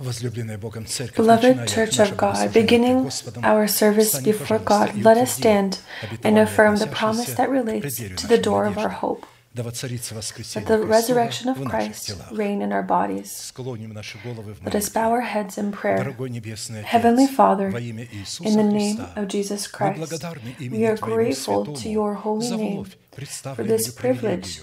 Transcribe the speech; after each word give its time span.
Beloved 0.00 1.66
Church 1.66 1.98
of 1.98 2.16
God, 2.16 2.52
beginning 2.52 3.10
our 3.42 3.66
service 3.66 4.18
before 4.20 4.60
God, 4.60 4.94
let 5.02 5.16
us 5.16 5.32
stand 5.34 5.80
and 6.22 6.38
affirm 6.38 6.76
the 6.76 6.86
promise 6.86 7.34
that 7.34 7.50
relates 7.50 7.96
to 7.96 8.26
the 8.28 8.38
door 8.38 8.66
of 8.66 8.78
our 8.78 8.90
hope. 8.90 9.26
That 9.54 10.66
the 10.66 10.84
resurrection 10.86 11.48
of 11.48 11.64
Christ 11.64 12.14
reign 12.30 12.62
in 12.62 12.72
our 12.72 12.82
bodies. 12.82 13.52
Let 14.64 14.74
us 14.74 14.88
bow 14.88 15.10
our 15.10 15.22
heads 15.22 15.58
in 15.58 15.72
prayer. 15.72 16.04
Heavenly 16.84 17.26
Father, 17.26 17.68
in 17.68 18.56
the 18.56 18.62
name 18.62 19.04
of 19.16 19.26
Jesus 19.26 19.66
Christ, 19.66 20.22
we 20.60 20.86
are 20.86 20.96
grateful 20.96 21.74
to 21.74 21.88
your 21.88 22.14
holy 22.14 22.50
name 22.50 22.84
for 23.56 23.64
this 23.64 23.90
privilege 23.92 24.60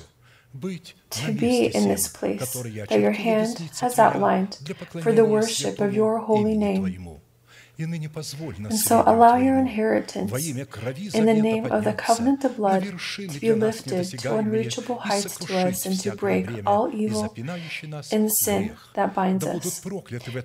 to 1.10 1.32
be 1.32 1.66
in 1.68 1.88
this 1.88 2.08
place 2.08 2.54
that 2.54 3.00
your 3.00 3.12
hand 3.12 3.58
has 3.82 4.00
outlined 4.00 4.60
for 5.02 5.12
the 5.12 5.26
worship 5.26 5.80
of 5.80 5.94
your 5.94 6.20
holy 6.20 6.58
name. 6.58 7.20
And 7.78 8.74
so 8.74 9.04
allow 9.06 9.36
your 9.36 9.58
inheritance 9.58 10.32
in 10.48 11.26
the 11.26 11.34
name 11.34 11.66
of 11.66 11.84
the 11.84 11.92
covenant 11.92 12.46
of 12.46 12.56
blood 12.56 12.84
to 12.84 13.40
be 13.40 13.52
lifted 13.52 14.06
to 14.20 14.38
unreachable 14.38 15.00
heights 15.00 15.38
to 15.40 15.58
us 15.58 15.86
and 15.86 16.00
to 16.00 16.16
break 16.16 16.48
all 16.66 16.90
evil 16.94 17.36
and 18.12 18.32
sin 18.32 18.78
that 18.94 19.14
binds 19.14 19.46
us. 19.46 19.86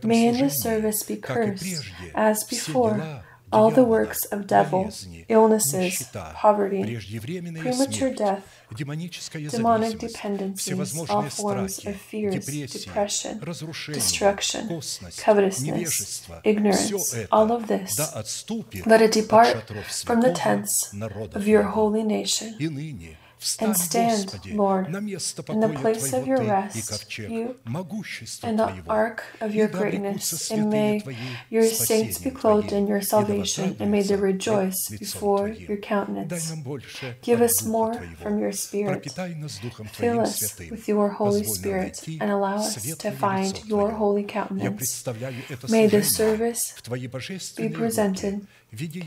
May 0.02 0.26
in 0.26 0.38
this 0.38 0.60
service 0.60 1.04
be 1.04 1.16
cursed 1.16 1.84
as 2.16 2.42
before 2.42 3.22
all 3.52 3.70
the 3.70 3.84
works 3.84 4.24
of 4.26 4.48
devil, 4.48 4.90
illnesses, 5.28 6.08
poverty, 6.34 6.98
premature 7.60 8.12
death, 8.12 8.59
demonic 8.76 9.98
dependencies, 9.98 10.96
all 11.10 11.22
forms 11.28 11.84
of 11.86 11.96
fears, 11.96 12.46
depression, 12.72 13.40
destruction, 13.92 14.80
covetousness, 15.18 16.28
ignorance, 16.44 17.16
all 17.32 17.50
of 17.52 17.66
this, 17.66 17.98
let 18.86 19.02
it 19.02 19.12
depart 19.12 19.64
from 20.04 20.20
the 20.20 20.32
tents 20.32 20.94
of 21.34 21.46
your 21.48 21.62
holy 21.62 22.02
nation 22.02 22.56
and 23.58 23.76
stand, 23.76 24.38
Lord, 24.52 24.86
in 24.88 25.60
the 25.60 25.68
place 25.80 26.12
of 26.12 26.26
your 26.26 26.42
rest, 26.42 27.18
you 27.18 27.56
and 28.42 28.58
the 28.58 28.82
ark 28.86 29.24
of 29.40 29.54
your 29.54 29.68
greatness, 29.68 30.50
and 30.50 30.68
may 30.70 31.02
your 31.48 31.64
saints 31.64 32.18
be 32.18 32.30
clothed 32.30 32.72
in 32.72 32.86
your 32.86 33.00
salvation, 33.00 33.76
and 33.80 33.90
may 33.90 34.02
they 34.02 34.16
rejoice 34.16 34.88
before 34.90 35.48
your 35.48 35.78
countenance. 35.78 36.52
Give 37.22 37.40
us 37.40 37.64
more 37.64 37.94
from 38.20 38.38
your 38.38 38.52
Spirit. 38.52 39.10
Fill 39.92 40.20
us 40.20 40.58
with 40.70 40.86
your 40.86 41.08
Holy 41.10 41.44
Spirit, 41.44 42.06
and 42.20 42.30
allow 42.30 42.56
us 42.56 42.96
to 42.96 43.10
find 43.10 43.64
your 43.66 43.92
holy 43.92 44.24
countenance. 44.24 45.06
May 45.68 45.86
this 45.86 46.14
service 46.14 46.74
be 47.56 47.68
presented 47.70 48.46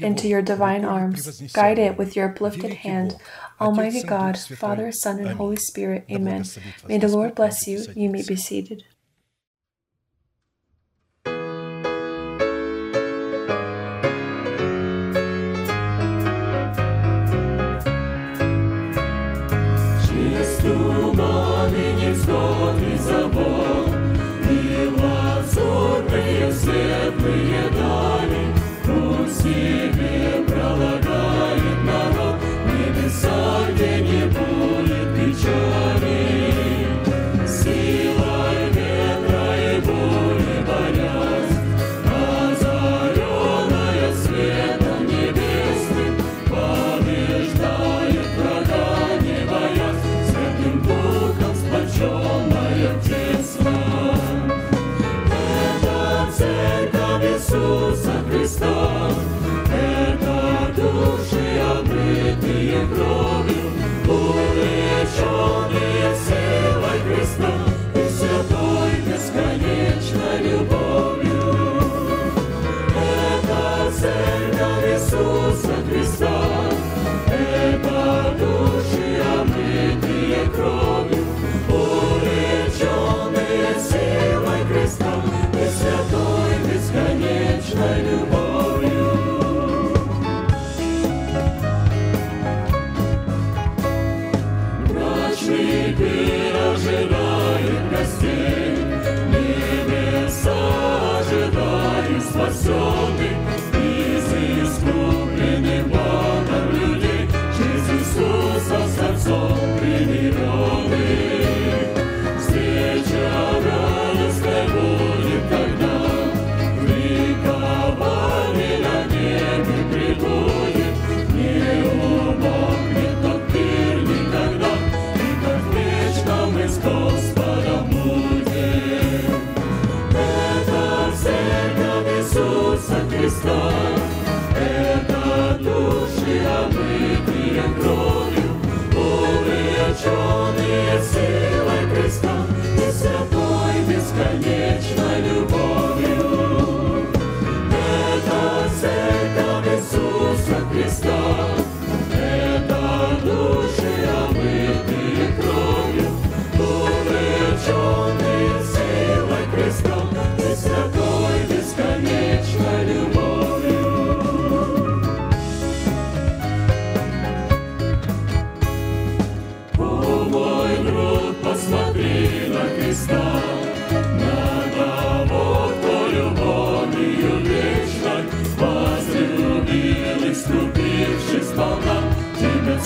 into 0.02 0.28
your 0.28 0.42
divine 0.42 0.84
arms. 0.86 1.42
Guide 1.54 1.80
it 1.80 1.98
with 1.98 2.16
your 2.16 2.30
uplifted 2.30 2.74
hand. 2.74 3.16
Almighty 3.62 4.02
God, 4.04 4.38
Father, 4.38 4.92
Son, 4.92 5.20
and 5.20 5.30
Holy 5.38 5.56
Spirit. 5.56 6.06
Amen. 6.12 6.44
May 6.88 6.98
the 6.98 7.08
Lord 7.08 7.36
bless 7.36 7.68
you. 7.68 7.86
You 7.96 8.10
may 8.10 8.24
be 8.24 8.36
seated. 8.36 8.84
No. 62.92 63.23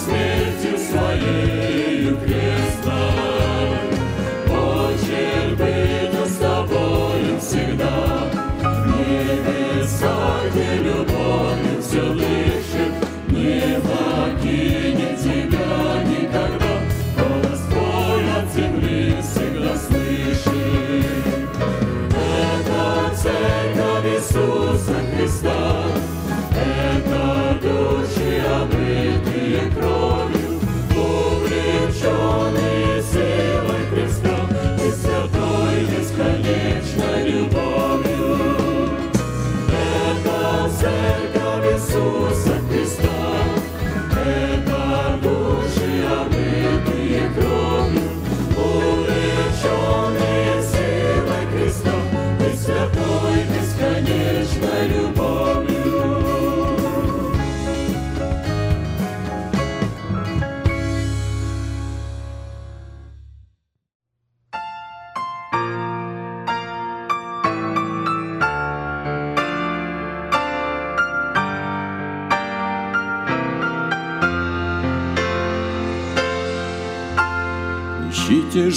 смертью 0.08 0.78
своей 0.78 2.16
крестной. 2.24 3.78
Отче, 4.48 5.56
быть 5.58 6.32
с 6.32 6.38
тобою 6.38 7.40
всегда, 7.40 8.30
небеса, 8.86 10.18
где 10.50 10.70
любовь 10.84 11.67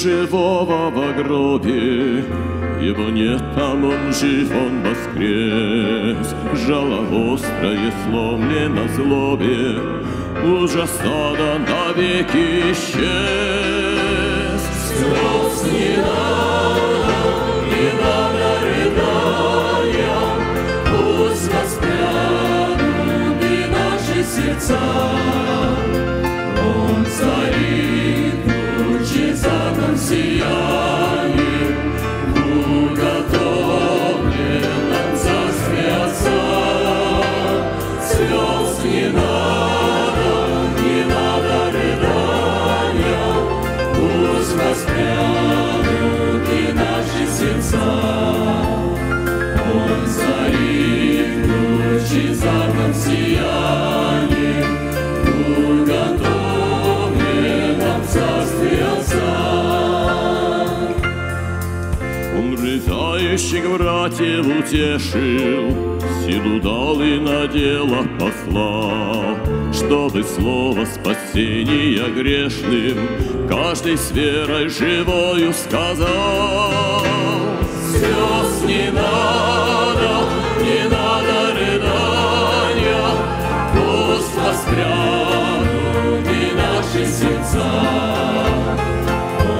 живого 0.00 0.90
в 0.90 1.16
гробе, 1.16 2.24
его 2.80 3.10
нет 3.10 3.42
там, 3.54 3.84
он 3.84 4.12
жив, 4.14 4.50
он 4.50 4.82
воскрес. 4.82 6.34
Жало 6.66 7.34
острое 7.34 7.92
сломлено 8.04 8.88
злобе, 8.96 9.78
ужаса 10.42 11.36
навеки 11.68 12.72
исчез. 12.72 14.60
Слез 14.88 15.72
не 15.72 15.96
надо, 15.98 17.12
не 17.68 17.88
надо 18.00 18.50
Пусть 20.88 21.48
воспрянут 21.52 22.80
и 23.42 23.66
наши 23.70 24.24
сердца. 24.24 25.39
Братьев 64.20 64.46
утешил, 64.46 66.00
Силу 66.24 66.60
дал 66.60 67.00
и 67.00 67.18
на 67.18 67.46
дело 67.46 68.04
послал, 68.18 69.36
Чтобы 69.72 70.22
слово 70.22 70.84
спасения 70.84 72.06
грешным 72.08 73.48
Каждый 73.48 73.96
с 73.96 74.10
верой 74.12 74.68
живою 74.68 75.52
сказал. 75.52 77.02
Слез 77.90 78.62
не 78.64 78.90
надо, 78.90 80.28
не 80.60 80.88
надо 80.88 81.54
рыдания, 81.54 83.10
Пусть 83.72 84.36
воспрянут 84.36 86.26
и 86.26 86.54
наши 86.54 87.10
сердца. 87.10 87.64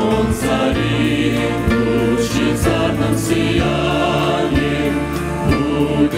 Он 0.03 0.33
царит 0.35 1.41
в 1.67 1.71
лучезарном 2.13 3.17
сиянии, 3.17 4.20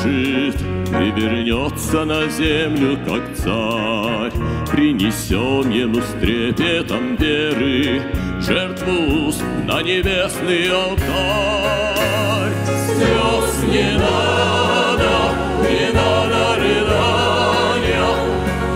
сдержит 0.00 0.60
И 0.60 1.20
вернется 1.20 2.04
на 2.04 2.28
землю, 2.28 2.98
как 3.06 3.34
царь 3.36 4.32
Принесем 4.70 5.70
ему 5.70 6.00
с 6.00 6.20
трепетом 6.20 7.16
веры 7.16 8.02
Жертву 8.40 9.32
на 9.66 9.82
небесный 9.82 10.70
алтарь 10.70 12.54
Слез 12.86 13.62
не 13.70 13.98
надо, 13.98 15.34
не 15.62 15.92
надо 15.92 16.56
рыдания, 16.56 18.10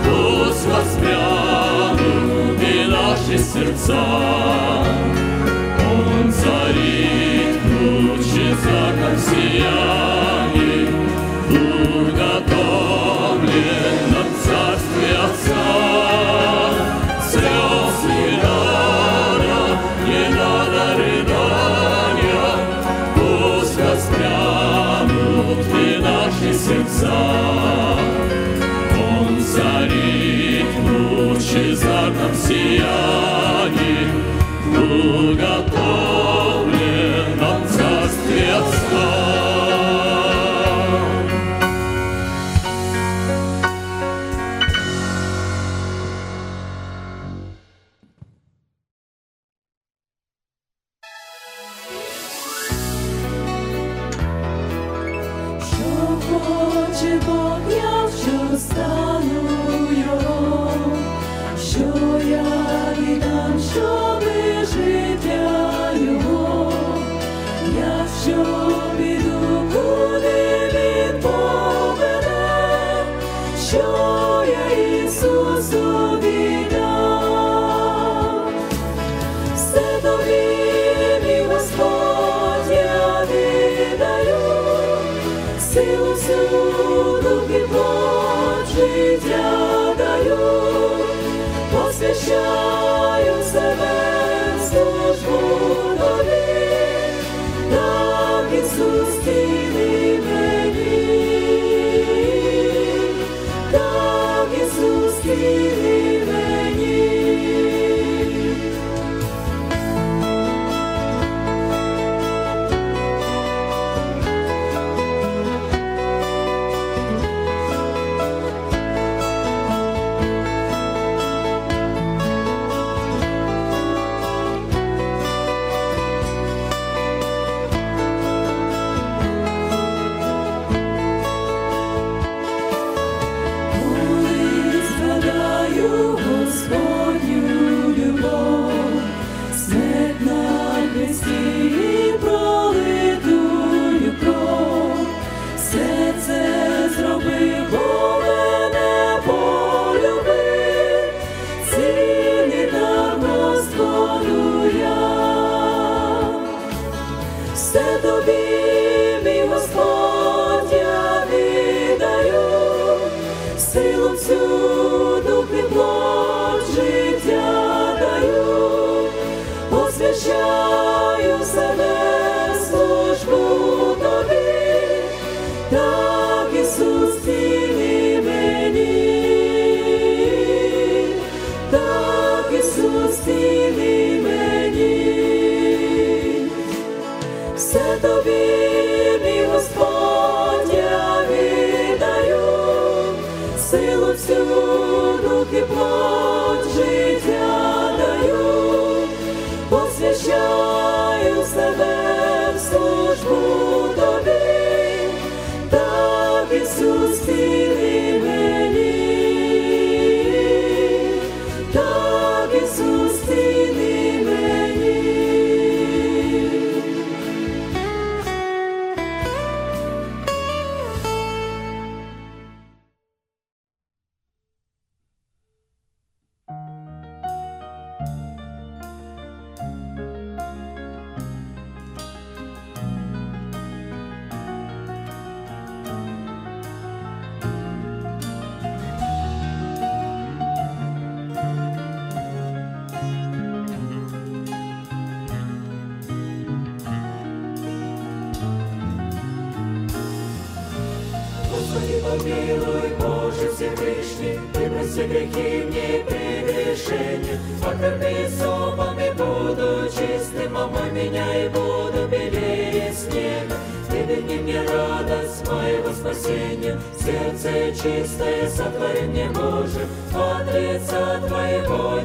Пусть 0.03 0.65
воспрянут 0.65 1.99
и 2.61 2.85
наши 2.89 3.37
сердца. 3.37 5.14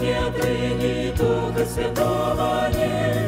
планеты, 0.01 0.75
не 0.81 1.13
Духа 1.13 1.67
Святого 1.67 2.69
нет. 2.75 3.20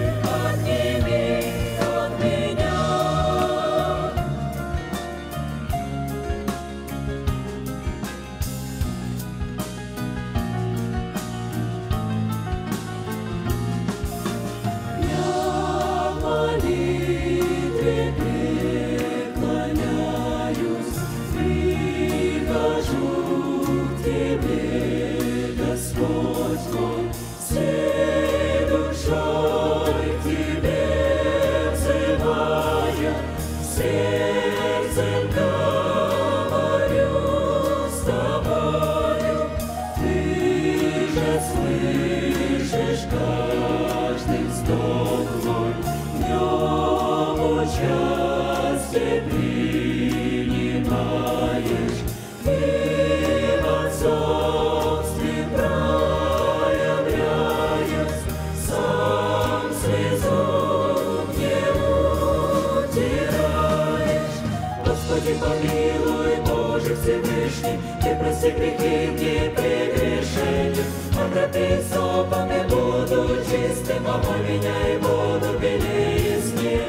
гріхів 68.62 69.22
і 69.22 69.48
пригрішень, 69.48 70.84
Отрати 71.26 71.78
сопами 71.92 72.64
буду 72.70 73.28
чистим, 73.50 74.06
а 74.06 74.18
поміняй 74.18 74.98
буду 74.98 75.58
білізні. 75.60 76.80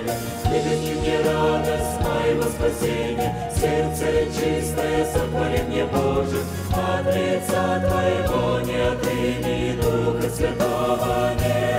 Великий 0.46 1.18
радость 1.18 2.02
моего 2.02 2.44
спасения, 2.44 3.52
сердце 3.60 4.06
чистое 4.36 5.06
сотвори 5.14 5.62
мне, 5.68 5.86
Боже, 5.86 6.38
от 6.70 7.16
лица 7.16 7.84
Твоего 7.90 8.60
не 8.60 8.80
отыми 8.92 9.80
а 9.80 9.84
Духа 9.84 10.30
Святого 10.30 11.32
нет. 11.40 11.73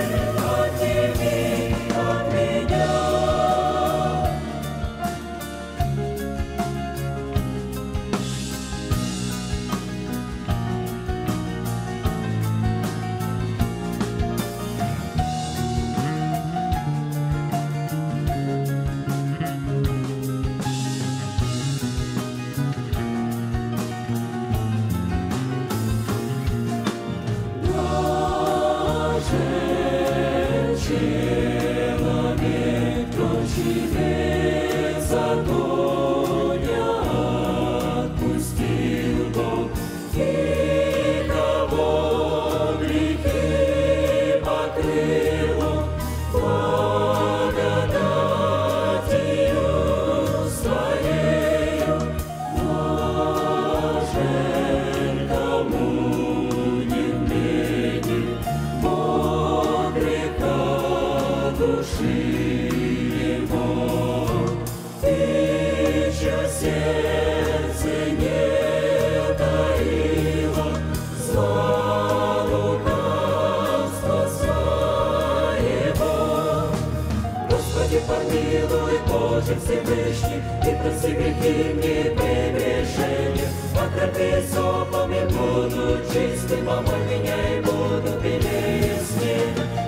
Всевышний, 79.65 80.43
и 80.61 80.77
прости 80.79 81.11
грехи 81.13 81.73
мне 81.73 82.11
прегрешения. 82.11 83.49
Окропи 83.73 84.45
сопом 84.53 85.11
я 85.11 85.25
буду 85.25 85.97
чистым, 86.13 86.65
помой 86.65 86.99
меня 87.09 87.57
и 87.57 87.61
буду 87.61 88.19
белесне. 88.21 89.41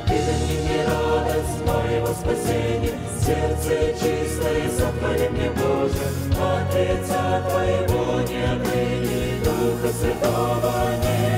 Ты 0.07 0.15
дани 0.25 0.57
мне 0.63 0.83
радость 0.83 1.61
моего 1.63 2.07
спасения, 2.07 2.97
сердце 3.23 3.93
чистое 3.93 4.67
сотвори 4.71 5.29
мне, 5.29 5.51
Боже, 5.51 6.05
от 6.41 6.73
лица 6.73 7.43
Твоего 7.47 8.21
не 8.21 8.43
отныне, 8.45 9.43
Духа 9.43 9.93
Святого 9.93 10.89
не 11.03 11.36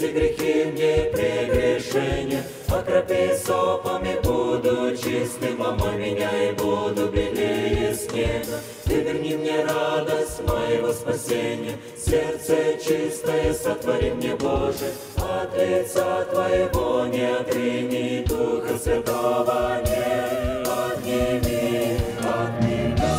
Прости 0.00 0.14
грехи 0.14 0.64
мне 0.64 1.10
прегрешения, 1.12 2.42
окропи 2.68 3.36
сопами, 3.36 4.18
буду 4.24 4.96
чистым, 4.96 5.60
омой 5.60 5.98
меня 5.98 6.48
и 6.48 6.52
буду 6.52 7.08
белее 7.08 7.94
снега. 7.94 8.60
Ты 8.84 8.94
верни 8.94 9.36
мне 9.36 9.62
радость 9.62 10.40
моего 10.48 10.90
спасения, 10.94 11.76
сердце 11.98 12.78
чистое 12.82 13.52
сотвори 13.52 14.12
мне, 14.12 14.36
Боже, 14.36 14.90
от 15.16 15.54
лица 15.58 16.24
Твоего 16.32 17.04
не 17.04 17.36
отрини, 17.36 18.24
Духа 18.26 18.78
Святого 18.78 19.82
не 19.84 20.62
отними 20.62 21.98
от 22.20 22.64
меня. 22.64 23.16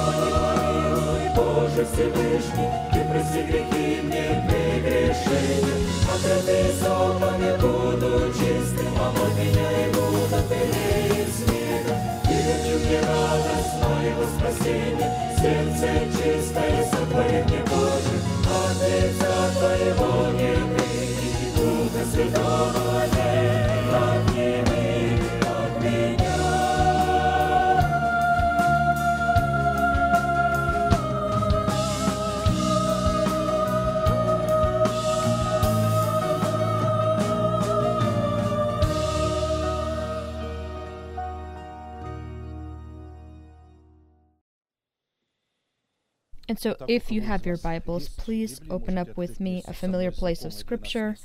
Боже 1.36 1.86
Всевышний, 1.94 2.72
Ты 2.92 3.06
прости 3.12 3.44
грехи 3.44 4.02
мне 4.02 4.44
прегрешения, 4.50 6.01
Пожити 6.12 6.74
собою 6.82 7.58
буду 7.62 8.34
чистим, 8.34 8.94
а 9.00 9.40
меня 9.40 9.70
и 9.72 9.92
буду 9.94 10.44
пили 10.50 11.26
света. 11.36 11.96
Верю 12.28 12.80
мне 12.80 13.00
радость 13.00 13.76
моего 13.82 14.24
спасения, 14.38 15.12
сердце 15.38 15.90
чистое, 16.12 16.84
сотворение 16.92 17.64
Боже, 17.66 18.18
а 18.46 18.74
лица 18.82 19.36
твоего 19.58 20.32
не 20.34 20.54
прийти, 20.76 21.46
Духа 21.56 22.04
Святого 22.12 23.11
And 46.52 46.60
so, 46.60 46.76
if 46.86 47.14
you 47.14 47.22
have 47.22 47.46
your 47.46 47.56
Bibles, 47.56 48.10
please 48.10 48.60
open 48.70 48.98
up 48.98 49.16
with 49.16 49.40
me 49.40 49.64
a 49.70 49.74
familiar 49.74 50.12
place 50.12 50.44
of 50.44 50.52
Scripture 50.52 51.16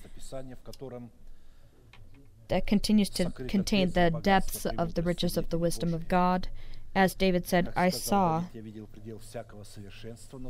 that 2.46 2.64
continues 2.64 3.10
to 3.10 3.30
contain 3.30 3.90
the 3.90 4.12
depths 4.22 4.66
of 4.66 4.94
the 4.94 5.02
riches 5.02 5.36
of 5.36 5.50
the 5.50 5.58
wisdom 5.58 5.92
of 5.92 6.06
God. 6.06 6.46
As 6.94 7.16
David 7.16 7.48
said, 7.48 7.72
I 7.74 7.90
saw 7.90 8.44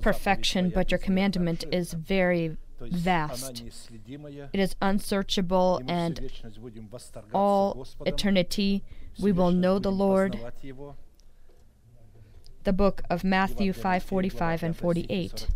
perfection, 0.03 0.69
but 0.69 0.91
your 0.91 0.99
commandment 0.99 1.65
is 1.73 1.95
very 1.95 2.59
vast. 2.79 3.65
It 4.53 4.61
is 4.61 4.77
unsearchable, 4.83 5.81
and 5.89 6.31
all 7.33 7.87
eternity 8.05 8.85
we 9.19 9.33
will 9.33 9.53
know 9.53 9.79
the 9.79 9.91
Lord. 9.91 10.39
The 12.67 12.73
book 12.73 13.03
of 13.09 13.23
Matthew 13.23 13.73
5:45 13.73 14.65
and 14.65 14.77
48. 14.77 15.47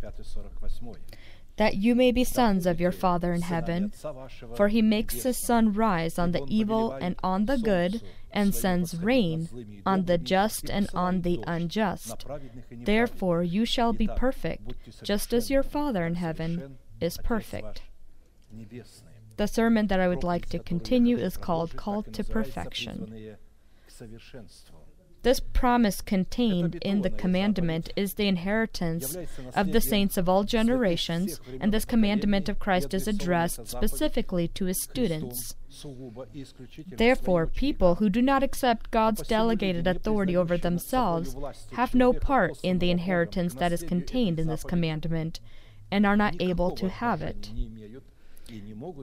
That 1.57 1.75
you 1.75 1.97
may 1.97 2.13
be 2.13 2.23
sons 2.23 2.67
of 2.67 2.81
your 2.81 2.93
Father 2.93 3.33
in 3.33 3.43
heaven, 3.43 3.93
for 4.55 4.69
he 4.69 4.81
makes 4.81 5.25
his 5.25 5.37
sun 5.37 5.73
rise 5.73 6.21
on 6.21 6.31
the 6.31 6.45
evil 6.47 6.93
and 6.93 7.17
on 7.21 7.47
the 7.47 7.59
good, 7.59 8.01
and 8.31 8.55
sends 8.55 8.95
rain 8.95 9.83
on 9.85 10.05
the 10.05 10.19
just 10.19 10.71
and 10.71 10.89
on 10.95 11.23
the 11.23 11.43
unjust. 11.49 12.27
Therefore 12.71 13.43
you 13.43 13.65
shall 13.65 13.93
be 13.93 14.07
perfect, 14.07 14.75
just 15.03 15.35
as 15.35 15.51
your 15.51 15.65
Father 15.65 16.07
in 16.07 16.15
heaven 16.15 16.79
is 17.01 17.19
perfect. 17.19 17.83
The 19.37 19.49
sermon 19.49 19.89
that 19.89 19.99
I 19.99 20.07
would 20.07 20.23
like 20.23 20.47
to 20.51 20.61
continue 20.61 21.17
is 21.17 21.37
called 21.37 21.75
Called 21.75 22.15
to 22.15 22.23
Perfection. 22.23 23.37
This 25.23 25.41
promise 25.41 26.01
contained 26.01 26.77
in 26.77 27.03
the 27.03 27.11
commandment 27.11 27.93
is 27.95 28.15
the 28.15 28.27
inheritance 28.27 29.17
of 29.55 29.73
the 29.73 29.81
saints 29.81 30.17
of 30.17 30.29
all 30.29 30.45
generations, 30.45 31.41
and 31.61 31.73
this 31.73 31.85
commandment 31.85 32.49
of 32.49 32.59
Christ 32.59 32.95
is 32.95 33.07
addressed 33.07 33.67
specifically 33.67 34.49
to 34.49 34.65
his 34.65 34.83
students. 34.83 35.55
Therefore, 36.87 37.47
people 37.47 37.97
who 37.97 38.09
do 38.09 38.23
not 38.23 38.43
accept 38.43 38.91
God's 38.91 39.23
delegated 39.27 39.87
authority 39.87 40.37
over 40.37 40.57
themselves 40.57 41.37
have 41.73 41.95
no 41.95 42.13
part 42.15 42.59
in 42.63 42.79
the 42.79 42.91
inheritance 42.91 43.55
that 43.55 43.73
is 43.73 43.83
contained 43.83 44.41
in 44.41 44.47
this 44.49 44.65
commandment 44.65 45.41
and 45.91 46.07
are 46.07 46.17
not 46.17 46.41
able 46.41 46.71
to 46.71 46.89
have 46.89 47.21
it. 47.21 47.51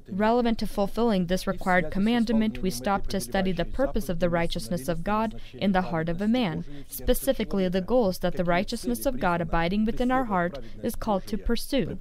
Relevant 0.09 0.57
to 0.59 0.67
fulfilling 0.67 1.25
this 1.25 1.47
required 1.47 1.91
commandment, 1.91 2.61
we 2.61 2.69
stop 2.69 3.07
to 3.07 3.19
study 3.19 3.51
the 3.51 3.65
purpose 3.65 4.09
of 4.09 4.19
the 4.19 4.29
righteousness 4.29 4.87
of 4.87 5.03
God 5.03 5.39
in 5.53 5.71
the 5.71 5.83
heart 5.83 6.09
of 6.09 6.21
a 6.21 6.27
man, 6.27 6.65
specifically 6.87 7.67
the 7.67 7.81
goals 7.81 8.19
that 8.19 8.35
the 8.35 8.43
righteousness 8.43 9.05
of 9.05 9.19
God 9.19 9.41
abiding 9.41 9.85
within 9.85 10.11
our 10.11 10.25
heart 10.25 10.57
is 10.83 10.95
called 10.95 11.25
to 11.27 11.37
pursue. 11.37 11.97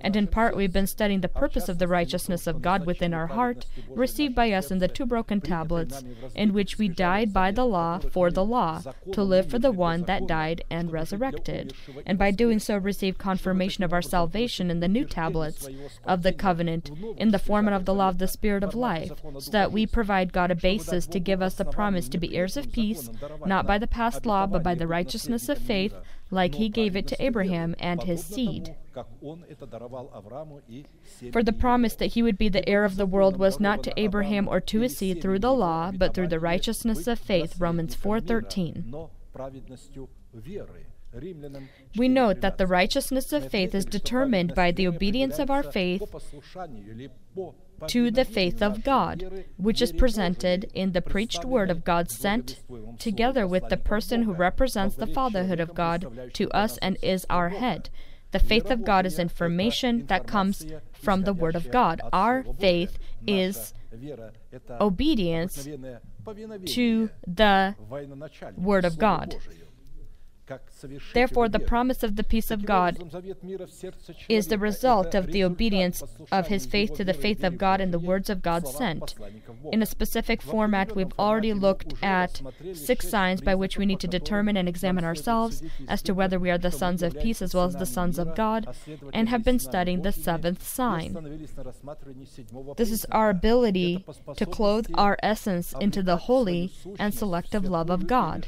And 0.00 0.16
in 0.16 0.26
part, 0.26 0.56
we've 0.56 0.72
been 0.72 0.86
studying 0.86 1.20
the 1.20 1.28
purpose 1.28 1.68
of 1.68 1.78
the 1.78 1.88
righteousness 1.88 2.46
of 2.46 2.62
God 2.62 2.86
within 2.86 3.12
our 3.12 3.28
heart, 3.28 3.66
received 3.88 4.34
by 4.34 4.52
us 4.52 4.70
in 4.70 4.78
the 4.78 4.88
two 4.88 5.06
broken 5.06 5.40
tablets, 5.40 6.04
in 6.34 6.52
which 6.52 6.78
we 6.78 6.88
died 6.88 7.32
by 7.32 7.50
the 7.50 7.66
law 7.66 7.98
for 7.98 8.30
the 8.30 8.44
law, 8.44 8.82
to 9.12 9.22
live 9.22 9.50
for 9.50 9.58
the 9.58 9.72
one 9.72 10.02
that 10.04 10.26
died 10.26 10.64
and 10.70 10.92
resurrected, 10.92 11.74
and 12.04 12.18
by 12.18 12.30
doing 12.30 12.58
so 12.58 12.76
received 12.76 13.18
confirmation 13.18 13.84
of 13.84 13.92
our 13.92 14.02
salvation 14.02 14.70
in 14.70 14.80
the 14.80 14.88
new 14.88 15.04
tablets 15.04 15.68
of 16.04 16.22
the 16.22 16.32
covenant 16.32 16.85
in 17.16 17.30
the 17.30 17.38
form 17.38 17.68
of 17.68 17.84
the 17.84 17.94
law 17.94 18.08
of 18.08 18.18
the 18.18 18.28
Spirit 18.28 18.62
of 18.62 18.74
life, 18.74 19.12
so 19.38 19.50
that 19.50 19.72
we 19.72 19.86
provide 19.86 20.32
God 20.32 20.50
a 20.50 20.54
basis 20.54 21.06
to 21.06 21.20
give 21.20 21.42
us 21.42 21.54
the 21.54 21.64
promise 21.64 22.08
to 22.08 22.18
be 22.18 22.36
heirs 22.36 22.56
of 22.56 22.72
peace, 22.72 23.10
not 23.44 23.66
by 23.66 23.78
the 23.78 23.86
past 23.86 24.26
law, 24.26 24.46
but 24.46 24.62
by 24.62 24.74
the 24.74 24.86
righteousness 24.86 25.48
of 25.48 25.58
faith, 25.58 25.94
like 26.30 26.56
He 26.56 26.68
gave 26.68 26.96
it 26.96 27.06
to 27.08 27.22
Abraham 27.22 27.74
and 27.78 28.02
his 28.02 28.24
seed. 28.24 28.74
For 31.32 31.42
the 31.42 31.52
promise 31.52 31.94
that 31.96 32.14
he 32.14 32.22
would 32.22 32.38
be 32.38 32.48
the 32.48 32.66
heir 32.68 32.84
of 32.84 32.96
the 32.96 33.06
world 33.06 33.38
was 33.38 33.60
not 33.60 33.82
to 33.84 34.00
Abraham 34.00 34.48
or 34.48 34.60
to 34.60 34.80
his 34.80 34.96
seed 34.96 35.20
through 35.20 35.40
the 35.40 35.52
law, 35.52 35.92
but 35.92 36.14
through 36.14 36.28
the 36.28 36.40
righteousness 36.40 37.06
of 37.06 37.18
faith. 37.18 37.60
Romans 37.60 37.94
4:13. 37.94 39.08
We 41.96 42.08
note 42.08 42.40
that 42.40 42.58
the 42.58 42.66
righteousness 42.66 43.32
of 43.32 43.50
faith 43.50 43.74
is 43.74 43.84
determined 43.84 44.54
by 44.54 44.72
the 44.72 44.86
obedience 44.86 45.38
of 45.38 45.50
our 45.50 45.62
faith 45.62 46.02
to 47.88 48.10
the 48.10 48.24
faith 48.24 48.62
of 48.62 48.82
God, 48.82 49.44
which 49.56 49.82
is 49.82 49.92
presented 49.92 50.70
in 50.74 50.92
the 50.92 51.02
preached 51.02 51.44
word 51.44 51.70
of 51.70 51.84
God 51.84 52.10
sent 52.10 52.60
together 52.98 53.46
with 53.46 53.68
the 53.68 53.76
person 53.76 54.22
who 54.22 54.32
represents 54.32 54.96
the 54.96 55.06
fatherhood 55.06 55.60
of 55.60 55.74
God 55.74 56.30
to 56.34 56.50
us 56.50 56.78
and 56.78 56.96
is 57.02 57.26
our 57.28 57.50
head. 57.50 57.90
The 58.32 58.38
faith 58.38 58.70
of 58.70 58.84
God 58.84 59.06
is 59.06 59.18
information 59.18 60.06
that 60.06 60.26
comes 60.26 60.66
from 60.92 61.22
the 61.22 61.32
word 61.32 61.56
of 61.56 61.70
God. 61.70 62.00
Our 62.12 62.44
faith 62.58 62.98
is 63.26 63.72
obedience 64.80 65.68
to 66.66 67.10
the 67.26 67.74
word 68.56 68.84
of 68.84 68.98
God. 68.98 69.36
Therefore, 71.14 71.48
the 71.48 71.58
promise 71.58 72.02
of 72.02 72.16
the 72.16 72.24
peace 72.24 72.50
of 72.50 72.64
God 72.64 72.98
is 74.28 74.48
the 74.48 74.58
result 74.58 75.14
of 75.14 75.28
the 75.28 75.44
obedience 75.44 76.02
of 76.30 76.48
his 76.48 76.66
faith 76.66 76.94
to 76.94 77.04
the 77.04 77.14
faith 77.14 77.42
of 77.44 77.58
God 77.58 77.80
and 77.80 77.92
the 77.92 77.98
words 77.98 78.30
of 78.30 78.42
God 78.42 78.66
sent. 78.68 79.14
In 79.72 79.82
a 79.82 79.86
specific 79.86 80.42
format, 80.42 80.94
we've 80.94 81.12
already 81.18 81.52
looked 81.52 81.94
at 82.02 82.40
six 82.74 83.08
signs 83.08 83.40
by 83.40 83.54
which 83.54 83.76
we 83.78 83.86
need 83.86 84.00
to 84.00 84.08
determine 84.08 84.56
and 84.56 84.68
examine 84.68 85.04
ourselves 85.04 85.62
as 85.88 86.02
to 86.02 86.14
whether 86.14 86.38
we 86.38 86.50
are 86.50 86.58
the 86.58 86.70
sons 86.70 87.02
of 87.02 87.18
peace 87.20 87.42
as 87.42 87.54
well 87.54 87.64
as 87.64 87.76
the 87.76 87.86
sons 87.86 88.18
of 88.18 88.34
God, 88.34 88.74
and 89.12 89.28
have 89.28 89.44
been 89.44 89.58
studying 89.58 90.02
the 90.02 90.12
seventh 90.12 90.66
sign. 90.66 91.48
This 92.76 92.90
is 92.90 93.04
our 93.06 93.30
ability 93.30 94.04
to 94.36 94.46
clothe 94.46 94.86
our 94.94 95.16
essence 95.22 95.74
into 95.80 96.02
the 96.02 96.16
holy 96.16 96.72
and 96.98 97.14
selective 97.14 97.64
love 97.64 97.90
of 97.90 98.06
God. 98.06 98.46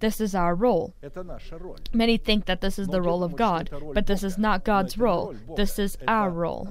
This 0.00 0.20
is 0.20 0.34
our 0.34 0.54
role. 0.54 0.94
Many 1.92 2.16
think 2.16 2.46
that 2.46 2.60
this 2.60 2.78
is 2.78 2.88
the 2.88 3.02
role 3.02 3.22
of 3.22 3.36
God, 3.36 3.70
but 3.94 4.06
this 4.06 4.22
is 4.22 4.36
not 4.36 4.64
God's 4.64 4.98
role. 4.98 5.34
This 5.56 5.78
is 5.78 5.96
our 6.08 6.30
role. 6.30 6.68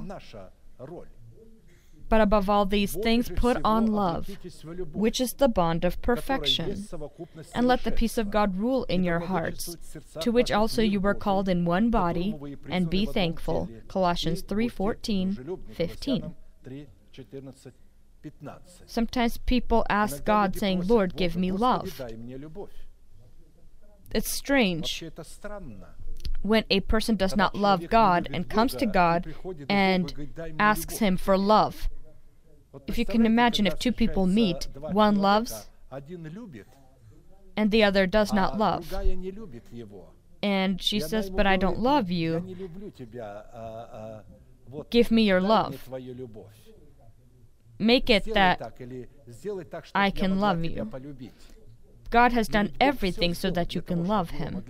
But 2.09 2.21
above 2.21 2.49
all 2.49 2.65
these 2.65 2.95
things, 2.95 3.29
put 3.29 3.57
on 3.63 3.85
love, 3.85 4.39
which 4.93 5.21
is 5.21 5.33
the 5.33 5.47
bond 5.47 5.85
of 5.85 6.01
perfection. 6.01 6.87
And 7.53 7.67
let 7.67 7.83
the 7.83 7.91
peace 7.91 8.17
of 8.17 8.31
God 8.31 8.57
rule 8.57 8.83
in 8.85 9.03
your 9.03 9.19
hearts, 9.19 9.77
to 10.21 10.31
which 10.31 10.51
also 10.51 10.81
you 10.81 10.99
were 10.99 11.13
called 11.13 11.47
in 11.47 11.65
one 11.65 11.91
body, 11.91 12.35
and 12.67 12.89
be 12.89 13.05
thankful. 13.05 13.69
Colossians 13.87 14.41
3:14, 14.41 15.59
15. 15.71 16.33
Sometimes 18.87 19.37
people 19.37 19.85
ask 19.87 20.25
God, 20.25 20.55
saying, 20.55 20.87
Lord, 20.87 21.15
give 21.15 21.35
me 21.35 21.51
love. 21.51 22.01
It's 24.11 24.31
strange 24.31 25.03
when 26.41 26.63
a 26.69 26.79
person 26.81 27.15
does 27.15 27.35
not 27.35 27.55
love 27.55 27.89
God 27.89 28.29
and 28.33 28.49
comes 28.49 28.73
to 28.75 28.85
God 28.85 29.33
and 29.69 30.31
asks 30.57 30.97
Him 30.97 31.17
for 31.17 31.37
love. 31.37 31.89
If 32.87 32.97
you 32.97 33.05
can 33.05 33.25
imagine, 33.25 33.67
if 33.67 33.77
two 33.77 33.91
people 33.91 34.25
meet, 34.25 34.67
one 34.73 35.15
loves 35.15 35.69
and 37.57 37.71
the 37.71 37.83
other 37.83 38.07
does 38.07 38.31
not 38.31 38.57
love. 38.57 38.93
And 40.41 40.81
she 40.81 40.99
says, 40.99 41.29
But 41.29 41.45
I 41.45 41.57
don't 41.57 41.79
love 41.79 42.09
you. 42.09 42.55
Give 44.89 45.11
me 45.11 45.23
your 45.23 45.41
love. 45.41 45.89
Make 47.77 48.09
it 48.09 48.33
that 48.33 48.73
I 49.95 50.11
can 50.11 50.39
love 50.39 50.63
you. 50.63 50.89
God 52.09 52.31
has 52.33 52.47
done 52.47 52.71
everything 52.79 53.33
so 53.33 53.51
that 53.51 53.75
you 53.75 53.81
can 53.81 54.05
love 54.05 54.31
Him. 54.31 54.63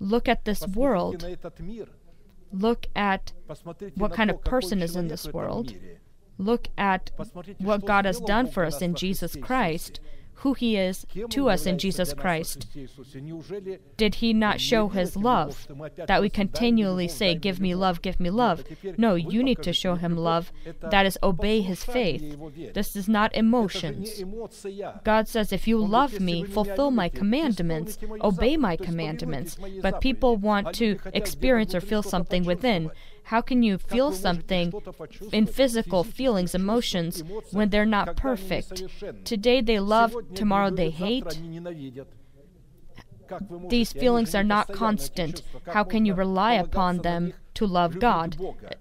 Look 0.00 0.28
at 0.28 0.44
this 0.44 0.66
world. 0.66 1.24
Look 2.52 2.86
at 2.96 3.32
what 3.94 4.12
kind 4.12 4.30
of 4.30 4.44
person 4.44 4.82
is 4.82 4.96
in 4.96 5.08
this 5.08 5.26
world. 5.28 5.74
Look 6.38 6.68
at 6.78 7.10
what 7.58 7.84
God 7.84 8.04
has 8.04 8.20
done 8.20 8.48
for 8.50 8.64
us 8.64 8.80
in 8.80 8.94
Jesus 8.94 9.36
Christ 9.40 10.00
who 10.42 10.54
He 10.54 10.76
is 10.76 11.06
to 11.30 11.48
us 11.48 11.66
in 11.66 11.78
Jesus 11.78 12.14
Christ. 12.14 12.66
Did 13.96 14.16
He 14.16 14.32
not 14.32 14.60
show 14.60 14.88
His 14.88 15.16
love? 15.16 15.66
That 16.06 16.20
we 16.20 16.30
continually 16.30 17.08
say, 17.08 17.34
Give 17.34 17.60
me 17.60 17.74
love, 17.74 18.02
give 18.02 18.20
me 18.20 18.30
love. 18.30 18.64
No, 18.96 19.14
you 19.14 19.42
need 19.42 19.62
to 19.62 19.72
show 19.72 19.96
Him 19.96 20.16
love. 20.16 20.52
That 20.80 21.06
is, 21.06 21.18
obey 21.22 21.60
His 21.60 21.84
faith. 21.84 22.36
This 22.74 22.94
is 22.94 23.08
not 23.08 23.34
emotions. 23.34 24.22
God 25.04 25.28
says, 25.28 25.52
If 25.52 25.66
you 25.66 25.78
love 25.78 26.20
me, 26.20 26.44
fulfill 26.44 26.90
my 26.90 27.08
commandments, 27.08 27.98
obey 28.20 28.56
my 28.56 28.76
commandments. 28.76 29.58
But 29.82 30.00
people 30.00 30.36
want 30.36 30.74
to 30.76 30.98
experience 31.12 31.74
or 31.74 31.80
feel 31.80 32.02
something 32.02 32.44
within. 32.44 32.90
How 33.28 33.42
can 33.42 33.62
you 33.62 33.76
feel 33.76 34.10
something 34.12 34.72
in 35.32 35.44
physical 35.46 36.02
feelings, 36.02 36.54
emotions, 36.54 37.22
when 37.50 37.68
they're 37.68 37.84
not 37.84 38.16
perfect? 38.16 38.84
Today 39.24 39.60
they 39.60 39.78
love, 39.78 40.14
tomorrow 40.34 40.70
they 40.70 40.88
hate. 40.88 41.38
These 43.68 43.92
feelings 43.92 44.34
are 44.34 44.44
not 44.56 44.72
constant. 44.72 45.42
How 45.66 45.84
can 45.84 46.06
you 46.06 46.14
rely 46.14 46.54
upon 46.54 46.98
them 46.98 47.34
to 47.52 47.66
love 47.66 47.98
God? 47.98 48.38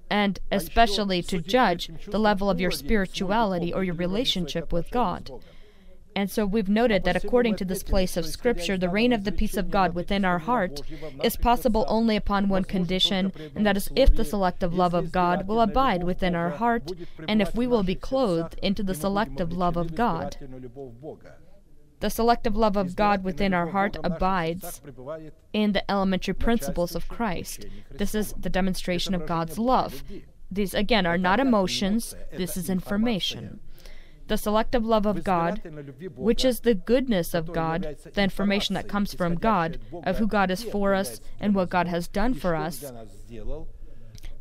And 0.10 0.39
especially 0.49 1.21
to 1.23 1.39
judge 1.41 1.91
the 2.07 2.19
level 2.19 2.49
of 2.49 2.62
your 2.62 2.71
spirituality 2.71 3.73
or 3.73 3.83
your 3.83 3.95
relationship 3.95 4.71
with 4.71 4.89
God. 4.91 5.29
And 6.17 6.32
so 6.32 6.47
we've 6.47 6.67
noted 6.67 7.03
that 7.03 7.15
according 7.15 7.58
to 7.58 7.65
this 7.65 7.84
place 7.84 8.17
of 8.17 8.25
Scripture, 8.25 8.75
the 8.75 8.89
reign 8.89 9.13
of 9.13 9.23
the 9.23 9.32
peace 9.32 9.56
of 9.56 9.69
God 9.69 9.93
within 9.93 10.25
our 10.25 10.39
heart 10.39 10.82
is 11.23 11.38
possible 11.38 11.86
only 11.88 12.15
upon 12.15 12.49
one 12.49 12.63
condition, 12.63 13.32
and 13.56 13.63
that 13.67 13.77
is 13.77 13.91
if 13.95 14.15
the 14.15 14.25
selective 14.25 14.73
love 14.73 14.95
of 14.95 15.12
God 15.12 15.47
will 15.47 15.62
abide 15.62 16.03
within 16.03 16.34
our 16.34 16.49
heart, 16.49 16.91
and 17.27 17.39
if 17.39 17.53
we 17.53 17.67
will 17.67 17.84
be 17.84 17.93
clothed 17.93 18.58
into 18.63 18.82
the 18.82 18.95
selective 18.95 19.53
love 19.53 19.77
of 19.77 19.93
God. 19.93 20.38
The 21.99 22.10
selective 22.10 22.58
love 22.58 22.77
of 22.77 22.95
God 22.95 23.23
within 23.23 23.53
our 23.53 23.67
heart 23.67 23.95
abides 24.03 24.82
in 25.53 25.73
the 25.73 25.89
elementary 25.91 26.34
principles 26.34 26.95
of 26.95 27.08
Christ. 27.08 27.67
This 27.91 28.15
is 28.15 28.34
the 28.36 28.49
demonstration 28.49 29.13
of 29.13 29.27
God's 29.27 29.60
love. 29.60 30.01
These, 30.49 30.73
again, 30.73 31.06
are 31.06 31.17
not 31.19 31.39
emotions, 31.39 32.15
this 32.32 32.58
is 32.58 32.71
information 32.71 33.60
the 34.27 34.37
selective 34.37 34.85
love 34.85 35.05
of 35.05 35.23
God, 35.23 35.61
which 36.15 36.43
is 36.43 36.61
the 36.61 36.75
goodness 36.75 37.33
of 37.33 37.53
God, 37.53 37.97
the 38.13 38.23
information 38.23 38.75
that 38.75 38.87
comes 38.87 39.13
from 39.13 39.35
God, 39.35 39.79
of 40.03 40.17
who 40.17 40.27
God 40.27 40.51
is 40.51 40.63
for 40.63 40.93
us 40.93 41.21
and 41.39 41.55
what 41.55 41.69
God 41.69 41.87
has 41.87 42.07
done 42.07 42.33
for 42.33 42.55
us. 42.55 42.91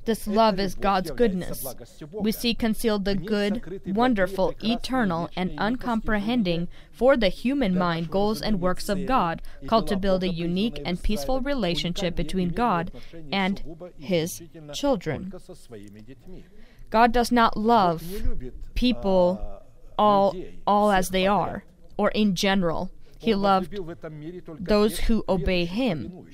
This 0.07 0.29
love 0.29 0.61
is 0.61 0.77
God's 0.77 1.11
goodness. 1.11 1.67
We 2.13 2.31
see 2.31 2.55
concealed 2.55 3.05
the 3.05 3.17
good, 3.17 3.83
wonderful, 3.87 4.55
eternal, 4.63 5.29
and 5.35 5.53
uncomprehending 5.59 6.69
for 6.93 7.17
the 7.17 7.29
human 7.29 7.77
mind 7.77 8.09
goals 8.09 8.41
and 8.41 8.61
works 8.61 8.89
of 8.89 9.05
God, 9.05 9.43
called 9.67 9.89
to 9.89 9.97
build 9.97 10.23
a 10.23 10.29
unique 10.29 10.81
and 10.85 11.03
peaceful 11.03 11.41
relationship 11.41 12.15
between 12.15 12.51
God 12.51 12.93
and 13.33 13.63
His 13.99 14.43
children. 14.73 15.33
God 16.89 17.11
does 17.11 17.33
not 17.33 17.57
love 17.57 18.05
people 18.75 19.56
all 19.99 20.35
all 20.67 20.91
as 20.91 21.11
they 21.11 21.27
are 21.27 21.65
or 21.97 22.11
in 22.11 22.35
general. 22.35 22.91
He 23.19 23.35
loved 23.35 23.79
those 24.61 25.01
who 25.01 25.25
obey 25.29 25.65
him. 25.65 26.27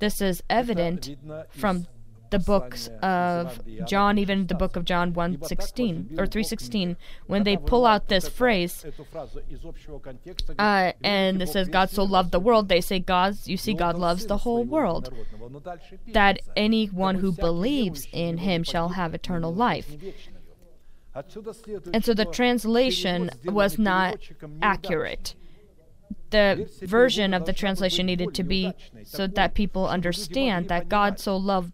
this 0.00 0.20
is 0.20 0.42
evident 0.50 1.16
from 1.48 1.86
the 2.30 2.38
books 2.40 2.90
of 3.00 3.60
John, 3.86 4.18
even 4.18 4.48
the 4.48 4.56
book 4.56 4.74
of 4.74 4.84
John 4.84 5.12
1:16 5.14 6.18
or 6.18 6.26
3:16, 6.26 6.96
when 7.26 7.44
they 7.44 7.56
pull 7.56 7.86
out 7.86 8.08
this 8.08 8.28
phrase, 8.28 8.84
uh, 10.58 10.92
and 11.02 11.40
it 11.40 11.48
says 11.48 11.68
God 11.68 11.90
so 11.90 12.02
loved 12.02 12.32
the 12.32 12.40
world, 12.40 12.68
they 12.68 12.80
say 12.80 12.98
God, 12.98 13.36
you 13.44 13.56
see, 13.56 13.74
God 13.74 13.96
loves 13.96 14.26
the 14.26 14.38
whole 14.38 14.64
world. 14.64 15.12
That 16.08 16.40
anyone 16.56 17.16
who 17.16 17.30
believes 17.30 18.08
in 18.12 18.38
Him 18.38 18.64
shall 18.64 18.90
have 18.90 19.14
eternal 19.14 19.54
life. 19.54 19.96
And 21.14 22.04
so 22.04 22.14
the 22.14 22.24
translation 22.24 23.30
was 23.44 23.78
not 23.78 24.18
accurate. 24.60 25.34
The 26.30 26.68
version 26.82 27.32
of 27.32 27.46
the 27.46 27.52
translation 27.52 28.06
needed 28.06 28.34
to 28.34 28.42
be 28.42 28.72
so 29.04 29.26
that 29.28 29.54
people 29.54 29.86
understand 29.86 30.68
that 30.68 30.88
God 30.88 31.20
so 31.20 31.36
loved 31.36 31.72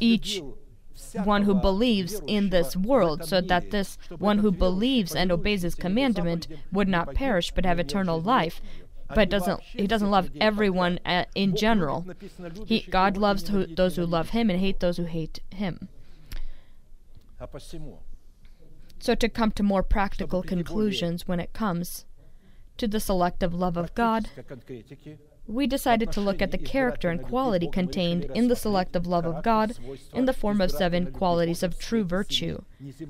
each 0.00 0.40
one 1.24 1.42
who 1.42 1.54
believes 1.54 2.20
in 2.26 2.50
this 2.50 2.76
world, 2.76 3.24
so 3.24 3.40
that 3.40 3.70
this 3.70 3.98
one 4.18 4.38
who 4.38 4.52
believes 4.52 5.14
and 5.14 5.30
obeys 5.30 5.62
his 5.62 5.74
commandment 5.74 6.46
would 6.70 6.88
not 6.88 7.14
perish 7.14 7.50
but 7.50 7.66
have 7.66 7.78
eternal 7.78 8.20
life. 8.20 8.62
But 9.14 9.28
doesn't 9.28 9.60
he 9.60 9.86
doesn't 9.86 10.10
love 10.10 10.30
everyone 10.40 10.98
uh, 11.04 11.24
in 11.34 11.54
general. 11.54 12.06
He 12.64 12.80
God 12.80 13.18
loves 13.18 13.48
who, 13.48 13.66
those 13.66 13.96
who 13.96 14.06
love 14.06 14.30
him 14.30 14.48
and 14.48 14.58
hate 14.58 14.80
those 14.80 14.96
who 14.96 15.04
hate 15.04 15.40
him. 15.50 15.88
So, 19.02 19.16
to 19.16 19.28
come 19.28 19.50
to 19.52 19.64
more 19.64 19.82
practical 19.82 20.44
conclusions 20.44 21.26
when 21.26 21.40
it 21.40 21.52
comes 21.52 22.04
to 22.78 22.86
the 22.86 23.00
selective 23.00 23.52
love 23.52 23.76
of 23.76 23.92
God, 23.96 24.28
we 25.44 25.66
decided 25.66 26.12
to 26.12 26.20
look 26.20 26.40
at 26.40 26.52
the 26.52 26.56
character 26.56 27.10
and 27.10 27.20
quality 27.20 27.66
contained 27.66 28.26
in 28.32 28.46
the 28.46 28.54
selective 28.54 29.04
love 29.04 29.26
of 29.26 29.42
God 29.42 29.76
in 30.14 30.26
the 30.26 30.32
form 30.32 30.60
of 30.60 30.70
seven 30.70 31.10
qualities 31.10 31.64
of 31.64 31.80
true 31.80 32.04
virtue, 32.04 32.62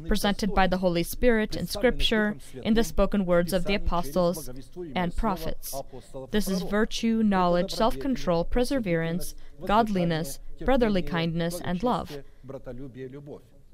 presented 0.09 0.55
by 0.55 0.67
the 0.67 0.79
Holy 0.79 1.03
Spirit 1.03 1.55
in 1.57 1.67
Scripture 1.67 2.39
in 2.63 2.73
the 2.73 2.85
spoken 2.85 3.27
words 3.27 3.53
of 3.53 3.67
the 3.67 3.75
apostles 3.75 4.49
and 4.95 5.15
prophets. 5.15 5.75
This 6.31 6.49
is 6.49 6.63
virtue, 6.63 7.23
knowledge, 7.23 7.71
self 7.71 7.99
control, 7.99 8.45
perseverance, 8.45 9.35
godliness, 9.67 10.39
brotherly 10.65 11.03
kindness, 11.03 11.61
and 11.63 11.83
love. 11.83 12.17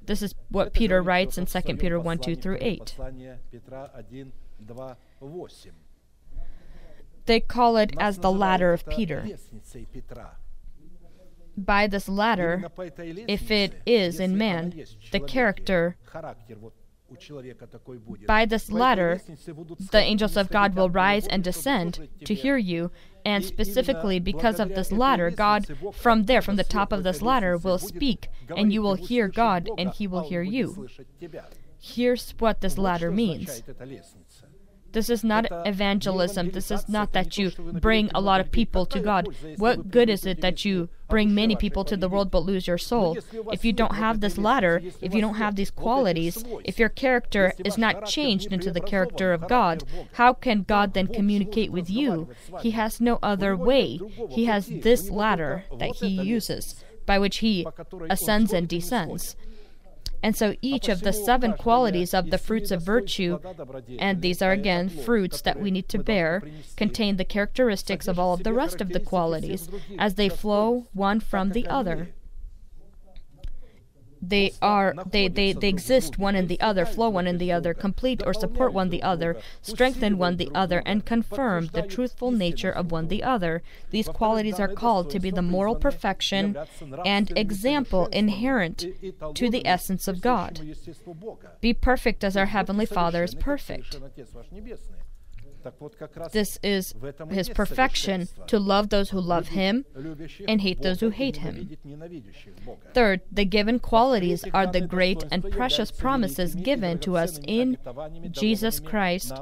This 0.08 0.22
is 0.22 0.34
what 0.48 0.72
Peter 0.72 1.02
writes 1.02 1.36
in 1.36 1.44
2 1.44 1.60
Peter 1.76 2.00
1 2.00 2.18
2 2.18 2.34
through 2.34 2.56
8. 2.62 2.96
They 7.26 7.40
call 7.40 7.76
it 7.76 7.92
as 8.00 8.18
the 8.18 8.32
ladder 8.32 8.72
of 8.72 8.86
Peter. 8.86 9.28
By 11.58 11.86
this 11.88 12.08
ladder, 12.08 12.64
if 13.28 13.50
it 13.50 13.82
is 13.84 14.18
in 14.18 14.38
man, 14.38 14.72
the 15.12 15.20
character 15.20 15.98
by 18.26 18.44
this 18.46 18.70
ladder, 18.70 19.20
the 19.90 20.00
angels 20.00 20.36
of 20.36 20.50
God 20.50 20.74
will 20.74 20.90
rise 20.90 21.26
and 21.26 21.44
descend 21.44 22.08
to 22.24 22.34
hear 22.34 22.56
you, 22.56 22.90
and 23.24 23.44
specifically 23.44 24.18
because 24.18 24.60
of 24.60 24.70
this 24.70 24.92
ladder, 24.92 25.30
God, 25.30 25.66
from 25.92 26.24
there, 26.24 26.42
from 26.42 26.56
the 26.56 26.64
top 26.64 26.92
of 26.92 27.02
this 27.02 27.22
ladder, 27.22 27.56
will 27.56 27.78
speak, 27.78 28.28
and 28.56 28.72
you 28.72 28.82
will 28.82 28.94
hear 28.94 29.28
God, 29.28 29.68
and 29.78 29.90
He 29.90 30.06
will 30.06 30.28
hear 30.28 30.42
you. 30.42 30.88
Here's 31.80 32.32
what 32.38 32.60
this 32.60 32.76
ladder 32.76 33.10
means. 33.10 33.62
This 34.92 35.10
is 35.10 35.22
not 35.22 35.46
evangelism. 35.66 36.50
This 36.50 36.70
is 36.70 36.88
not 36.88 37.12
that 37.12 37.36
you 37.38 37.50
bring 37.50 38.10
a 38.14 38.20
lot 38.20 38.40
of 38.40 38.50
people 38.50 38.86
to 38.86 39.00
God. 39.00 39.28
What 39.56 39.90
good 39.90 40.08
is 40.08 40.24
it 40.26 40.40
that 40.40 40.64
you 40.64 40.88
bring 41.08 41.34
many 41.34 41.56
people 41.56 41.84
to 41.84 41.96
the 41.96 42.08
world 42.08 42.30
but 42.30 42.44
lose 42.44 42.66
your 42.66 42.78
soul? 42.78 43.18
If 43.52 43.64
you 43.64 43.72
don't 43.72 43.94
have 43.94 44.20
this 44.20 44.38
ladder, 44.38 44.82
if 45.00 45.14
you 45.14 45.20
don't 45.20 45.34
have 45.34 45.56
these 45.56 45.70
qualities, 45.70 46.44
if 46.64 46.78
your 46.78 46.88
character 46.88 47.52
is 47.64 47.78
not 47.78 48.06
changed 48.06 48.52
into 48.52 48.70
the 48.70 48.80
character 48.80 49.32
of 49.32 49.48
God, 49.48 49.84
how 50.12 50.32
can 50.32 50.62
God 50.62 50.94
then 50.94 51.06
communicate 51.06 51.72
with 51.72 51.90
you? 51.90 52.28
He 52.60 52.72
has 52.72 53.00
no 53.00 53.18
other 53.22 53.56
way. 53.56 54.00
He 54.30 54.46
has 54.46 54.68
this 54.68 55.10
ladder 55.10 55.64
that 55.78 55.96
he 55.96 56.08
uses 56.08 56.82
by 57.06 57.18
which 57.18 57.38
he 57.38 57.66
ascends 58.10 58.52
and 58.52 58.68
descends. 58.68 59.34
And 60.22 60.36
so 60.36 60.54
each 60.60 60.88
of 60.88 61.00
the 61.02 61.12
seven 61.12 61.52
qualities 61.52 62.12
of 62.12 62.30
the 62.30 62.38
fruits 62.38 62.70
of 62.70 62.82
virtue, 62.82 63.38
and 63.98 64.20
these 64.20 64.42
are 64.42 64.52
again 64.52 64.88
fruits 64.88 65.40
that 65.42 65.60
we 65.60 65.70
need 65.70 65.88
to 65.90 65.98
bear, 65.98 66.42
contain 66.76 67.16
the 67.16 67.24
characteristics 67.24 68.08
of 68.08 68.18
all 68.18 68.34
of 68.34 68.42
the 68.42 68.52
rest 68.52 68.80
of 68.80 68.90
the 68.90 69.00
qualities 69.00 69.68
as 69.98 70.14
they 70.14 70.28
flow 70.28 70.86
one 70.92 71.20
from 71.20 71.50
the 71.50 71.66
other 71.66 72.08
they 74.20 74.52
are 74.60 74.94
they, 75.10 75.28
they 75.28 75.52
they 75.52 75.68
exist 75.68 76.18
one 76.18 76.34
in 76.34 76.46
the 76.46 76.60
other 76.60 76.84
flow 76.84 77.08
one 77.08 77.26
in 77.26 77.38
the 77.38 77.52
other 77.52 77.74
complete 77.74 78.22
or 78.26 78.34
support 78.34 78.72
one 78.72 78.90
the 78.90 79.02
other 79.02 79.36
strengthen 79.62 80.18
one 80.18 80.36
the 80.36 80.50
other 80.54 80.82
and 80.84 81.04
confirm 81.04 81.66
the 81.72 81.82
truthful 81.82 82.30
nature 82.30 82.70
of 82.70 82.90
one 82.90 83.08
the 83.08 83.22
other. 83.22 83.62
These 83.90 84.08
qualities 84.08 84.60
are 84.60 84.68
called 84.68 85.10
to 85.10 85.20
be 85.20 85.30
the 85.30 85.42
moral 85.42 85.74
perfection 85.76 86.56
and 87.04 87.32
example 87.36 88.06
inherent 88.06 88.86
to 89.34 89.50
the 89.50 89.66
essence 89.66 90.08
of 90.08 90.20
god. 90.20 90.60
be 91.60 91.72
perfect 91.72 92.24
as 92.24 92.36
our 92.36 92.46
heavenly 92.46 92.86
father 92.86 93.22
is 93.24 93.34
perfect 93.34 93.98
this 96.32 96.58
is 96.62 96.94
his 97.30 97.48
perfection 97.48 98.28
to 98.46 98.58
love 98.58 98.90
those 98.90 99.10
who 99.10 99.20
love 99.20 99.48
him 99.48 99.84
and 100.46 100.60
hate 100.60 100.82
those 100.82 101.00
who 101.00 101.10
hate 101.10 101.38
him. 101.38 101.76
Third, 102.94 103.20
the 103.30 103.44
given 103.44 103.78
qualities 103.78 104.44
are 104.52 104.66
the 104.66 104.80
great 104.80 105.24
and 105.30 105.50
precious 105.50 105.90
promises 105.90 106.54
given 106.54 106.98
to 107.00 107.16
us 107.16 107.40
in 107.44 107.78
Jesus 108.30 108.80
Christ 108.80 109.32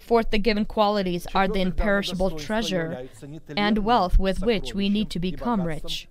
Fourth, 0.00 0.30
the 0.30 0.38
given 0.38 0.64
qualities 0.64 1.26
are 1.34 1.46
the 1.46 1.60
imperishable 1.60 2.30
treasure 2.30 3.08
and 3.56 3.78
wealth 3.78 4.18
with 4.18 4.40
which 4.40 4.74
we 4.74 4.88
need 4.88 5.10
to 5.10 5.20
become 5.20 5.62
rich. 5.62 6.08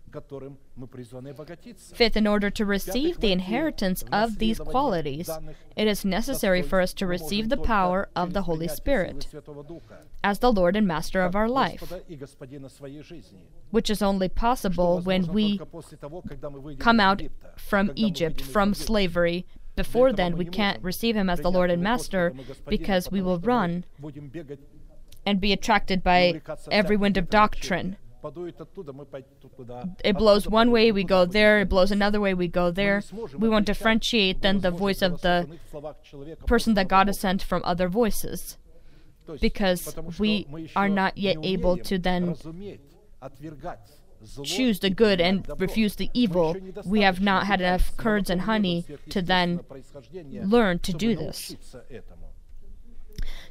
Fifth, 1.94 2.16
in 2.18 2.26
order 2.26 2.50
to 2.50 2.66
receive 2.66 3.20
the 3.20 3.32
inheritance 3.32 4.04
of 4.12 4.38
these 4.38 4.60
qualities, 4.60 5.30
it 5.76 5.88
is 5.88 6.06
necessary 6.06 6.62
for 6.62 6.82
us 6.82 6.94
to 6.94 7.06
receive 7.06 7.50
the 7.50 7.58
power 7.58 8.10
of 8.16 8.34
the 8.34 8.44
Holy 8.44 8.68
Spirit 8.68 9.28
as 10.24 10.40
the 10.40 10.52
Lord 10.52 10.76
and 10.76 10.88
Master 10.88 11.22
of 11.22 11.36
our 11.36 11.50
life, 11.50 11.92
which 13.72 13.90
is 13.90 14.02
only 14.02 14.30
possible 14.30 15.02
when 15.02 15.28
we 15.28 15.60
come 16.80 17.00
out 17.00 17.24
from 17.58 17.92
Egypt, 17.96 18.42
from 18.42 18.74
slavery, 18.74 19.46
before 19.84 20.12
then, 20.12 20.36
we 20.36 20.46
can't 20.46 20.84
receive 20.84 21.16
Him 21.16 21.30
as 21.30 21.40
the 21.40 21.52
Lord 21.58 21.72
and 21.72 21.82
Master 21.82 22.34
because 22.68 23.10
we 23.10 23.22
will 23.22 23.40
run 23.40 23.86
and 25.26 25.40
be 25.40 25.54
attracted 25.54 26.04
by 26.04 26.42
every 26.70 26.98
wind 26.98 27.16
of 27.18 27.30
doctrine. 27.30 27.96
It 30.04 30.18
blows 30.18 30.44
one 30.60 30.70
way, 30.72 30.92
we 30.92 31.06
go 31.06 31.22
there. 31.26 31.62
It 31.62 31.70
blows 31.70 31.92
another 31.92 32.20
way, 32.20 32.34
we 32.34 32.50
go 32.50 32.72
there. 32.72 33.02
We 33.44 33.48
won't 33.48 33.66
differentiate 33.66 34.42
then 34.42 34.60
the 34.60 34.72
voice 34.72 35.02
of 35.02 35.22
the 35.22 35.38
person 36.46 36.74
that 36.74 36.90
God 36.90 37.08
has 37.08 37.18
sent 37.18 37.42
from 37.42 37.62
other 37.64 37.88
voices 37.88 38.58
because 39.40 39.96
we 40.20 40.46
are 40.76 40.90
not 40.90 41.18
yet 41.18 41.38
able 41.42 41.78
to 41.78 41.98
then 41.98 42.36
choose 44.44 44.80
the 44.80 44.90
good 44.90 45.22
and 45.22 45.46
refuse 45.58 45.96
the 45.96 46.10
evil, 46.14 46.56
we 46.86 47.02
have 47.02 47.22
not 47.22 47.46
had 47.46 47.62
enough 47.62 47.96
curds 47.98 48.30
and 48.30 48.42
honey 48.42 48.86
to 49.10 49.22
then 49.22 49.62
learn 50.32 50.80
to 50.80 50.94
do 50.94 51.16
this. 51.16 51.56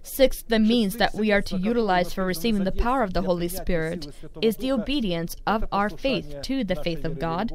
Sixth, 0.02 0.48
the 0.48 0.58
means 0.58 0.96
that 0.96 1.14
we 1.14 1.30
are 1.32 1.42
to 1.42 1.58
utilize 1.58 2.14
for 2.14 2.24
receiving 2.24 2.64
the 2.64 2.72
power 2.72 3.02
of 3.02 3.12
the 3.12 3.22
Holy 3.22 3.48
Spirit 3.48 4.08
is 4.40 4.56
the 4.56 4.72
obedience 4.72 5.36
of 5.46 5.66
our 5.70 5.90
faith 5.90 6.36
to 6.42 6.64
the 6.64 6.76
faith 6.76 7.04
of 7.04 7.18
God. 7.18 7.52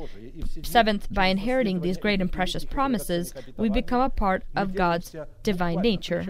Seventh, 0.62 1.08
by 1.12 1.28
inheriting 1.28 1.82
these 1.82 1.98
great 1.98 2.22
and 2.22 2.32
precious 2.32 2.66
promises, 2.66 3.34
we 3.58 3.70
become 3.70 4.02
a 4.02 4.10
part 4.10 4.44
of 4.56 4.76
God's 4.76 5.16
divine 5.44 5.82
nature. 5.82 6.26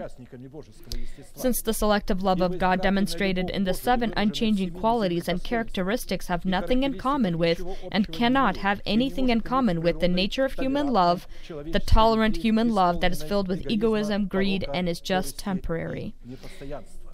Since 1.34 1.62
the 1.62 1.72
selective 1.72 2.22
love 2.22 2.40
of 2.40 2.58
God 2.58 2.82
demonstrated 2.82 3.50
in 3.50 3.64
the 3.64 3.74
seven 3.74 4.12
unchanging 4.16 4.70
qualities 4.70 5.28
and 5.28 5.42
characteristics 5.42 6.26
have 6.26 6.44
nothing 6.44 6.82
in 6.82 6.98
common 6.98 7.38
with 7.38 7.62
and 7.90 8.12
cannot 8.12 8.58
have 8.58 8.80
anything 8.84 9.28
in 9.28 9.40
common 9.40 9.80
with 9.80 10.00
the 10.00 10.08
nature 10.08 10.44
of 10.44 10.54
human 10.54 10.88
love, 10.88 11.26
the 11.48 11.82
tolerant 11.84 12.38
human 12.38 12.70
love 12.74 13.00
that 13.00 13.12
is 13.12 13.22
filled 13.22 13.48
with 13.48 13.70
egoism, 13.70 14.26
greed, 14.26 14.66
and 14.74 14.88
is 14.88 15.00
just 15.00 15.38
temporary. 15.38 16.14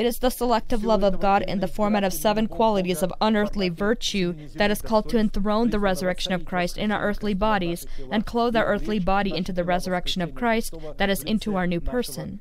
It 0.01 0.07
is 0.07 0.21
the 0.21 0.31
selective 0.31 0.83
love 0.83 1.03
of 1.03 1.21
God 1.21 1.43
in 1.43 1.61
the 1.61 1.69
format 1.69 2.05
of 2.05 2.15
seven 2.15 2.47
qualities 2.47 3.03
of 3.03 3.13
unearthly 3.21 3.69
virtue 3.69 4.35
that 4.55 4.71
is 4.71 4.81
called 4.81 5.11
to 5.11 5.19
enthrone 5.19 5.69
the 5.69 5.79
resurrection 5.79 6.33
of 6.33 6.47
Christ 6.47 6.79
in 6.79 6.91
our 6.91 7.03
earthly 7.03 7.35
bodies 7.35 7.87
and 8.11 8.25
clothe 8.25 8.57
our 8.57 8.65
earthly 8.65 8.99
body 8.99 9.37
into 9.37 9.53
the 9.53 9.63
resurrection 9.63 10.23
of 10.23 10.35
Christ 10.35 10.73
that 10.97 11.11
is 11.11 11.23
into 11.25 11.55
our 11.55 11.67
new 11.67 11.81
person. 11.81 12.41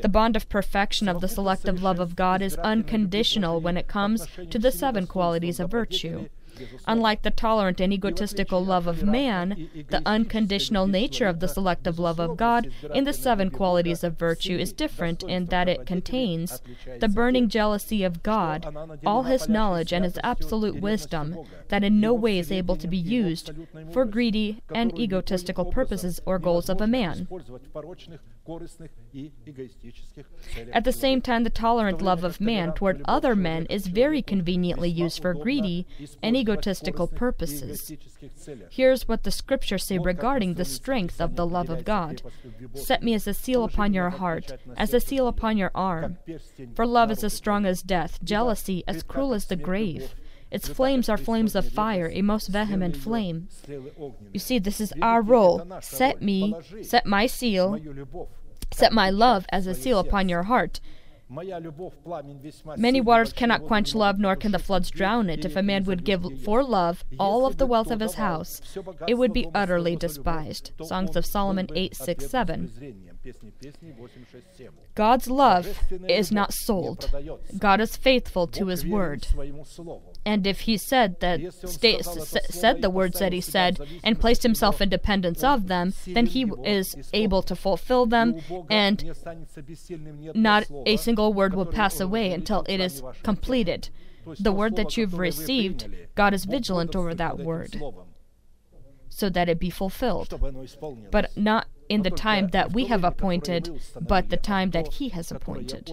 The 0.00 0.08
bond 0.08 0.36
of 0.36 0.48
perfection 0.48 1.08
of 1.08 1.20
the 1.20 1.26
selective 1.26 1.82
love 1.82 1.98
of 1.98 2.14
God 2.14 2.40
is 2.40 2.54
unconditional 2.54 3.60
when 3.60 3.76
it 3.76 3.88
comes 3.88 4.28
to 4.48 4.56
the 4.56 4.70
seven 4.70 5.08
qualities 5.08 5.58
of 5.58 5.72
virtue. 5.72 6.28
Unlike 6.86 7.22
the 7.22 7.30
tolerant 7.30 7.80
and 7.80 7.92
egotistical 7.92 8.64
love 8.64 8.86
of 8.86 9.04
man, 9.04 9.68
the 9.88 10.02
unconditional 10.06 10.86
nature 10.86 11.26
of 11.26 11.40
the 11.40 11.48
selective 11.48 11.98
love 11.98 12.18
of 12.18 12.36
God 12.36 12.70
in 12.94 13.04
the 13.04 13.12
seven 13.12 13.50
qualities 13.50 14.04
of 14.04 14.18
virtue 14.18 14.56
is 14.56 14.72
different 14.72 15.22
in 15.22 15.46
that 15.46 15.68
it 15.68 15.86
contains 15.86 16.60
the 17.00 17.08
burning 17.08 17.48
jealousy 17.48 18.04
of 18.04 18.22
God, 18.22 18.74
all 19.04 19.24
his 19.24 19.48
knowledge 19.48 19.92
and 19.92 20.04
his 20.04 20.18
absolute 20.22 20.80
wisdom, 20.80 21.36
that 21.68 21.84
in 21.84 22.00
no 22.00 22.14
way 22.14 22.38
is 22.38 22.52
able 22.52 22.76
to 22.76 22.88
be 22.88 22.96
used 22.96 23.50
for 23.92 24.04
greedy 24.04 24.62
and 24.72 24.98
egotistical 24.98 25.64
purposes 25.64 26.20
or 26.26 26.38
goals 26.38 26.68
of 26.68 26.80
a 26.80 26.86
man. 26.86 27.28
At 30.72 30.84
the 30.84 30.92
same 30.92 31.20
time, 31.20 31.44
the 31.44 31.50
tolerant 31.50 32.00
love 32.02 32.24
of 32.24 32.40
man 32.40 32.72
toward 32.74 33.02
other 33.04 33.34
men 33.34 33.66
is 33.66 33.86
very 33.86 34.22
conveniently 34.22 34.88
used 34.88 35.20
for 35.20 35.34
greedy 35.34 35.86
and 36.22 36.36
egotistical 36.36 37.06
purposes. 37.06 37.92
Here's 38.70 39.08
what 39.08 39.24
the 39.24 39.30
scriptures 39.30 39.84
say 39.84 39.98
regarding 39.98 40.54
the 40.54 40.64
strength 40.64 41.20
of 41.20 41.36
the 41.36 41.46
love 41.46 41.70
of 41.70 41.84
God 41.84 42.22
Set 42.74 43.02
me 43.02 43.14
as 43.14 43.26
a 43.26 43.34
seal 43.34 43.64
upon 43.64 43.92
your 43.92 44.10
heart, 44.10 44.52
as 44.76 44.94
a 44.94 45.00
seal 45.00 45.26
upon 45.26 45.56
your 45.56 45.70
arm. 45.74 46.18
For 46.74 46.86
love 46.86 47.10
is 47.10 47.24
as 47.24 47.32
strong 47.32 47.66
as 47.66 47.82
death, 47.82 48.22
jealousy 48.22 48.84
as 48.86 49.02
cruel 49.02 49.34
as 49.34 49.46
the 49.46 49.56
grave. 49.56 50.14
Its 50.50 50.68
flames 50.68 51.08
are 51.08 51.16
flames 51.16 51.56
of 51.56 51.68
fire, 51.68 52.08
a 52.12 52.22
most 52.22 52.46
vehement 52.46 52.96
flame. 52.96 53.48
You 54.32 54.38
see, 54.38 54.58
this 54.58 54.80
is 54.80 54.92
our 55.02 55.20
role. 55.20 55.66
Set 55.80 56.22
me, 56.22 56.54
set 56.82 57.04
my 57.04 57.26
seal, 57.26 57.80
set 58.76 58.92
my 58.92 59.10
love 59.10 59.46
as 59.50 59.66
a 59.66 59.74
seal 59.74 59.98
upon 59.98 60.28
your 60.28 60.44
heart. 60.44 60.80
Many 62.76 63.00
waters 63.00 63.32
cannot 63.32 63.66
quench 63.66 63.94
love, 63.94 64.18
nor 64.18 64.36
can 64.36 64.52
the 64.52 64.60
floods 64.60 64.90
drown 64.90 65.28
it. 65.28 65.44
If 65.44 65.56
a 65.56 65.62
man 65.62 65.84
would 65.84 66.04
give 66.04 66.24
for 66.44 66.62
love 66.62 67.04
all 67.18 67.46
of 67.46 67.56
the 67.56 67.66
wealth 67.66 67.90
of 67.90 68.00
his 68.00 68.14
house, 68.14 68.60
it 69.08 69.14
would 69.14 69.32
be 69.32 69.48
utterly 69.52 69.96
despised. 69.96 70.70
Songs 70.84 71.16
of 71.16 71.26
Solomon 71.26 71.68
8, 71.74 71.96
6, 71.96 72.30
7. 72.30 73.08
God's 74.94 75.28
love 75.28 75.80
is 76.08 76.30
not 76.30 76.52
sold. 76.52 77.10
God 77.58 77.80
is 77.80 77.96
faithful 77.96 78.46
to 78.48 78.66
his 78.66 78.86
word. 78.86 79.26
And 80.26 80.44
if 80.44 80.62
he 80.62 80.76
said 80.76 81.20
that 81.20 81.40
sta- 81.54 82.02
said 82.50 82.82
the 82.82 82.90
words 82.90 83.20
that 83.20 83.32
he 83.32 83.40
said 83.40 83.78
and 84.02 84.20
placed 84.20 84.42
himself 84.42 84.80
in 84.80 84.88
dependence 84.88 85.44
of 85.44 85.68
them, 85.68 85.94
then 86.06 86.26
he 86.26 86.50
is 86.64 86.96
able 87.14 87.42
to 87.42 87.54
fulfill 87.54 88.06
them 88.06 88.40
and 88.68 88.96
not 90.34 90.64
a 90.84 90.96
single 90.96 91.32
word 91.32 91.54
will 91.54 91.64
pass 91.64 92.00
away 92.00 92.32
until 92.32 92.64
it 92.68 92.80
is 92.80 93.02
completed. 93.22 93.88
The 94.40 94.52
word 94.52 94.74
that 94.74 94.96
you've 94.96 95.16
received, 95.16 95.88
God 96.16 96.34
is 96.34 96.44
vigilant 96.44 96.96
over 96.96 97.14
that 97.14 97.38
word 97.38 97.80
so 99.08 99.30
that 99.30 99.48
it 99.48 99.58
be 99.60 99.70
fulfilled, 99.70 100.30
but 101.10 101.36
not 101.36 101.68
in 101.88 102.02
the 102.02 102.10
time 102.10 102.48
that 102.48 102.72
we 102.72 102.86
have 102.86 103.04
appointed, 103.04 103.80
but 104.00 104.28
the 104.28 104.36
time 104.36 104.72
that 104.72 104.94
He 104.94 105.10
has 105.10 105.30
appointed. 105.30 105.90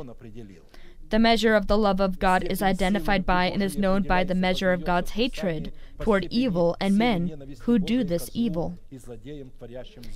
The 1.14 1.20
measure 1.20 1.54
of 1.54 1.68
the 1.68 1.78
love 1.78 2.00
of 2.00 2.18
God 2.18 2.44
is 2.50 2.64
identified 2.64 3.24
by 3.24 3.46
and 3.46 3.62
is 3.62 3.78
known 3.78 4.02
by 4.02 4.24
the 4.24 4.34
measure 4.34 4.74
of 4.74 4.84
God's 4.84 5.12
hatred 5.12 5.72
toward 6.00 6.26
evil 6.32 6.76
and 6.82 6.98
men 6.98 7.56
who 7.60 7.78
do 7.78 8.04
this 8.04 8.32
evil. 8.34 8.80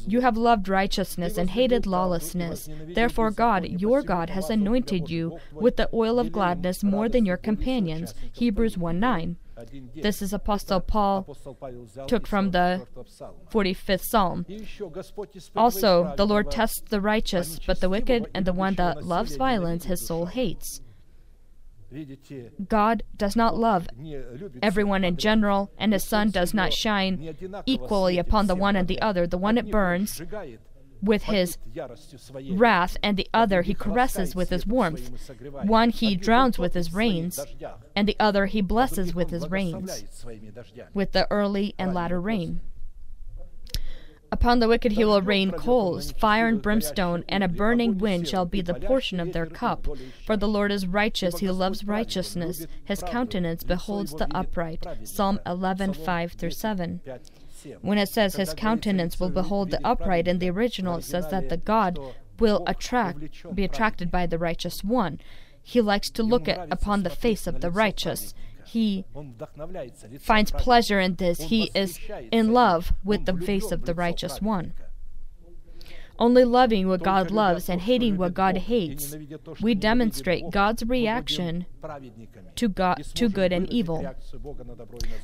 You 0.08 0.22
have 0.22 0.36
loved 0.36 0.68
righteousness 0.68 1.38
and 1.38 1.52
hated 1.52 1.86
lawlessness. 1.86 2.68
Therefore, 2.96 3.30
God, 3.30 3.80
your 3.80 4.02
God, 4.02 4.32
has 4.32 4.50
anointed 4.50 5.08
you 5.08 5.38
with 5.54 5.78
the 5.78 5.88
oil 5.94 6.18
of 6.18 6.32
gladness 6.32 6.84
more 6.84 7.08
than 7.08 7.28
your 7.28 7.38
companions. 7.38 8.16
Hebrews 8.34 8.76
1 8.76 9.00
9. 9.00 9.38
This 10.02 10.24
is 10.24 10.34
Apostle 10.34 10.82
Paul 10.82 11.38
took 12.08 12.26
from 12.26 12.50
the 12.50 12.88
45th 13.52 14.02
Psalm. 14.02 14.48
Also, 15.56 16.16
the 16.18 16.26
Lord 16.26 16.50
tests 16.50 16.82
the 16.90 17.02
righteous, 17.02 17.60
but 17.68 17.82
the 17.82 17.90
wicked 17.90 18.32
and 18.34 18.46
the 18.46 18.54
one 18.54 18.74
that 18.76 19.04
loves 19.04 19.36
violence 19.36 19.86
his 19.86 20.04
soul 20.04 20.26
hates. 20.26 20.82
God 22.68 23.04
does 23.16 23.36
not 23.36 23.58
love 23.58 23.88
everyone 24.62 25.04
in 25.04 25.18
general, 25.18 25.72
and 25.78 25.94
his 25.94 26.04
sun 26.04 26.32
does 26.32 26.54
not 26.54 26.74
shine 26.74 27.36
equally 27.66 28.18
upon 28.18 28.48
the 28.48 28.56
one 28.56 28.76
and 28.76 28.88
the 28.88 29.02
other. 29.02 29.26
The 29.26 29.38
one 29.38 29.58
it 29.58 29.72
burns 29.72 30.22
with 31.02 31.24
his 31.24 31.58
wrath, 32.52 32.98
and 33.04 33.18
the 33.18 33.30
other 33.34 33.62
he 33.62 33.74
caresses 33.74 34.36
with 34.36 34.50
his 34.50 34.66
warmth. 34.66 35.32
One 35.64 35.90
he 35.90 36.16
drowns 36.16 36.60
with 36.60 36.74
his 36.74 36.94
rains, 36.94 37.40
and 37.96 38.08
the 38.08 38.18
other 38.20 38.48
he 38.48 38.62
blesses 38.62 39.16
with 39.16 39.30
his 39.30 39.50
rains, 39.50 40.04
with 40.94 41.12
the 41.14 41.28
early 41.32 41.74
and 41.78 41.94
latter 41.94 42.20
rain. 42.20 42.62
Upon 44.32 44.60
the 44.60 44.68
wicked 44.68 44.94
he 44.94 45.06
will 45.06 45.22
rain 45.22 45.52
coals, 45.52 46.12
fire 46.12 46.48
and 46.48 46.62
brimstone, 46.62 47.24
and 47.30 47.44
a 47.44 47.48
burning 47.48 47.98
wind 47.98 48.28
shall 48.28 48.46
be 48.46 48.62
the 48.62 48.74
portion 48.74 49.20
of 49.20 49.32
their 49.32 49.46
cup. 49.46 49.88
For 50.26 50.36
the 50.36 50.48
Lord 50.48 50.72
is 50.72 50.86
righteous, 50.86 51.40
he 51.40 51.50
loves 51.50 51.86
righteousness, 51.86 52.68
his 52.84 53.02
countenance 53.04 53.64
beholds 53.64 54.14
the 54.14 54.28
upright. 54.36 54.86
Psalm 55.04 55.40
11 55.46 55.94
5 55.94 56.34
through 56.34 56.52
7. 56.52 57.02
When 57.82 57.98
it 57.98 58.10
says 58.10 58.36
his 58.36 58.54
countenance 58.54 59.20
will 59.20 59.30
behold 59.30 59.72
the 59.72 59.86
upright, 59.86 60.28
in 60.28 60.40
the 60.40 60.50
original 60.50 60.98
it 60.98 61.04
says 61.04 61.30
that 61.30 61.50
the 61.50 61.58
God 61.58 61.98
will 62.40 62.64
attract, 62.68 63.56
be 63.56 63.64
attracted 63.64 64.12
by 64.12 64.26
the 64.26 64.38
righteous 64.38 64.84
one. 64.84 65.20
He 65.64 65.82
likes 65.82 66.10
to 66.12 66.24
look 66.24 66.48
at, 66.48 66.68
upon 66.72 67.04
the 67.04 67.10
face 67.10 67.48
of 67.48 67.62
the 67.62 67.72
righteous. 67.72 68.34
He 68.78 69.06
finds 70.20 70.52
pleasure 70.52 71.00
in 71.00 71.16
this. 71.16 71.42
He 71.42 71.72
is 71.74 72.00
in 72.32 72.54
love 72.54 72.94
with 73.04 73.26
the 73.26 73.36
face 73.36 73.72
of 73.72 73.86
the 73.86 73.96
righteous 73.96 74.40
one. 74.40 74.74
Only 76.20 76.44
loving 76.44 76.88
what 76.88 77.04
God 77.04 77.32
loves 77.32 77.70
and 77.70 77.82
hating 77.82 78.18
what 78.18 78.34
God 78.34 78.58
hates, 78.58 79.16
we 79.62 79.76
demonstrate 79.76 80.50
God's 80.50 80.84
reaction 80.84 81.66
to, 82.56 82.68
God, 82.68 83.04
to 83.14 83.30
good 83.30 83.54
and 83.54 83.72
evil. 83.72 84.16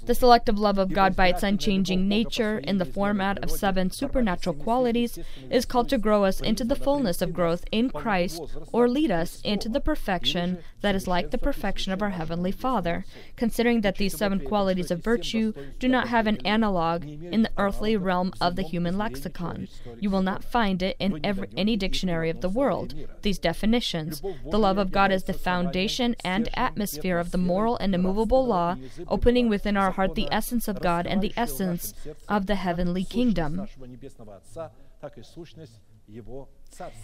The 0.06 0.15
selective 0.15 0.60
love 0.60 0.77
of 0.77 0.93
God 0.93 1.15
by 1.15 1.27
its 1.27 1.43
unchanging 1.43 2.08
nature, 2.08 2.60
in 2.60 2.77
the 2.77 2.86
format 2.86 3.43
of 3.43 3.51
seven 3.51 3.89
supernatural 3.89 4.56
qualities, 4.56 5.17
is 5.49 5.65
called 5.65 5.89
to 5.89 5.97
grow 5.97 6.25
us 6.25 6.39
into 6.39 6.63
the 6.63 6.75
fullness 6.75 7.21
of 7.21 7.34
growth 7.34 7.65
in 7.71 7.89
Christ 7.89 8.41
or 8.71 8.88
lead 8.88 9.12
us 9.12 9.41
into 9.43 9.69
the 9.69 9.82
perfection 9.82 10.60
that 10.82 10.95
is 10.95 11.08
like 11.08 11.32
the 11.32 11.38
perfection 11.38 11.91
of 11.91 12.01
our 12.01 12.12
Heavenly 12.12 12.51
Father, 12.51 13.06
considering 13.36 13.82
that 13.82 13.97
these 13.97 14.15
seven 14.15 14.39
qualities 14.39 14.91
of 14.91 15.03
virtue 15.03 15.53
do 15.79 15.88
not 15.88 16.10
have 16.10 16.27
an 16.27 16.38
analog 16.45 17.03
in 17.06 17.41
the 17.41 17.51
earthly 17.58 17.97
realm 17.97 18.32
of 18.39 18.56
the 18.56 18.63
human 18.63 18.97
lexicon. 18.97 19.67
You 19.99 20.10
will 20.10 20.21
not 20.21 20.43
find 20.43 20.83
it 20.84 20.96
in 21.00 21.19
every, 21.24 21.48
any 21.58 21.76
dictionary 21.76 22.30
of 22.30 22.41
the 22.41 22.50
world. 22.50 22.93
These 23.22 23.39
definitions 23.39 24.22
the 24.50 24.60
love 24.60 24.78
of 24.78 24.91
God 24.91 25.12
is 25.12 25.24
the 25.24 25.34
foundation 25.34 26.15
and 26.24 26.50
atmosphere 26.54 27.17
of 27.17 27.32
the 27.32 27.38
moral 27.38 27.78
and 27.78 27.96
immovable 27.96 28.46
law, 28.46 28.76
opening 29.08 29.50
within 29.50 29.78
our 29.78 29.91
heart 29.91 30.15
the 30.15 30.28
essence 30.32 30.67
of 30.67 30.82
God 30.82 31.08
and 31.08 31.22
the 31.22 31.34
essence 31.36 31.93
of 32.28 32.46
the 32.46 32.56
heavenly 32.56 33.04
kingdom. 33.04 33.67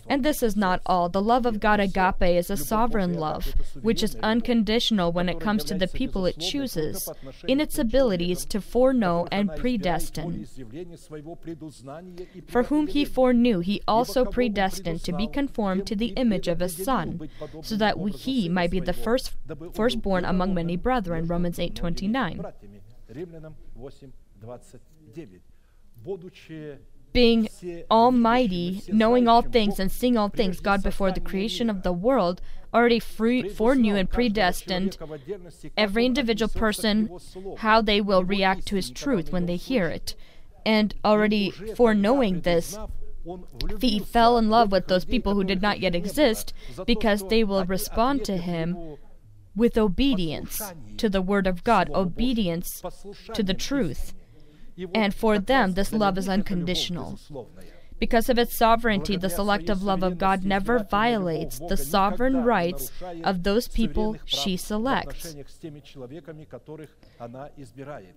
And 0.07 0.23
this 0.23 0.41
is 0.41 0.55
not 0.55 0.81
all. 0.85 1.09
The 1.09 1.21
love 1.21 1.45
of 1.45 1.59
God 1.59 1.79
agape 1.79 2.21
is 2.21 2.49
a 2.49 2.57
sovereign 2.57 3.13
love, 3.13 3.53
which 3.81 4.03
is 4.03 4.15
unconditional 4.23 5.11
when 5.11 5.29
it 5.29 5.39
comes 5.39 5.63
to 5.65 5.75
the 5.75 5.87
people 5.87 6.25
it 6.25 6.39
chooses, 6.39 7.09
in 7.47 7.59
its 7.59 7.77
abilities 7.77 8.45
to 8.45 8.61
foreknow 8.61 9.27
and 9.31 9.49
predestine. 9.55 10.47
For 12.47 12.63
whom 12.63 12.87
he 12.87 13.05
foreknew, 13.05 13.59
he 13.59 13.81
also 13.87 14.25
predestined 14.25 15.03
to 15.03 15.13
be 15.13 15.27
conformed 15.27 15.85
to 15.87 15.95
the 15.95 16.13
image 16.17 16.47
of 16.47 16.59
his 16.59 16.83
Son, 16.83 17.29
so 17.61 17.75
that 17.75 17.97
he 17.97 18.49
might 18.49 18.71
be 18.71 18.79
the 18.79 18.93
first 18.93 19.33
firstborn 19.73 20.25
among 20.25 20.53
many 20.53 20.75
brethren. 20.77 21.27
Romans 21.27 21.59
8:29 21.59 22.45
being 27.13 27.49
almighty, 27.89 28.83
knowing 28.87 29.27
all 29.27 29.41
things 29.41 29.79
and 29.79 29.91
seeing 29.91 30.17
all 30.17 30.29
things, 30.29 30.59
God 30.59 30.83
before 30.83 31.11
the 31.11 31.19
creation 31.19 31.69
of 31.69 31.83
the 31.83 31.93
world 31.93 32.41
already 32.73 32.99
free, 32.99 33.49
foreknew 33.49 33.95
and 33.95 34.09
predestined 34.09 34.97
every 35.75 36.05
individual 36.05 36.49
person 36.49 37.09
how 37.57 37.81
they 37.81 38.01
will 38.01 38.23
react 38.23 38.65
to 38.67 38.75
his 38.75 38.89
truth 38.89 39.31
when 39.31 39.45
they 39.45 39.55
hear 39.55 39.87
it. 39.87 40.15
And 40.65 40.93
already 41.03 41.51
foreknowing 41.51 42.41
this, 42.41 42.77
he 43.79 43.99
fell 43.99 44.37
in 44.37 44.49
love 44.49 44.71
with 44.71 44.87
those 44.87 45.05
people 45.05 45.33
who 45.33 45.43
did 45.43 45.61
not 45.61 45.79
yet 45.79 45.95
exist 45.95 46.53
because 46.85 47.27
they 47.27 47.43
will 47.43 47.65
respond 47.65 48.23
to 48.25 48.37
him 48.37 48.97
with 49.55 49.77
obedience 49.77 50.61
to 50.97 51.09
the 51.09 51.21
word 51.21 51.47
of 51.47 51.63
God, 51.63 51.89
obedience 51.93 52.81
to 53.33 53.43
the 53.43 53.53
truth. 53.53 54.13
And 54.93 55.13
for 55.13 55.39
them, 55.39 55.73
this 55.73 55.93
love 55.93 56.17
is 56.17 56.29
unconditional. 56.29 57.19
Because 57.99 58.29
of 58.29 58.39
its 58.39 58.55
sovereignty, 58.55 59.17
the 59.17 59.29
selective 59.29 59.83
love 59.83 60.03
of 60.03 60.17
God 60.17 60.45
never 60.45 60.79
violates 60.79 61.59
the 61.59 61.75
sovereign 61.75 62.45
rights 62.45 62.91
of 63.25 63.43
those 63.43 63.67
people 63.67 64.15
she 64.23 64.55
selects. 64.55 65.35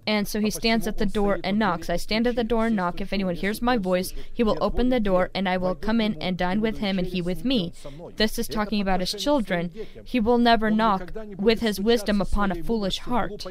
And 0.07 0.29
so 0.29 0.41
he 0.41 0.51
stands 0.51 0.87
at 0.87 0.99
the 0.99 1.07
door 1.07 1.41
and 1.43 1.59
knocks. 1.59 1.91
I 1.91 1.97
stand 1.97 2.29
at 2.29 2.37
the 2.37 2.45
door 2.45 2.67
and 2.67 2.77
knock. 2.77 3.01
If 3.01 3.13
anyone 3.13 3.35
hears 3.35 3.61
my 3.61 3.77
voice, 3.77 4.15
he 4.33 4.45
will 4.45 4.59
open 4.61 4.91
the 4.91 5.01
door, 5.01 5.31
and 5.35 5.49
I 5.49 5.57
will 5.57 5.75
come 5.75 6.01
in 6.01 6.15
and 6.23 6.39
dine 6.39 6.61
with 6.61 6.79
him, 6.79 6.99
and 6.99 7.09
he 7.09 7.21
with 7.21 7.45
me. 7.45 7.73
This 8.17 8.39
is 8.39 8.47
talking 8.47 8.81
about 8.81 9.01
his 9.01 9.13
children. 9.13 9.73
He 10.05 10.21
will 10.21 10.39
never 10.39 10.71
knock 10.71 11.13
with 11.37 11.61
his 11.61 11.81
wisdom 11.81 12.21
upon 12.21 12.53
a 12.53 12.63
foolish 12.63 13.01
heart 13.01 13.45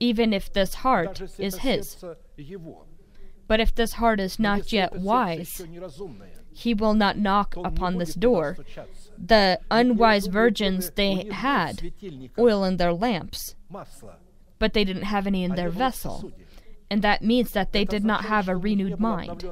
even 0.00 0.32
if 0.32 0.52
this 0.52 0.74
heart 0.74 1.20
is 1.38 1.58
his. 1.58 1.96
But 3.46 3.60
if 3.60 3.74
this 3.74 3.94
heart 3.94 4.20
is 4.20 4.38
not 4.38 4.72
yet 4.72 4.96
wise, 4.96 5.62
he 6.52 6.74
will 6.74 6.94
not 6.94 7.16
knock 7.16 7.56
upon 7.56 7.98
this 7.98 8.14
door. 8.14 8.58
The 9.16 9.60
unwise 9.70 10.26
virgins, 10.26 10.90
they 10.90 11.28
had 11.30 11.92
oil 12.38 12.64
in 12.64 12.76
their 12.76 12.92
lamps, 12.92 13.54
but 14.58 14.72
they 14.74 14.84
didn't 14.84 15.04
have 15.04 15.26
any 15.26 15.44
in 15.44 15.54
their 15.54 15.70
vessel. 15.70 16.32
And 16.90 17.02
that 17.02 17.22
means 17.22 17.52
that 17.52 17.72
they 17.72 17.84
did 17.84 18.04
not 18.04 18.24
have 18.24 18.48
a 18.48 18.56
renewed 18.56 18.98
mind. 18.98 19.44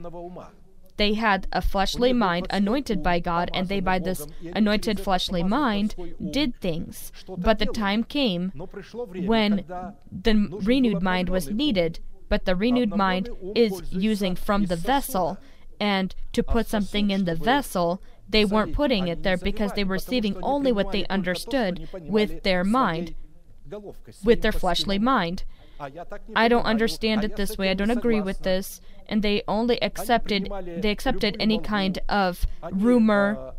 They 0.97 1.15
had 1.15 1.47
a 1.53 1.61
fleshly 1.61 2.13
mind 2.13 2.47
anointed 2.51 3.03
by 3.03 3.21
God, 3.21 3.51
and 3.53 3.69
they, 3.69 3.81
by 3.81 3.99
this 3.99 4.27
anointed 4.55 4.99
fleshly 4.99 5.43
mind, 5.43 5.95
did 6.31 6.59
things. 6.61 7.13
But 7.29 7.59
the 7.59 7.67
time 7.67 8.03
came 8.05 8.51
when 8.51 9.65
the 10.11 10.49
renewed 10.63 11.03
mind 11.03 11.29
was 11.29 11.51
needed, 11.51 12.01
but 12.29 12.45
the 12.45 12.57
renewed 12.57 12.97
mind 12.97 13.29
is 13.55 13.83
using 13.91 14.35
from 14.35 14.67
the 14.67 14.77
vessel, 14.77 15.39
and 15.79 16.15
to 16.33 16.43
put 16.43 16.67
something 16.67 17.11
in 17.11 17.27
the 17.27 17.35
vessel, 17.35 18.01
they 18.29 18.45
weren't 18.45 18.75
putting 18.75 19.09
it 19.09 19.23
there 19.23 19.37
because 19.37 19.73
they 19.73 19.85
were 19.85 19.93
receiving 19.93 20.37
only 20.43 20.73
what 20.73 20.93
they 20.93 21.07
understood 21.07 21.89
with 21.93 22.43
their 22.43 22.65
mind, 22.65 23.15
with 24.25 24.41
their 24.41 24.53
fleshly 24.53 24.99
mind. 24.99 25.45
I 26.35 26.49
don't 26.49 26.65
understand 26.65 27.23
it 27.23 27.37
this 27.37 27.59
way. 27.59 27.71
I 27.71 27.75
don't 27.75 27.91
agree 27.91 28.23
with 28.23 28.43
this 28.43 28.81
and 29.09 29.23
they 29.23 29.43
only 29.49 29.83
accepted 29.83 30.51
they 30.79 30.91
accepted 30.91 31.37
any 31.41 31.59
kind 31.59 31.99
of 32.09 32.47
rumor 32.73 33.53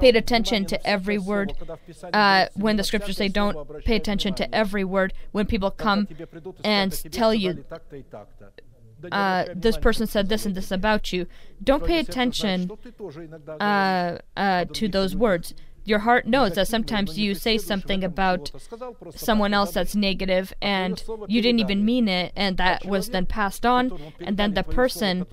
paid 0.00 0.16
attention 0.16 0.64
to 0.64 0.86
every 0.86 1.18
word 1.18 1.54
uh, 2.12 2.46
when 2.54 2.76
the 2.76 2.84
scriptures 2.84 3.16
say 3.16 3.28
don't 3.28 3.84
pay 3.84 3.96
attention 3.96 4.34
to 4.34 4.54
every 4.54 4.84
word 4.84 5.12
when 5.32 5.46
people 5.46 5.70
come 5.70 6.08
and 6.64 6.92
tell 7.12 7.34
you 7.34 7.64
uh, 9.10 9.46
this 9.54 9.76
person 9.76 10.06
said 10.06 10.28
this 10.28 10.46
and 10.46 10.54
this 10.54 10.70
about 10.70 11.12
you. 11.12 11.26
Don't 11.62 11.84
pay 11.84 11.98
attention 11.98 12.70
uh, 13.60 14.18
uh 14.36 14.64
to 14.72 14.88
those 14.88 15.16
words 15.16 15.54
your 15.84 16.00
heart 16.00 16.26
knows 16.26 16.54
that 16.54 16.68
sometimes 16.68 17.18
you 17.18 17.34
say 17.34 17.58
something 17.58 18.04
about 18.04 18.50
someone 19.14 19.52
else 19.52 19.72
that's 19.72 19.94
negative 19.94 20.52
and 20.60 21.02
you 21.28 21.42
didn't 21.42 21.60
even 21.60 21.84
mean 21.84 22.08
it 22.08 22.32
and 22.36 22.56
that 22.56 22.84
was 22.84 23.10
then 23.10 23.26
passed 23.26 23.66
on 23.66 24.12
and 24.20 24.36
then 24.36 24.54
the 24.54 24.62
person 24.62 25.26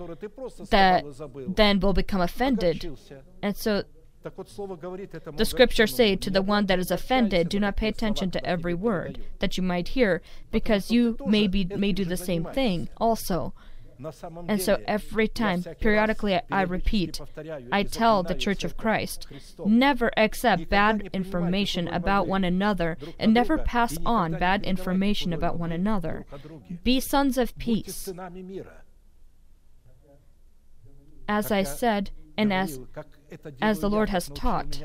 that 0.70 1.04
then 1.48 1.80
will 1.80 1.92
become 1.92 2.20
offended 2.20 2.96
and 3.42 3.56
so 3.56 3.84
The 4.22 5.46
scriptures 5.46 5.94
say 5.94 6.14
to 6.16 6.30
the 6.30 6.42
one 6.42 6.66
that 6.66 6.78
is 6.78 6.90
offended, 6.90 7.48
do 7.48 7.58
not 7.58 7.76
pay 7.76 7.88
attention 7.88 8.30
to 8.32 8.44
every 8.44 8.74
word 8.74 9.18
that 9.38 9.56
you 9.56 9.62
might 9.62 9.88
hear, 9.88 10.20
because 10.50 10.90
you 10.90 11.16
may, 11.24 11.46
be, 11.46 11.64
may 11.64 11.92
do 11.92 12.04
the 12.04 12.18
same 12.18 12.44
thing 12.44 12.90
also. 12.98 13.54
And 14.48 14.60
so 14.62 14.82
every 14.86 15.28
time, 15.28 15.62
periodically, 15.80 16.40
I, 16.50 16.62
repeat, 16.62 17.20
I 17.70 17.82
tell 17.82 18.22
the 18.22 18.34
Church 18.34 18.64
of 18.64 18.76
Christ 18.76 19.26
never 19.64 20.10
accept 20.16 20.68
bad 20.68 21.10
information 21.12 21.88
about 21.88 22.26
one 22.26 22.44
another 22.44 22.96
and 23.18 23.34
never 23.34 23.58
pass 23.58 23.98
on 24.04 24.32
bad 24.32 24.64
information 24.64 25.32
about 25.32 25.58
one 25.58 25.72
another. 25.72 26.26
Be 26.82 27.00
sons 27.00 27.38
of 27.38 27.56
peace. 27.58 28.08
As 31.28 31.52
I 31.52 31.62
said, 31.62 32.10
and 32.36 32.52
as, 32.52 32.80
as 33.60 33.80
the 33.80 33.90
Lord 33.90 34.08
has 34.08 34.28
taught, 34.30 34.82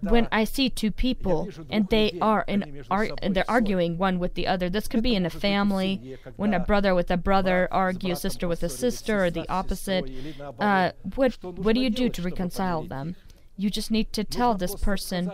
when 0.00 0.28
I 0.30 0.44
see 0.44 0.68
two 0.70 0.90
people 0.90 1.48
and 1.70 1.88
they 1.88 2.18
are 2.20 2.44
in 2.46 2.84
ar- 2.90 3.10
and 3.22 3.34
they're 3.34 3.50
arguing 3.50 3.98
one 3.98 4.18
with 4.18 4.34
the 4.34 4.46
other, 4.46 4.68
this 4.68 4.88
could 4.88 5.02
be 5.02 5.14
in 5.14 5.24
a 5.26 5.30
family, 5.30 6.18
when 6.36 6.54
a 6.54 6.60
brother 6.60 6.94
with 6.94 7.10
a 7.10 7.16
brother 7.16 7.68
argues, 7.70 8.20
sister 8.20 8.46
with 8.48 8.62
a 8.62 8.68
sister, 8.68 9.24
or 9.24 9.30
the 9.30 9.48
opposite. 9.48 10.10
Uh, 10.58 10.92
what 11.14 11.42
what 11.42 11.74
do 11.74 11.80
you 11.80 11.90
do 11.90 12.08
to 12.08 12.22
reconcile 12.22 12.82
them? 12.82 13.16
You 13.56 13.68
just 13.70 13.90
need 13.90 14.12
to 14.14 14.24
tell 14.24 14.54
this 14.54 14.74
person, 14.74 15.30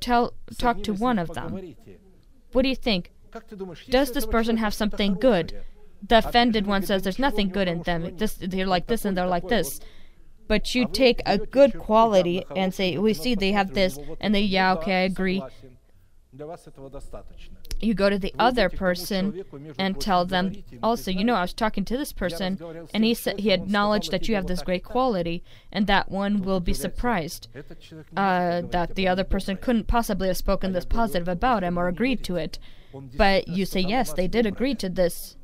tell 0.00 0.34
talk 0.58 0.82
to 0.82 0.92
one 0.92 1.18
of 1.18 1.34
them. 1.34 1.74
What 2.52 2.62
do 2.62 2.68
you 2.68 2.76
think? 2.76 3.12
Does 3.88 4.12
this 4.12 4.26
person 4.26 4.56
have 4.56 4.74
something 4.74 5.14
good? 5.14 5.62
The 6.06 6.18
offended 6.18 6.66
one 6.66 6.82
says 6.82 7.02
there's 7.02 7.18
nothing 7.18 7.50
good 7.50 7.68
in 7.68 7.82
them. 7.82 8.16
This, 8.16 8.34
they're 8.40 8.66
like 8.66 8.86
this 8.86 9.04
and 9.04 9.16
they're 9.16 9.26
like 9.26 9.48
this 9.48 9.80
but 10.50 10.74
you 10.74 10.84
take 10.84 11.22
a 11.24 11.38
good 11.38 11.78
quality 11.78 12.44
and 12.56 12.74
say, 12.74 12.98
we 12.98 13.14
see 13.14 13.36
they 13.36 13.52
have 13.52 13.72
this, 13.72 14.00
and 14.20 14.34
they, 14.34 14.40
yeah, 14.40 14.72
okay, 14.72 14.94
I 14.94 15.02
agree. 15.02 15.40
You 17.80 17.94
go 17.94 18.10
to 18.10 18.18
the 18.18 18.34
other 18.36 18.68
person 18.68 19.44
and 19.78 20.00
tell 20.00 20.24
them 20.26 20.64
also, 20.82 21.12
you 21.12 21.22
know, 21.22 21.36
I 21.36 21.42
was 21.42 21.52
talking 21.52 21.84
to 21.84 21.96
this 21.96 22.12
person, 22.12 22.58
and 22.92 23.04
he 23.04 23.14
said 23.14 23.38
he 23.38 23.52
acknowledged 23.52 24.10
that 24.10 24.26
you 24.26 24.34
have 24.34 24.48
this 24.48 24.62
great 24.62 24.82
quality, 24.82 25.44
and 25.70 25.86
that 25.86 26.10
one 26.10 26.42
will 26.42 26.58
be 26.58 26.74
surprised 26.74 27.46
uh, 28.16 28.62
that 28.72 28.96
the 28.96 29.06
other 29.06 29.22
person 29.22 29.56
couldn't 29.56 29.86
possibly 29.86 30.26
have 30.26 30.36
spoken 30.36 30.72
this 30.72 30.84
positive 30.84 31.28
about 31.28 31.62
him 31.62 31.78
or 31.78 31.86
agreed 31.86 32.24
to 32.24 32.34
it. 32.34 32.58
But 33.16 33.46
you 33.46 33.64
say, 33.66 33.82
yes, 33.82 34.12
they 34.12 34.26
did 34.26 34.46
agree 34.46 34.74
to 34.74 34.88
this, 34.88 35.36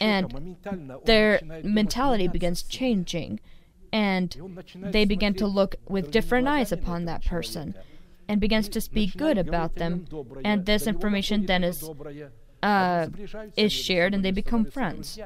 and 0.00 0.56
their 1.04 1.40
mentality 1.62 2.26
begins 2.26 2.64
changing 2.64 3.38
and 3.92 4.36
they 4.74 5.04
begin 5.04 5.34
to 5.34 5.46
look 5.46 5.76
with 5.88 6.10
different 6.10 6.48
eyes 6.48 6.72
upon 6.72 7.04
that 7.04 7.24
person 7.24 7.74
and 8.28 8.40
begins 8.40 8.68
to 8.70 8.80
speak 8.80 9.16
good 9.16 9.36
about 9.36 9.76
them. 9.76 10.06
And 10.44 10.64
this 10.64 10.86
information 10.86 11.46
then 11.46 11.62
is 11.62 11.88
uh, 12.62 13.08
is 13.56 13.72
shared 13.72 14.14
and 14.14 14.24
they 14.24 14.30
become 14.30 14.64
friends. 14.64 15.18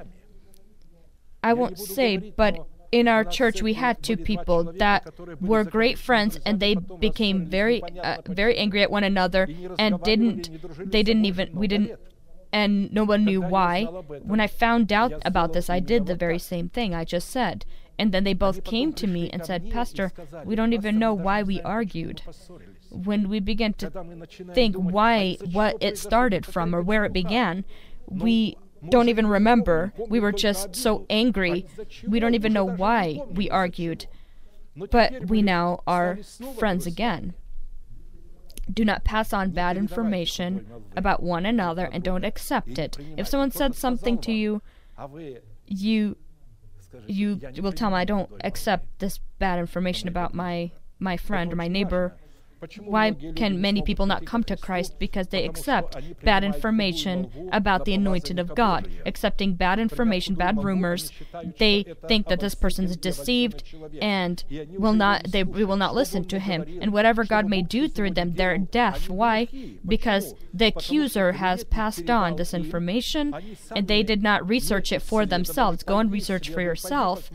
I 1.42 1.52
won't 1.52 1.78
say 1.78 2.16
but 2.16 2.66
in 2.92 3.08
our 3.08 3.24
church 3.24 3.62
we 3.62 3.74
had 3.74 4.02
two 4.02 4.16
people 4.16 4.72
that 4.78 5.06
were 5.40 5.64
great 5.64 5.98
friends 5.98 6.38
and 6.44 6.60
they 6.60 6.74
became 6.74 7.46
very 7.46 7.82
uh, 8.02 8.18
very 8.26 8.56
angry 8.56 8.82
at 8.82 8.90
one 8.90 9.04
another 9.04 9.48
and 9.78 10.02
didn't 10.02 10.50
they 10.90 11.02
didn't 11.02 11.24
even 11.24 11.50
we 11.52 11.68
didn't 11.68 11.98
and 12.52 12.92
no 12.92 13.04
one 13.04 13.24
knew 13.24 13.42
why. 13.42 13.84
When 13.84 14.40
i 14.40 14.46
found 14.46 14.92
out 14.92 15.12
about 15.24 15.52
this 15.52 15.68
i 15.68 15.80
did 15.80 16.06
the 16.06 16.14
very 16.14 16.38
same 16.38 16.68
thing 16.68 16.94
i 16.94 17.04
just 17.04 17.28
said 17.28 17.64
and 17.98 18.12
then 18.12 18.24
they 18.24 18.34
both 18.34 18.64
came 18.64 18.92
to 18.94 19.06
me 19.06 19.30
and 19.30 19.44
said, 19.44 19.70
Pastor, 19.70 20.12
we 20.44 20.54
don't 20.54 20.72
even 20.72 20.98
know 20.98 21.14
why 21.14 21.42
we 21.42 21.60
argued. 21.62 22.22
When 22.90 23.28
we 23.28 23.40
began 23.40 23.74
to 23.74 23.90
think 24.52 24.76
why, 24.76 25.38
what 25.52 25.76
it 25.80 25.98
started 25.98 26.46
from, 26.46 26.74
or 26.74 26.82
where 26.82 27.04
it 27.04 27.12
began, 27.12 27.64
we 28.06 28.56
don't 28.88 29.08
even 29.08 29.26
remember. 29.26 29.92
We 30.08 30.20
were 30.20 30.32
just 30.32 30.76
so 30.76 31.06
angry. 31.08 31.66
We 32.06 32.20
don't 32.20 32.34
even 32.34 32.52
know 32.52 32.64
why 32.64 33.22
we 33.28 33.50
argued. 33.50 34.06
But 34.76 35.26
we 35.26 35.40
now 35.40 35.82
are 35.86 36.18
friends 36.58 36.86
again. 36.86 37.34
Do 38.70 38.84
not 38.84 39.04
pass 39.04 39.32
on 39.32 39.52
bad 39.52 39.76
information 39.76 40.66
about 40.96 41.22
one 41.22 41.46
another 41.46 41.88
and 41.90 42.02
don't 42.02 42.24
accept 42.24 42.78
it. 42.78 42.98
If 43.16 43.28
someone 43.28 43.52
said 43.52 43.74
something 43.74 44.18
to 44.18 44.32
you, 44.32 44.60
you 45.66 46.16
you 47.06 47.40
will 47.58 47.72
tell 47.72 47.90
me 47.90 47.96
I 47.96 48.04
don't 48.04 48.30
accept 48.42 48.98
this 48.98 49.20
bad 49.38 49.58
information 49.58 50.08
about 50.08 50.34
my 50.34 50.72
my 50.98 51.16
friend 51.16 51.52
or 51.52 51.56
my 51.56 51.68
neighbor 51.68 52.16
why 52.80 53.12
can 53.12 53.60
many 53.60 53.82
people 53.82 54.06
not 54.06 54.24
come 54.24 54.42
to 54.44 54.56
Christ? 54.56 54.98
Because 54.98 55.28
they 55.28 55.44
accept 55.44 55.96
bad 56.24 56.42
information 56.42 57.48
about 57.52 57.84
the 57.84 57.92
anointed 57.92 58.38
of 58.38 58.54
God. 58.54 58.88
Accepting 59.04 59.54
bad 59.54 59.78
information, 59.78 60.34
bad 60.34 60.62
rumors, 60.64 61.12
they 61.58 61.84
think 62.08 62.28
that 62.28 62.40
this 62.40 62.54
person 62.54 62.86
is 62.86 62.96
deceived 62.96 63.62
and 64.00 64.42
will 64.70 64.94
not 64.94 65.30
they 65.30 65.44
will 65.44 65.76
not 65.76 65.94
listen 65.94 66.24
to 66.24 66.38
him. 66.38 66.64
And 66.80 66.92
whatever 66.92 67.24
God 67.24 67.46
may 67.46 67.62
do 67.62 67.88
through 67.88 68.12
them, 68.12 68.34
they're 68.34 68.56
deaf. 68.58 69.08
Why? 69.08 69.48
Because 69.86 70.34
the 70.54 70.66
accuser 70.66 71.32
has 71.32 71.62
passed 71.64 72.08
on 72.08 72.36
this 72.36 72.54
information 72.54 73.34
and 73.74 73.86
they 73.86 74.02
did 74.02 74.22
not 74.22 74.48
research 74.48 74.92
it 74.92 75.02
for 75.02 75.26
themselves. 75.26 75.82
Go 75.82 75.98
and 75.98 76.10
research 76.10 76.48
for 76.48 76.62
yourself. 76.62 77.30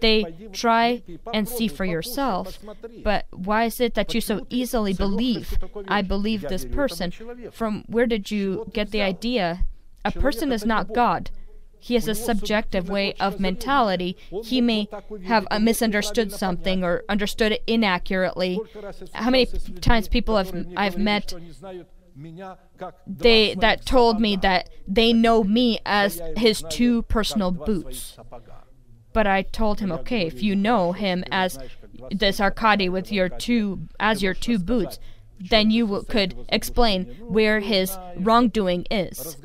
They 0.00 0.50
try 0.52 1.02
and 1.32 1.48
see 1.48 1.68
for 1.68 1.84
yourself. 1.84 2.58
But 3.04 3.26
why 3.30 3.64
is 3.64 3.80
it 3.80 3.94
that 3.94 4.14
you 4.14 4.20
so 4.20 4.46
easily 4.50 4.63
easily 4.64 4.94
believe, 4.94 5.58
I 5.88 6.02
believe 6.02 6.42
this 6.42 6.64
person. 6.64 7.12
From 7.52 7.84
where 7.86 8.06
did 8.06 8.30
you 8.30 8.70
get 8.72 8.90
the 8.90 9.02
idea? 9.02 9.66
A 10.04 10.10
person 10.10 10.52
is 10.52 10.64
not 10.64 10.94
God. 10.94 11.30
He 11.78 11.94
has 11.94 12.08
a 12.08 12.14
subjective 12.14 12.88
way 12.88 13.12
of 13.20 13.38
mentality. 13.38 14.16
He 14.42 14.60
may 14.62 14.88
have 15.24 15.46
misunderstood 15.60 16.32
something 16.32 16.82
or 16.82 17.04
understood 17.10 17.52
it 17.52 17.62
inaccurately. 17.66 18.58
How 19.12 19.30
many 19.30 19.46
times 19.80 20.08
people 20.08 20.36
have 20.38 20.52
I've 20.76 20.96
met 20.96 21.34
they 23.06 23.54
that 23.56 23.84
told 23.84 24.20
me 24.20 24.36
that 24.36 24.70
they 24.86 25.12
know 25.12 25.42
me 25.44 25.80
as 25.84 26.22
his 26.36 26.64
two 26.70 27.02
personal 27.02 27.50
boots. 27.50 28.16
But 29.12 29.26
I 29.26 29.42
told 29.42 29.80
him, 29.80 29.92
okay, 29.92 30.26
if 30.26 30.42
you 30.42 30.56
know 30.56 30.92
him 30.92 31.24
as 31.30 31.58
this 32.10 32.40
Arkady 32.40 32.88
with 32.88 33.12
your 33.12 33.28
two 33.28 33.88
as 34.00 34.22
your 34.22 34.34
two 34.34 34.58
boots, 34.58 34.98
then 35.38 35.70
you 35.70 35.86
w- 35.86 36.04
could 36.04 36.34
explain 36.48 37.04
where 37.20 37.60
his 37.60 37.96
wrongdoing 38.16 38.86
is. 38.90 39.36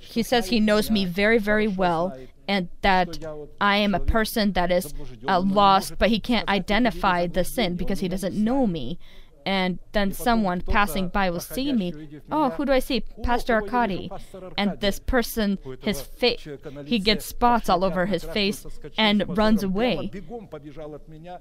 He 0.00 0.22
says 0.22 0.48
he 0.48 0.58
knows 0.60 0.90
me 0.90 1.04
very, 1.04 1.38
very 1.38 1.68
well, 1.68 2.16
and 2.48 2.68
that 2.82 3.18
I 3.60 3.76
am 3.76 3.94
a 3.94 4.00
person 4.00 4.52
that 4.52 4.72
is 4.72 4.92
uh, 5.28 5.40
lost, 5.40 5.94
but 5.98 6.08
he 6.08 6.18
can't 6.18 6.48
identify 6.48 7.26
the 7.28 7.44
sin 7.44 7.76
because 7.76 8.00
he 8.00 8.08
doesn't 8.08 8.34
know 8.34 8.66
me 8.66 8.98
and 9.46 9.78
then 9.92 10.12
someone 10.12 10.60
passing 10.60 11.08
by 11.08 11.30
will 11.30 11.40
see 11.40 11.72
me. 11.72 12.20
Oh, 12.30 12.50
who 12.50 12.64
do 12.64 12.72
I 12.72 12.78
see? 12.78 13.02
Pastor 13.22 13.54
Arkady. 13.54 14.10
And 14.56 14.80
this 14.80 14.98
person, 14.98 15.58
his 15.80 16.00
face, 16.00 16.46
he 16.84 16.98
gets 16.98 17.24
spots 17.24 17.68
all 17.68 17.84
over 17.84 18.06
his 18.06 18.24
face 18.24 18.66
and 18.96 19.36
runs 19.36 19.62
away. 19.62 20.10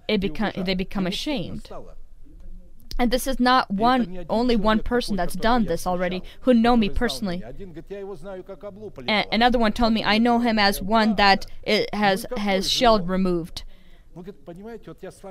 It 0.08 0.20
become, 0.20 0.52
they 0.56 0.76
become 0.76 1.08
ashamed. 1.08 1.70
And 3.02 3.12
this 3.12 3.28
is 3.28 3.39
not 3.39 3.72
one 3.72 4.26
only 4.30 4.58
one 4.58 4.80
person 4.80 5.16
that's 5.16 5.36
done 5.36 5.66
this 5.66 5.88
already 5.88 6.22
who 6.41 6.54
know 6.54 6.76
me 6.76 6.89
personally. 6.89 7.41
And 9.08 9.26
another 9.32 9.58
one 9.58 9.72
told 9.72 9.93
me 9.93 10.04
I 10.04 10.18
know 10.18 10.39
him 10.39 10.60
as 10.60 10.82
one 10.82 11.16
that 11.16 11.45
has 11.93 12.26
has 12.36 12.70
shell 12.70 13.00
removed 13.00 13.64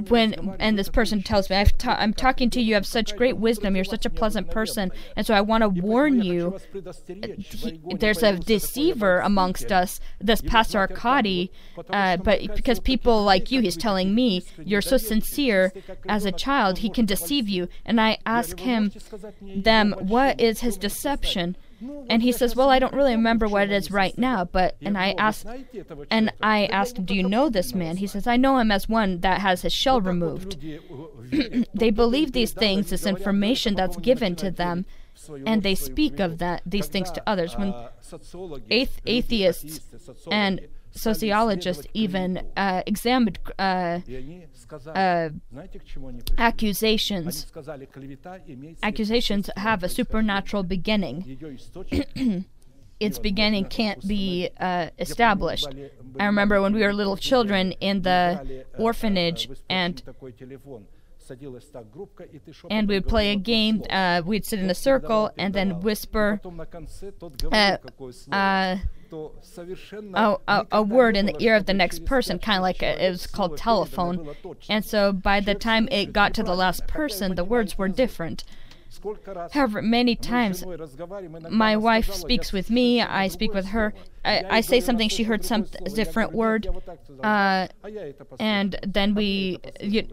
when 0.09 0.57
and 0.59 0.79
this 0.79 0.89
person 0.89 1.23
tells 1.23 1.51
me 1.51 1.57
i 1.57 1.67
am 2.03 2.13
talking 2.13 2.51
to 2.51 2.61
you 2.61 2.69
you 2.69 2.75
have 2.75 2.87
such 2.87 3.17
great 3.17 3.37
wisdom 3.39 3.75
you're 3.75 3.85
such 3.85 4.07
a 4.07 4.11
pleasant 4.11 4.51
person 4.51 4.93
and 5.17 5.27
so 5.27 5.35
i 5.35 5.41
want 5.41 5.63
to 5.63 5.69
warn 5.69 6.23
you 6.23 6.59
he, 7.07 7.81
there's 7.99 8.23
a 8.23 8.39
deceiver 8.39 9.21
amongst 9.21 9.73
us 9.73 10.01
this 10.21 10.41
pastor 10.43 10.79
arkady 10.79 11.51
uh, 11.91 12.17
but 12.19 12.41
because 12.55 12.79
people 12.79 13.25
like 13.25 13.51
you 13.51 13.61
he's 13.61 13.77
telling 13.77 14.15
me 14.15 14.43
you're 14.65 14.83
so 14.83 14.97
sincere 14.97 15.73
as 16.09 16.25
a 16.25 16.33
child 16.33 16.79
he 16.79 16.91
can 16.91 17.07
deceive 17.07 17.49
you 17.49 17.69
and 17.85 18.01
i 18.01 18.19
ask 18.27 18.61
him 18.61 18.93
them 19.41 19.95
what 19.99 20.41
is 20.41 20.61
his 20.61 20.77
deception 20.77 21.57
and 22.09 22.23
he 22.23 22.33
says, 22.33 22.57
"Well, 22.57 22.71
I 22.71 22.79
don't 22.79 22.95
really 22.95 23.15
remember 23.15 23.47
what 23.47 23.65
it 23.65 23.73
is 23.73 23.91
right 23.91 24.17
now, 24.19 24.45
but 24.45 24.77
and 24.81 24.99
I 24.99 25.13
asked 25.13 25.47
and 26.11 26.33
I 26.43 26.67
asked 26.67 26.99
him, 26.99 27.05
"Do 27.05 27.15
you 27.15 27.23
know 27.23 27.49
this 27.49 27.75
man?" 27.75 27.99
He 27.99 28.07
says, 28.07 28.27
"I 28.27 28.37
know 28.37 28.59
him 28.59 28.71
as 28.71 28.89
one 28.89 29.21
that 29.21 29.41
has 29.41 29.63
his 29.63 29.73
shell 29.73 30.01
removed." 30.01 30.59
they 31.75 31.91
believe 31.91 32.33
these 32.33 32.53
things, 32.53 32.91
this 32.91 33.07
information 33.07 33.75
that's 33.75 33.97
given 33.97 34.35
to 34.37 34.51
them, 34.51 34.87
and 35.47 35.63
they 35.63 35.75
speak 35.75 36.19
of 36.21 36.39
that 36.39 36.63
these 36.67 36.87
things 36.87 37.11
to 37.13 37.23
others. 37.27 37.57
When 37.57 37.75
atheists 38.71 39.81
and 40.31 40.61
sociologists 40.99 41.87
even 41.95 42.47
uh, 42.57 42.83
examined 42.87 43.39
uh, 43.59 44.01
uh, 44.95 45.29
accusations. 46.37 47.47
Accusations 48.83 49.51
have 49.57 49.83
a 49.83 49.89
supernatural 49.89 50.63
beginning. 50.63 51.39
its 53.01 53.19
beginning 53.19 53.65
can't 53.67 54.07
be 54.07 54.51
uh, 54.59 54.89
established. 54.99 55.69
I 56.19 56.27
remember 56.27 56.61
when 56.61 56.75
we 56.75 56.83
were 56.83 56.93
little 56.93 57.17
children 57.17 57.73
in 57.73 58.03
the 58.03 58.65
orphanage 58.77 59.49
and 59.69 60.03
and 62.71 62.89
we'd 62.89 63.07
play 63.07 63.33
a 63.33 63.37
game. 63.37 63.83
Uh, 63.91 64.23
we'd 64.25 64.47
sit 64.47 64.59
in 64.61 64.71
a 64.71 64.75
circle 64.75 65.31
and 65.37 65.55
then 65.55 65.81
whisper 65.81 66.41
uh, 67.53 67.77
uh, 68.33 68.77
a, 70.15 70.37
a, 70.47 70.67
a, 70.73 70.83
word 70.83 71.17
in 71.17 71.27
the 71.27 71.37
ear 71.39 71.55
of 71.55 71.67
the 71.67 71.75
next 71.75 72.05
person, 72.05 72.39
kind 72.39 72.59
of 72.59 72.63
like 72.63 72.83
a, 72.83 73.07
it 73.07 73.11
was 73.11 73.27
called 73.27 73.57
telephone. 73.57 74.35
And 74.69 74.85
so 74.85 75.13
by 75.13 75.41
the 75.41 75.55
time 75.55 75.89
it 75.91 76.13
got 76.13 76.35
to 76.35 76.43
the 76.43 76.55
last 76.55 76.87
person, 76.87 77.35
the 77.35 77.45
words 77.45 77.79
were 77.79 77.89
different. 77.89 78.45
However, 79.53 79.83
many 79.83 80.17
times 80.17 80.65
my 81.51 81.77
wife 81.77 82.13
speaks 82.13 82.53
with 82.53 82.71
me, 82.71 83.03
I 83.03 83.29
speak 83.29 83.53
with 83.53 83.67
her. 83.67 83.93
I, 84.25 84.45
I 84.51 84.61
say 84.61 84.81
something, 84.81 85.09
she 85.09 85.23
heard 85.25 85.45
some 85.45 85.67
different 85.95 86.33
word, 86.33 86.67
uh, 87.23 87.69
and 88.41 88.79
then 88.87 89.15
we, 89.15 89.59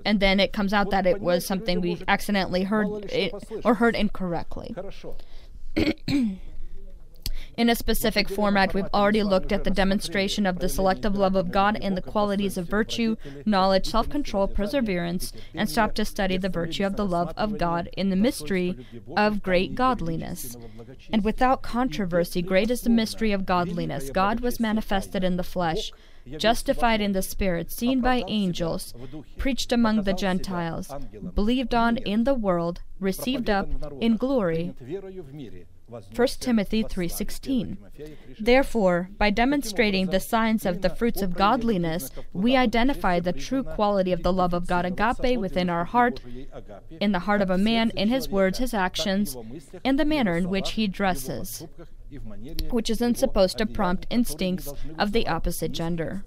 and 0.06 0.20
then 0.20 0.40
it 0.40 0.54
comes 0.54 0.74
out 0.74 0.92
that 0.92 1.08
it 1.08 1.22
was 1.22 1.46
something 1.46 1.82
we 1.82 2.02
accidentally 2.08 2.64
heard 2.64 3.06
it, 3.12 3.34
or 3.64 3.76
heard 3.76 3.96
incorrectly. 3.96 4.76
In 7.58 7.70
a 7.70 7.76
specific 7.76 8.28
format, 8.30 8.74
we've 8.74 8.90
already 8.94 9.24
looked 9.24 9.52
at 9.52 9.64
the 9.64 9.70
demonstration 9.70 10.46
of 10.46 10.60
the 10.60 10.70
selective 10.70 11.16
love 11.16 11.36
of 11.36 11.52
God 11.52 11.78
and 11.82 11.96
the 11.96 12.02
qualities 12.02 12.58
of 12.58 12.68
virtue, 12.68 13.16
knowledge, 13.46 13.88
self 13.88 14.10
control, 14.10 14.48
perseverance, 14.48 15.32
and 15.54 15.70
stopped 15.70 15.96
to 15.96 16.06
study 16.06 16.38
the 16.38 16.50
virtue 16.50 16.86
of 16.86 16.96
the 16.96 17.06
love 17.06 17.34
of 17.38 17.58
God 17.58 17.90
in 17.96 18.10
the 18.10 18.16
mystery 18.16 18.86
of 19.16 19.42
great 19.42 19.76
godliness. 19.76 20.58
And 21.12 21.24
without 21.24 21.62
controversy, 21.62 22.42
great 22.42 22.70
is 22.70 22.82
the 22.82 22.90
mystery 22.90 23.32
of 23.32 23.46
godliness. 23.46 24.10
God 24.10 24.42
was 24.42 24.60
manifested 24.60 25.24
in 25.24 25.38
the 25.38 25.44
flesh 25.44 25.92
justified 26.38 27.02
in 27.02 27.12
the 27.12 27.22
Spirit, 27.22 27.72
seen 27.72 28.02
by 28.02 28.24
angels, 28.28 28.94
preached 29.38 29.72
among 29.72 30.04
the 30.04 30.14
Gentiles, 30.14 30.92
believed 31.36 31.74
on 31.74 31.98
in 31.98 32.24
the 32.24 32.34
world, 32.34 32.82
received 33.00 33.50
up 33.50 33.70
in 34.02 34.18
glory. 34.18 34.74
1 35.88 36.28
Timothy 36.40 36.84
3:16. 36.84 37.78
Therefore, 38.40 39.10
by 39.20 39.30
demonstrating 39.30 40.08
the 40.08 40.20
signs 40.20 40.66
of 40.66 40.82
the 40.82 40.90
fruits 40.90 41.22
of 41.22 41.36
godliness, 41.36 42.10
we 42.34 42.56
identify 42.56 43.20
the 43.20 43.34
true 43.34 43.64
quality 43.64 44.12
of 44.12 44.24
the 44.24 44.34
love 44.34 44.54
of 44.54 44.66
God 44.66 44.86
agape 44.86 45.40
within 45.40 45.70
our 45.70 45.86
heart, 45.86 46.22
in 47.00 47.12
the 47.12 47.20
heart 47.20 47.42
of 47.42 47.52
a 47.52 47.58
man, 47.58 47.92
in 47.92 48.10
his 48.10 48.28
words, 48.28 48.58
his 48.58 48.74
actions, 48.74 49.38
in 49.84 49.98
the 49.98 50.06
manner 50.06 50.36
in 50.36 50.50
which 50.50 50.72
he 50.72 50.88
dresses, 50.88 51.68
which 52.72 52.90
isn't 52.90 53.18
supposed 53.18 53.58
to 53.60 53.66
prompt 53.68 54.08
instincts 54.10 54.74
of 54.98 55.12
the 55.12 55.28
opposite 55.28 55.72
gender. 55.72 56.26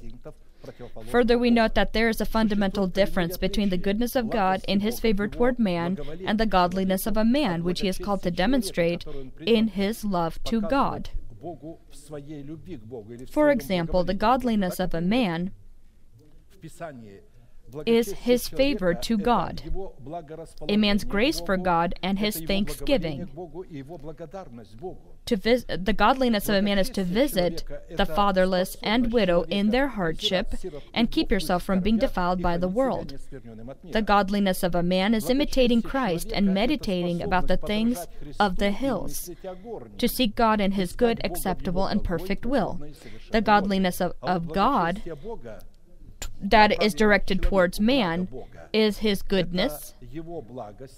Further, 1.06 1.38
we 1.38 1.50
note 1.50 1.74
that 1.74 1.92
there 1.92 2.08
is 2.08 2.20
a 2.20 2.26
fundamental 2.26 2.86
difference 2.86 3.36
between 3.36 3.68
the 3.68 3.76
goodness 3.76 4.16
of 4.16 4.30
God 4.30 4.64
in 4.68 4.80
his 4.80 5.00
favor 5.00 5.28
toward 5.28 5.58
man 5.58 5.98
and 6.26 6.38
the 6.38 6.46
godliness 6.46 7.06
of 7.06 7.16
a 7.16 7.24
man, 7.24 7.64
which 7.64 7.80
he 7.80 7.88
is 7.88 7.98
called 7.98 8.22
to 8.22 8.30
demonstrate 8.30 9.04
in 9.40 9.68
his 9.68 10.04
love 10.04 10.42
to 10.44 10.60
God. 10.60 11.10
For 13.30 13.50
example, 13.50 14.04
the 14.04 14.14
godliness 14.14 14.80
of 14.80 14.94
a 14.94 15.00
man 15.00 15.52
is 17.86 18.12
his 18.12 18.48
favor 18.48 18.94
to 18.94 19.18
God, 19.18 19.62
a 20.68 20.76
man's 20.76 21.04
grace 21.04 21.40
for 21.40 21.56
God, 21.56 21.94
and 22.02 22.18
his 22.18 22.40
thanksgiving. 22.40 23.28
To 25.26 25.36
vis- 25.36 25.66
the 25.68 25.92
godliness 25.92 26.48
of 26.48 26.54
a 26.54 26.62
man 26.62 26.78
is 26.78 26.88
to 26.90 27.04
visit 27.04 27.64
the 27.94 28.06
fatherless 28.06 28.76
and 28.82 29.12
widow 29.12 29.42
in 29.50 29.70
their 29.70 29.88
hardship 29.88 30.54
and 30.94 31.10
keep 31.10 31.30
yourself 31.30 31.62
from 31.62 31.80
being 31.80 31.98
defiled 31.98 32.40
by 32.42 32.56
the 32.56 32.68
world. 32.68 33.18
The 33.84 34.02
godliness 34.02 34.62
of 34.62 34.74
a 34.74 34.82
man 34.82 35.14
is 35.14 35.28
imitating 35.28 35.82
Christ 35.82 36.32
and 36.32 36.54
meditating 36.54 37.22
about 37.22 37.48
the 37.48 37.56
things 37.56 38.06
of 38.40 38.56
the 38.56 38.70
hills, 38.70 39.30
to 39.98 40.08
seek 40.08 40.34
God 40.34 40.60
in 40.60 40.72
his 40.72 40.92
good, 40.94 41.20
acceptable, 41.24 41.86
and 41.86 42.02
perfect 42.02 42.46
will. 42.46 42.80
The 43.30 43.42
godliness 43.42 44.00
of, 44.00 44.14
of 44.22 44.52
God 44.52 45.02
that 46.40 46.82
is 46.82 46.94
directed 46.94 47.42
towards 47.42 47.80
man 47.80 48.28
is 48.72 48.98
his 48.98 49.22
goodness 49.22 49.94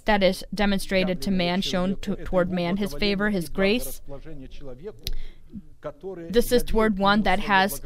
that 0.05 0.23
is 0.23 0.45
demonstrated 0.55 1.23
to 1.23 1.31
man, 1.31 1.61
shown 1.61 1.97
to, 2.01 2.17
toward 2.17 2.51
man, 2.51 2.77
his 2.77 2.95
favor, 2.95 3.31
his 3.31 3.49
grace. 3.49 4.01
This 6.29 6.53
is 6.53 6.63
toward 6.63 6.99
one 6.99 7.23
that 7.23 7.41
has 7.41 7.81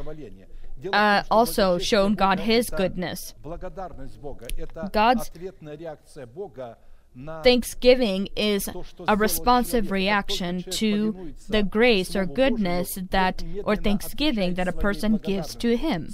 uh, 0.92 1.22
also 1.30 1.78
shown 1.78 2.14
God 2.14 2.40
his 2.40 2.70
goodness. 2.70 3.34
God's 4.92 5.30
Thanksgiving 7.44 8.28
is 8.34 8.68
a 9.06 9.16
responsive 9.16 9.92
reaction 9.92 10.64
to 10.64 11.32
the 11.48 11.62
grace 11.62 12.16
or 12.16 12.26
goodness 12.26 12.98
that, 13.10 13.44
or 13.64 13.76
thanksgiving 13.76 14.54
that 14.54 14.66
a 14.66 14.72
person 14.72 15.18
gives 15.18 15.54
to 15.56 15.76
Him. 15.76 16.12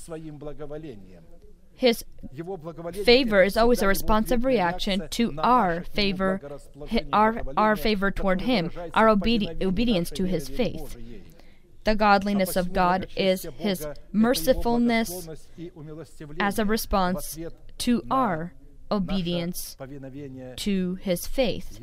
His 1.80 2.04
favor 3.06 3.42
is 3.42 3.56
always 3.56 3.80
a 3.80 3.88
responsive 3.88 4.44
reaction 4.44 5.08
to 5.12 5.34
our 5.38 5.82
favor, 5.82 6.38
our, 7.10 7.42
our 7.56 7.74
favor 7.74 8.10
toward 8.10 8.42
Him, 8.42 8.70
our 8.92 9.06
obedi- 9.06 9.62
obedience 9.62 10.10
to 10.10 10.24
His 10.24 10.46
faith. 10.46 10.94
The 11.84 11.94
godliness 11.94 12.54
of 12.54 12.74
God 12.74 13.06
is 13.16 13.46
His 13.56 13.86
mercifulness 14.12 15.26
as 16.38 16.58
a 16.58 16.66
response 16.66 17.38
to 17.78 18.04
our 18.10 18.52
obedience 18.90 19.74
to 20.56 20.94
His 20.96 21.26
faith. 21.26 21.80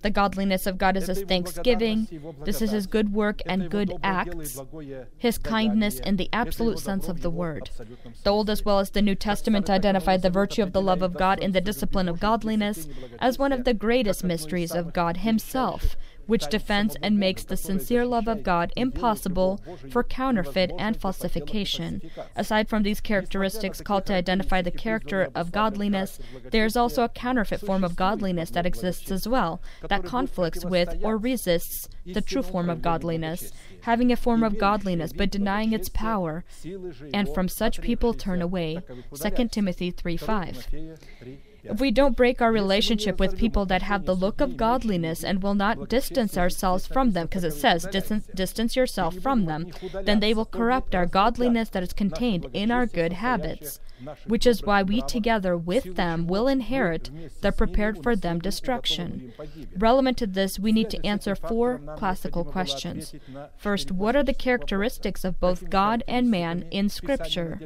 The 0.00 0.10
godliness 0.10 0.66
of 0.66 0.78
God 0.78 0.96
is 0.96 1.08
His 1.08 1.22
thanksgiving. 1.22 2.08
This 2.44 2.62
is 2.62 2.70
His 2.70 2.86
good 2.86 3.12
work 3.12 3.42
and 3.46 3.70
good 3.70 3.92
acts, 4.02 4.60
His 5.16 5.38
kindness 5.38 5.98
in 6.00 6.16
the 6.16 6.28
absolute 6.32 6.78
sense 6.78 7.08
of 7.08 7.22
the 7.22 7.30
word. 7.30 7.70
The 8.22 8.30
Old 8.30 8.48
as 8.48 8.64
well 8.64 8.78
as 8.78 8.90
the 8.90 9.02
New 9.02 9.14
Testament 9.14 9.68
identified 9.68 10.22
the 10.22 10.30
virtue 10.30 10.62
of 10.62 10.72
the 10.72 10.82
love 10.82 11.02
of 11.02 11.14
God 11.14 11.40
in 11.40 11.52
the 11.52 11.60
discipline 11.60 12.08
of 12.08 12.20
godliness 12.20 12.86
as 13.18 13.38
one 13.38 13.52
of 13.52 13.64
the 13.64 13.74
greatest 13.74 14.22
mysteries 14.22 14.72
of 14.72 14.92
God 14.92 15.18
Himself, 15.18 15.96
which 16.28 16.46
defends 16.48 16.94
and 17.02 17.18
makes 17.18 17.42
the 17.42 17.56
sincere 17.56 18.04
love 18.04 18.28
of 18.28 18.42
God 18.42 18.70
impossible 18.76 19.60
for 19.90 20.04
counterfeit 20.04 20.70
and 20.78 20.94
falsification. 21.00 22.02
Aside 22.36 22.68
from 22.68 22.82
these 22.82 23.00
characteristics 23.00 23.80
called 23.80 24.04
to 24.06 24.14
identify 24.14 24.60
the 24.60 24.70
character 24.70 25.30
of 25.34 25.50
godliness, 25.50 26.18
there 26.50 26.66
is 26.66 26.76
also 26.76 27.02
a 27.02 27.08
counterfeit 27.08 27.60
form 27.60 27.82
of 27.82 27.96
godliness 27.96 28.50
that 28.50 28.66
exists 28.66 29.10
as 29.10 29.26
well, 29.26 29.62
that 29.88 30.04
conflicts 30.04 30.66
with 30.66 30.98
or 31.02 31.16
resists 31.16 31.88
the 32.04 32.20
true 32.20 32.42
form 32.42 32.68
of 32.68 32.82
godliness, 32.82 33.50
having 33.82 34.12
a 34.12 34.16
form 34.16 34.42
of 34.42 34.58
godliness 34.58 35.14
but 35.14 35.30
denying 35.30 35.72
its 35.72 35.88
power, 35.88 36.44
and 37.14 37.32
from 37.32 37.48
such 37.48 37.80
people 37.80 38.12
turn 38.12 38.42
away. 38.42 38.82
2 39.14 39.48
Timothy 39.48 39.90
3 39.90 40.16
5. 40.18 40.68
If 41.68 41.80
we 41.80 41.90
don't 41.90 42.16
break 42.16 42.40
our 42.40 42.52
relationship 42.52 43.20
with 43.20 43.38
people 43.38 43.66
that 43.66 43.82
have 43.82 44.04
the 44.04 44.14
look 44.14 44.40
of 44.40 44.56
godliness 44.56 45.22
and 45.22 45.42
will 45.42 45.54
not 45.54 45.88
distance 45.88 46.36
ourselves 46.36 46.86
from 46.86 47.12
them, 47.12 47.26
because 47.26 47.44
it 47.44 47.52
says, 47.52 47.86
distance, 47.90 48.26
distance 48.34 48.76
yourself 48.76 49.16
from 49.16 49.44
them, 49.44 49.70
then 50.02 50.20
they 50.20 50.34
will 50.34 50.46
corrupt 50.46 50.94
our 50.94 51.06
godliness 51.06 51.68
that 51.70 51.82
is 51.82 51.92
contained 51.92 52.46
in 52.52 52.70
our 52.70 52.86
good 52.86 53.14
habits 53.14 53.80
which 54.26 54.46
is 54.46 54.62
why 54.62 54.82
we 54.82 55.02
together 55.02 55.56
with 55.56 55.96
them 55.96 56.26
will 56.26 56.48
inherit 56.48 57.10
the 57.40 57.52
prepared 57.52 58.02
for 58.02 58.14
them 58.14 58.38
destruction. 58.38 59.32
Relevant 59.76 60.18
to 60.18 60.26
this, 60.26 60.58
we 60.58 60.72
need 60.72 60.90
to 60.90 61.06
answer 61.06 61.34
four 61.34 61.78
classical 61.96 62.44
questions. 62.44 63.14
First, 63.56 63.90
what 63.90 64.16
are 64.16 64.22
the 64.22 64.34
characteristics 64.34 65.24
of 65.24 65.40
both 65.40 65.70
God 65.70 66.02
and 66.06 66.30
man 66.30 66.64
in 66.70 66.88
Scripture? 66.88 67.60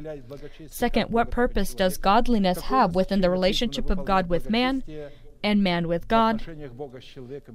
Second, 0.67 1.09
what 1.09 1.31
purpose 1.31 1.73
does 1.73 1.97
godliness 1.97 2.61
have 2.61 2.95
within 2.95 3.21
the 3.21 3.29
relationship 3.29 3.89
of 3.89 4.05
God 4.05 4.29
with 4.29 4.49
man? 4.49 4.83
And 5.43 5.61
man 5.61 5.87
with 5.87 6.07
God. 6.07 6.41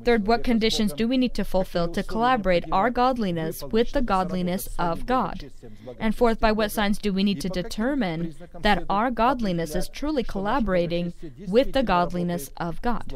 Third, 0.04 0.26
what 0.26 0.44
conditions 0.44 0.92
do 0.92 1.08
we 1.08 1.16
need 1.16 1.34
to 1.34 1.44
fulfill 1.44 1.88
to 1.88 2.02
collaborate 2.02 2.64
our 2.70 2.90
godliness 2.90 3.62
with 3.62 3.92
the 3.92 4.02
godliness 4.02 4.68
of 4.78 5.06
God? 5.06 5.50
And 5.98 6.14
fourth, 6.14 6.38
by 6.38 6.52
what 6.52 6.70
signs 6.70 6.98
do 6.98 7.12
we 7.12 7.24
need 7.24 7.40
to 7.40 7.48
determine 7.48 8.34
that 8.60 8.84
our 8.90 9.10
godliness 9.10 9.74
is 9.74 9.88
truly 9.88 10.22
collaborating 10.22 11.14
with 11.48 11.72
the 11.72 11.82
godliness 11.82 12.50
of 12.56 12.82
God? 12.82 13.14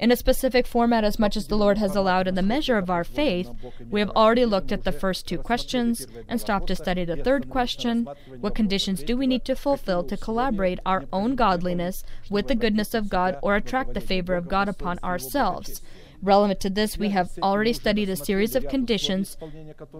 In 0.00 0.10
a 0.10 0.16
specific 0.16 0.66
format, 0.66 1.04
as 1.04 1.18
much 1.18 1.36
as 1.36 1.46
the 1.46 1.56
Lord 1.56 1.78
has 1.78 1.94
allowed 1.94 2.26
in 2.26 2.34
the 2.34 2.42
measure 2.42 2.78
of 2.78 2.90
our 2.90 3.04
faith, 3.04 3.50
we 3.88 4.00
have 4.00 4.10
already 4.10 4.44
looked 4.44 4.72
at 4.72 4.84
the 4.84 4.92
first 4.92 5.26
two 5.26 5.38
questions 5.38 6.06
and 6.28 6.40
stopped 6.40 6.66
to 6.66 6.76
study 6.76 7.04
the 7.04 7.16
third 7.16 7.48
question 7.48 8.08
What 8.40 8.54
conditions 8.54 9.02
do 9.02 9.16
we 9.16 9.26
need 9.26 9.44
to 9.44 9.54
fulfill 9.54 10.02
to 10.04 10.16
collaborate 10.16 10.80
our 10.84 11.04
own 11.12 11.36
godliness 11.36 12.02
with 12.28 12.48
the 12.48 12.54
goodness 12.54 12.94
of 12.94 13.08
God 13.08 13.38
or 13.42 13.56
attract 13.68 13.94
the 13.94 14.00
favor 14.00 14.34
of 14.34 14.48
God 14.48 14.68
upon 14.68 14.98
ourselves? 15.04 15.82
Relevant 16.20 16.58
to 16.58 16.70
this, 16.70 16.98
we 16.98 17.10
have 17.10 17.30
already 17.40 17.72
studied 17.72 18.08
a 18.08 18.16
series 18.16 18.56
of 18.56 18.66
conditions 18.66 19.36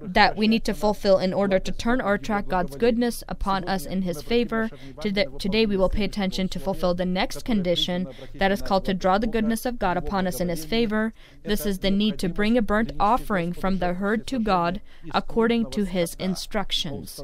that 0.02 0.36
we 0.36 0.48
need 0.48 0.64
to 0.64 0.74
fulfill 0.74 1.18
in 1.18 1.32
order 1.32 1.60
to 1.60 1.70
turn 1.70 2.00
or 2.00 2.14
attract 2.14 2.48
God's 2.48 2.74
goodness 2.74 3.22
upon 3.28 3.62
us 3.68 3.86
in 3.86 4.02
His 4.02 4.20
favor. 4.20 4.68
Today, 5.00 5.64
we 5.64 5.76
will 5.76 5.88
pay 5.88 6.02
attention 6.02 6.48
to 6.48 6.58
fulfill 6.58 6.94
the 6.94 7.06
next 7.06 7.44
condition 7.44 8.08
that 8.34 8.50
is 8.50 8.62
called 8.62 8.84
to 8.86 8.94
draw 8.94 9.18
the 9.18 9.28
goodness 9.28 9.64
of 9.64 9.78
God 9.78 9.96
upon 9.96 10.26
us 10.26 10.40
in 10.40 10.48
His 10.48 10.64
favor. 10.64 11.12
This 11.44 11.64
is 11.64 11.78
the 11.78 11.90
need 11.90 12.18
to 12.18 12.28
bring 12.28 12.58
a 12.58 12.62
burnt 12.62 12.90
offering 12.98 13.52
from 13.52 13.78
the 13.78 13.94
herd 13.94 14.26
to 14.26 14.40
God 14.40 14.80
according 15.12 15.70
to 15.70 15.84
His 15.84 16.16
instructions. 16.18 17.20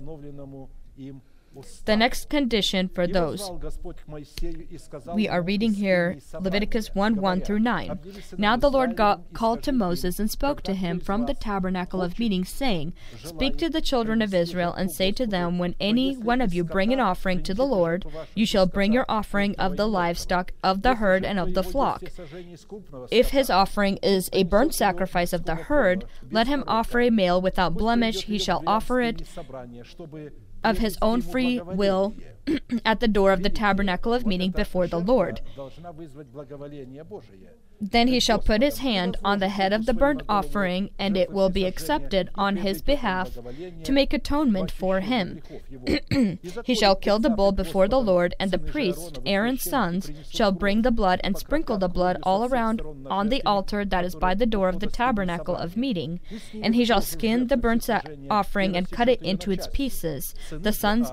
The 1.84 1.96
next 1.96 2.28
condition 2.28 2.88
for 2.88 3.06
those. 3.06 3.50
We 5.14 5.28
are 5.28 5.42
reading 5.42 5.74
here 5.74 6.18
Leviticus 6.40 6.94
1 6.94 7.16
1 7.16 7.40
through 7.42 7.60
9. 7.60 7.98
Now 8.38 8.56
the 8.56 8.70
Lord 8.70 8.96
God 8.96 9.24
called 9.32 9.62
to 9.64 9.72
Moses 9.72 10.18
and 10.18 10.30
spoke 10.30 10.62
to 10.62 10.74
him 10.74 11.00
from 11.00 11.26
the 11.26 11.34
tabernacle 11.34 12.02
of 12.02 12.18
meeting, 12.18 12.44
saying, 12.44 12.94
Speak 13.22 13.56
to 13.58 13.68
the 13.68 13.80
children 13.80 14.22
of 14.22 14.34
Israel 14.34 14.72
and 14.72 14.90
say 14.90 15.12
to 15.12 15.26
them, 15.26 15.58
When 15.58 15.74
any 15.78 16.14
one 16.14 16.40
of 16.40 16.54
you 16.54 16.64
bring 16.64 16.92
an 16.92 17.00
offering 17.00 17.42
to 17.44 17.54
the 17.54 17.66
Lord, 17.66 18.04
you 18.34 18.46
shall 18.46 18.66
bring 18.66 18.92
your 18.92 19.06
offering 19.08 19.54
of 19.56 19.76
the 19.76 19.86
livestock, 19.86 20.52
of 20.62 20.82
the 20.82 20.96
herd, 20.96 21.24
and 21.24 21.38
of 21.38 21.54
the 21.54 21.62
flock. 21.62 22.04
If 23.10 23.30
his 23.30 23.50
offering 23.50 23.98
is 24.02 24.28
a 24.32 24.44
burnt 24.44 24.74
sacrifice 24.74 25.32
of 25.32 25.44
the 25.44 25.54
herd, 25.54 26.04
let 26.30 26.46
him 26.46 26.64
offer 26.66 27.00
a 27.00 27.10
male 27.10 27.40
without 27.40 27.74
blemish. 27.74 28.24
He 28.24 28.38
shall 28.38 28.62
offer 28.66 29.00
it 29.00 29.22
of 30.64 30.78
his 30.78 30.98
own 31.00 31.22
free 31.22 31.60
will 31.60 32.14
at 32.84 33.00
the 33.00 33.08
door 33.08 33.32
of 33.32 33.42
the 33.42 33.50
tabernacle 33.50 34.12
of 34.12 34.26
meeting 34.26 34.50
before 34.50 34.86
the 34.86 34.98
Lord. 34.98 35.40
Then 37.90 38.08
he 38.08 38.18
shall 38.18 38.38
put 38.38 38.62
his 38.62 38.78
hand 38.78 39.18
on 39.22 39.40
the 39.40 39.50
head 39.50 39.74
of 39.74 39.84
the 39.84 39.92
burnt 39.92 40.22
offering, 40.26 40.88
and 40.98 41.18
it 41.18 41.30
will 41.30 41.50
be 41.50 41.66
accepted 41.66 42.30
on 42.34 42.56
his 42.56 42.80
behalf 42.80 43.36
to 43.82 43.92
make 43.92 44.14
atonement 44.14 44.70
for 44.70 45.00
him. 45.00 45.42
he 46.64 46.74
shall 46.74 46.96
kill 46.96 47.18
the 47.18 47.28
bull 47.28 47.52
before 47.52 47.86
the 47.86 48.00
Lord, 48.00 48.34
and 48.40 48.50
the 48.50 48.58
priest, 48.58 49.18
Aaron's 49.26 49.62
sons, 49.62 50.10
shall 50.30 50.50
bring 50.50 50.80
the 50.80 50.90
blood 50.90 51.20
and 51.22 51.36
sprinkle 51.36 51.76
the 51.76 51.88
blood 51.88 52.16
all 52.22 52.46
around 52.46 52.80
on 53.06 53.28
the 53.28 53.42
altar 53.44 53.84
that 53.84 54.04
is 54.04 54.14
by 54.14 54.34
the 54.34 54.46
door 54.46 54.70
of 54.70 54.80
the 54.80 54.86
tabernacle 54.86 55.54
of 55.54 55.76
meeting. 55.76 56.20
And 56.62 56.74
he 56.74 56.86
shall 56.86 57.02
skin 57.02 57.48
the 57.48 57.58
burnt 57.58 57.90
offering 58.30 58.76
and 58.76 58.90
cut 58.90 59.10
it 59.10 59.20
into 59.20 59.50
its 59.50 59.66
pieces. 59.66 60.34
The 60.50 60.72
sons 60.72 61.12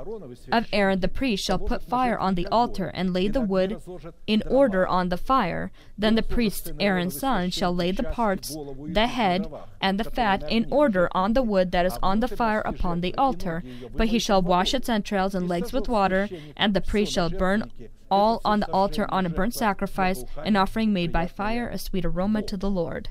of 0.52 0.68
Aaron 0.72 1.02
the 1.02 1.10
priest 1.10 1.44
shall 1.44 1.60
put 1.60 1.84
fire 1.84 2.18
on 2.18 2.36
the 2.36 2.48
altar 2.48 2.88
and 2.94 3.12
lay 3.12 3.28
the 3.28 3.42
wood 3.42 3.82
in 4.26 4.42
order 4.48 4.88
on 4.88 5.10
the 5.10 5.18
fire. 5.18 5.72
Then 5.98 6.16
the 6.16 6.24
priest 6.24 6.61
Aaron's 6.80 7.20
son 7.20 7.50
shall 7.50 7.74
lay 7.74 7.92
the 7.92 8.04
parts, 8.04 8.56
the 8.78 9.08
head, 9.08 9.48
and 9.80 10.00
the 10.00 10.04
fat 10.04 10.44
in 10.50 10.68
order 10.72 11.10
on 11.14 11.34
the 11.34 11.44
wood 11.44 11.72
that 11.72 11.86
is 11.86 11.98
on 12.02 12.20
the 12.20 12.28
fire 12.28 12.62
upon 12.62 13.02
the 13.02 13.16
altar. 13.16 13.64
But 13.96 14.08
he 14.10 14.20
shall 14.20 14.42
wash 14.42 14.74
its 14.74 14.90
entrails 14.90 15.36
and 15.36 15.48
legs 15.48 15.74
with 15.74 15.88
water, 15.90 16.30
and 16.56 16.74
the 16.74 16.82
priest 16.82 17.14
shall 17.14 17.30
burn 17.30 17.72
all 18.10 18.42
on 18.44 18.60
the 18.60 18.72
altar 18.72 19.06
on 19.10 19.26
a 19.26 19.30
burnt 19.30 19.54
sacrifice, 19.54 20.26
an 20.44 20.56
offering 20.56 20.92
made 20.94 21.12
by 21.12 21.28
fire, 21.28 21.70
a 21.70 21.78
sweet 21.78 22.06
aroma 22.06 22.42
to 22.44 22.58
the 22.58 22.70
Lord. 22.70 23.10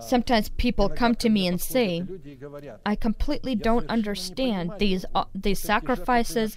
Sometimes 0.00 0.48
people 0.48 0.88
come 0.88 1.14
to 1.16 1.28
me 1.28 1.46
and 1.46 1.60
say, 1.60 2.04
"I 2.84 2.96
completely 2.96 3.54
don't 3.54 3.88
understand 3.88 4.72
these 4.78 5.04
uh, 5.14 5.24
these 5.34 5.60
sacrifices. 5.60 6.56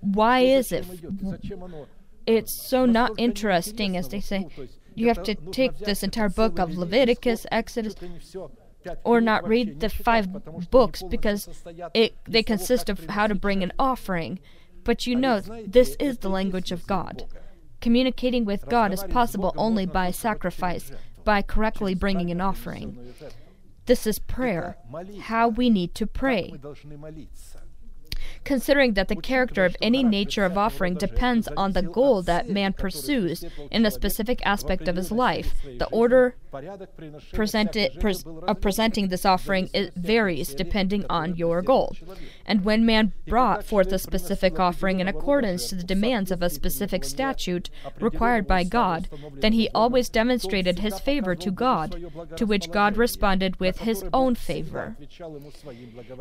Why 0.00 0.40
is 0.40 0.72
it? 0.72 0.84
It's 2.28 2.52
so 2.52 2.84
not 2.84 3.12
interesting, 3.16 3.96
as 3.96 4.08
they 4.08 4.20
say. 4.20 4.46
You 4.94 5.08
have 5.08 5.22
to 5.22 5.34
take 5.34 5.78
this 5.78 6.02
entire 6.02 6.28
book 6.28 6.58
of 6.58 6.76
Leviticus, 6.76 7.46
Exodus, 7.50 7.94
or 9.02 9.20
not 9.20 9.48
read 9.48 9.80
the 9.80 9.88
five 9.88 10.70
books 10.70 11.02
because 11.02 11.48
it 11.94 12.16
they 12.26 12.42
consist 12.42 12.88
of 12.88 13.06
how 13.06 13.26
to 13.26 13.34
bring 13.34 13.62
an 13.62 13.72
offering. 13.78 14.40
But 14.84 15.06
you 15.06 15.16
know, 15.16 15.40
this 15.40 15.96
is 15.98 16.18
the 16.18 16.28
language 16.28 16.70
of 16.70 16.86
God. 16.86 17.24
Communicating 17.80 18.44
with 18.44 18.68
God 18.68 18.92
is 18.92 19.04
possible 19.04 19.54
only 19.56 19.86
by 19.86 20.10
sacrifice, 20.10 20.90
by 21.24 21.42
correctly 21.42 21.94
bringing 21.94 22.30
an 22.30 22.40
offering. 22.40 23.14
This 23.86 24.06
is 24.06 24.18
prayer, 24.18 24.76
how 25.20 25.48
we 25.48 25.70
need 25.70 25.94
to 25.94 26.06
pray 26.06 26.52
considering 28.48 28.94
that 28.94 29.08
the 29.08 29.22
character 29.32 29.66
of 29.66 29.76
any 29.82 30.02
nature 30.02 30.42
of 30.42 30.56
offering 30.56 30.94
depends 30.94 31.48
on 31.48 31.72
the 31.72 31.82
goal 31.82 32.22
that 32.22 32.48
man 32.48 32.72
pursues 32.72 33.44
in 33.70 33.84
a 33.84 33.90
specific 33.90 34.40
aspect 34.46 34.88
of 34.88 34.96
his 34.96 35.12
life. 35.12 35.52
The 35.76 35.86
order 35.92 36.34
presented, 37.34 38.00
pres- 38.00 38.26
uh, 38.26 38.30
of 38.50 38.60
presenting 38.62 39.08
this 39.08 39.26
offering 39.26 39.68
varies 39.96 40.54
depending 40.54 41.04
on 41.10 41.36
your 41.36 41.60
goal. 41.60 41.94
And 42.46 42.64
when 42.64 42.86
man 42.86 43.12
brought 43.26 43.64
forth 43.64 43.92
a 43.92 43.98
specific 43.98 44.58
offering 44.58 45.00
in 45.00 45.08
accordance 45.08 45.68
to 45.68 45.74
the 45.74 45.84
demands 45.84 46.30
of 46.30 46.42
a 46.42 46.48
specific 46.48 47.04
statute 47.04 47.68
required 48.00 48.46
by 48.46 48.64
God, 48.64 49.08
then 49.34 49.52
he 49.52 49.68
always 49.74 50.08
demonstrated 50.08 50.78
his 50.78 50.98
favor 50.98 51.34
to 51.34 51.50
God, 51.50 52.10
to 52.36 52.46
which 52.46 52.70
God 52.70 52.96
responded 52.96 53.60
with 53.60 53.80
his 53.80 54.02
own 54.14 54.34
favor. 54.34 54.96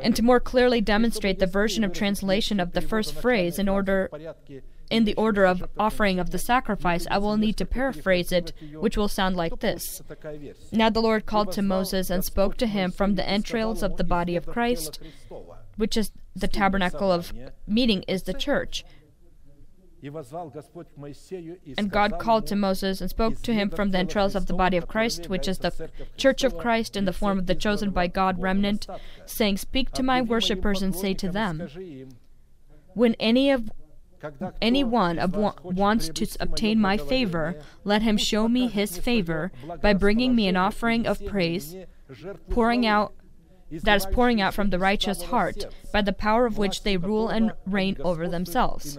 And 0.01 0.13
to 0.17 0.23
more 0.23 0.41
clearly 0.41 0.82
demonstrate 0.82 1.39
the 1.39 1.47
version 1.47 1.86
of 1.86 1.93
translation 2.18 2.59
of 2.59 2.74
the 2.74 2.82
first 2.82 3.13
phrase 3.13 3.59
in 3.59 3.70
order 3.70 4.09
in 4.89 5.03
the 5.03 5.13
order 5.15 5.45
of 5.45 5.70
offering 5.78 6.18
of 6.18 6.32
the 6.32 6.39
sacrifice, 6.39 7.05
I 7.11 7.18
will 7.18 7.38
need 7.38 7.57
to 7.57 7.65
paraphrase 7.65 8.32
it, 8.32 8.53
which 8.74 8.97
will 8.97 9.09
sound 9.09 9.36
like 9.36 9.59
this 9.59 10.01
Now 10.72 10.89
the 10.89 11.01
Lord 11.01 11.26
called 11.26 11.51
to 11.53 11.61
Moses 11.61 12.09
and 12.09 12.24
spoke 12.24 12.57
to 12.57 12.68
him 12.68 12.91
from 12.91 13.15
the 13.15 13.28
entrails 13.28 13.84
of 13.84 13.97
the 13.97 14.03
body 14.03 14.36
of 14.36 14.47
Christ, 14.47 14.99
which 15.76 15.97
is 15.97 16.11
the 16.36 16.47
tabernacle 16.47 17.11
of 17.11 17.34
meeting, 17.68 18.03
is 18.07 18.24
the 18.24 18.34
church. 18.34 18.86
And 21.78 21.91
God 21.91 22.20
called 22.20 22.45
to 22.48 22.56
Moses 22.56 23.02
and 23.02 23.10
spoke 23.10 23.41
to 23.41 23.54
him 23.54 23.70
from 23.70 23.91
the 23.91 23.98
entrails 23.98 24.36
of 24.36 24.45
the 24.45 24.54
body 24.54 24.78
of 24.78 24.88
Christ, 24.88 25.28
which 25.30 25.48
is 25.48 25.58
the 25.60 25.89
church 26.18 26.43
of 26.43 26.58
Christ 26.58 26.95
in 26.95 27.06
the 27.06 27.14
form 27.14 27.39
of 27.39 27.48
the 27.48 27.56
chosen 27.56 27.91
by 27.91 28.08
God 28.08 28.39
remnant, 28.41 28.88
saying, 29.26 29.58
Speak 29.58 29.91
to 29.91 30.04
my 30.04 30.22
worshippers 30.22 30.82
and 30.82 30.95
say 30.95 31.14
to 31.16 31.30
them, 31.30 31.68
When 32.93 33.16
any 33.20 33.52
of 33.52 33.72
any 34.62 34.84
one 34.84 35.20
of 35.20 35.36
wa- 35.36 35.54
wants 35.64 36.10
to 36.10 36.28
obtain 36.39 36.80
my 36.80 36.98
favor, 36.98 37.56
let 37.84 38.02
him 38.02 38.18
show 38.18 38.48
me 38.48 38.68
his 38.68 38.98
favor 38.98 39.52
by 39.82 39.93
bringing 39.93 40.36
me 40.36 40.48
an 40.48 40.58
offering 40.58 41.06
of 41.06 41.24
praise, 41.26 41.76
pouring 42.50 42.86
out 42.86 43.14
that 43.72 43.97
is 43.97 44.05
pouring 44.07 44.41
out 44.41 44.53
from 44.53 44.70
the 44.70 44.80
righteous 44.80 45.24
heart, 45.24 45.65
by 45.91 46.01
the 46.01 46.13
power 46.13 46.45
of 46.45 46.57
which 46.57 46.84
they 46.84 46.97
rule 46.97 47.28
and 47.30 47.51
reign 47.65 47.97
over 48.01 48.28
themselves. 48.28 48.97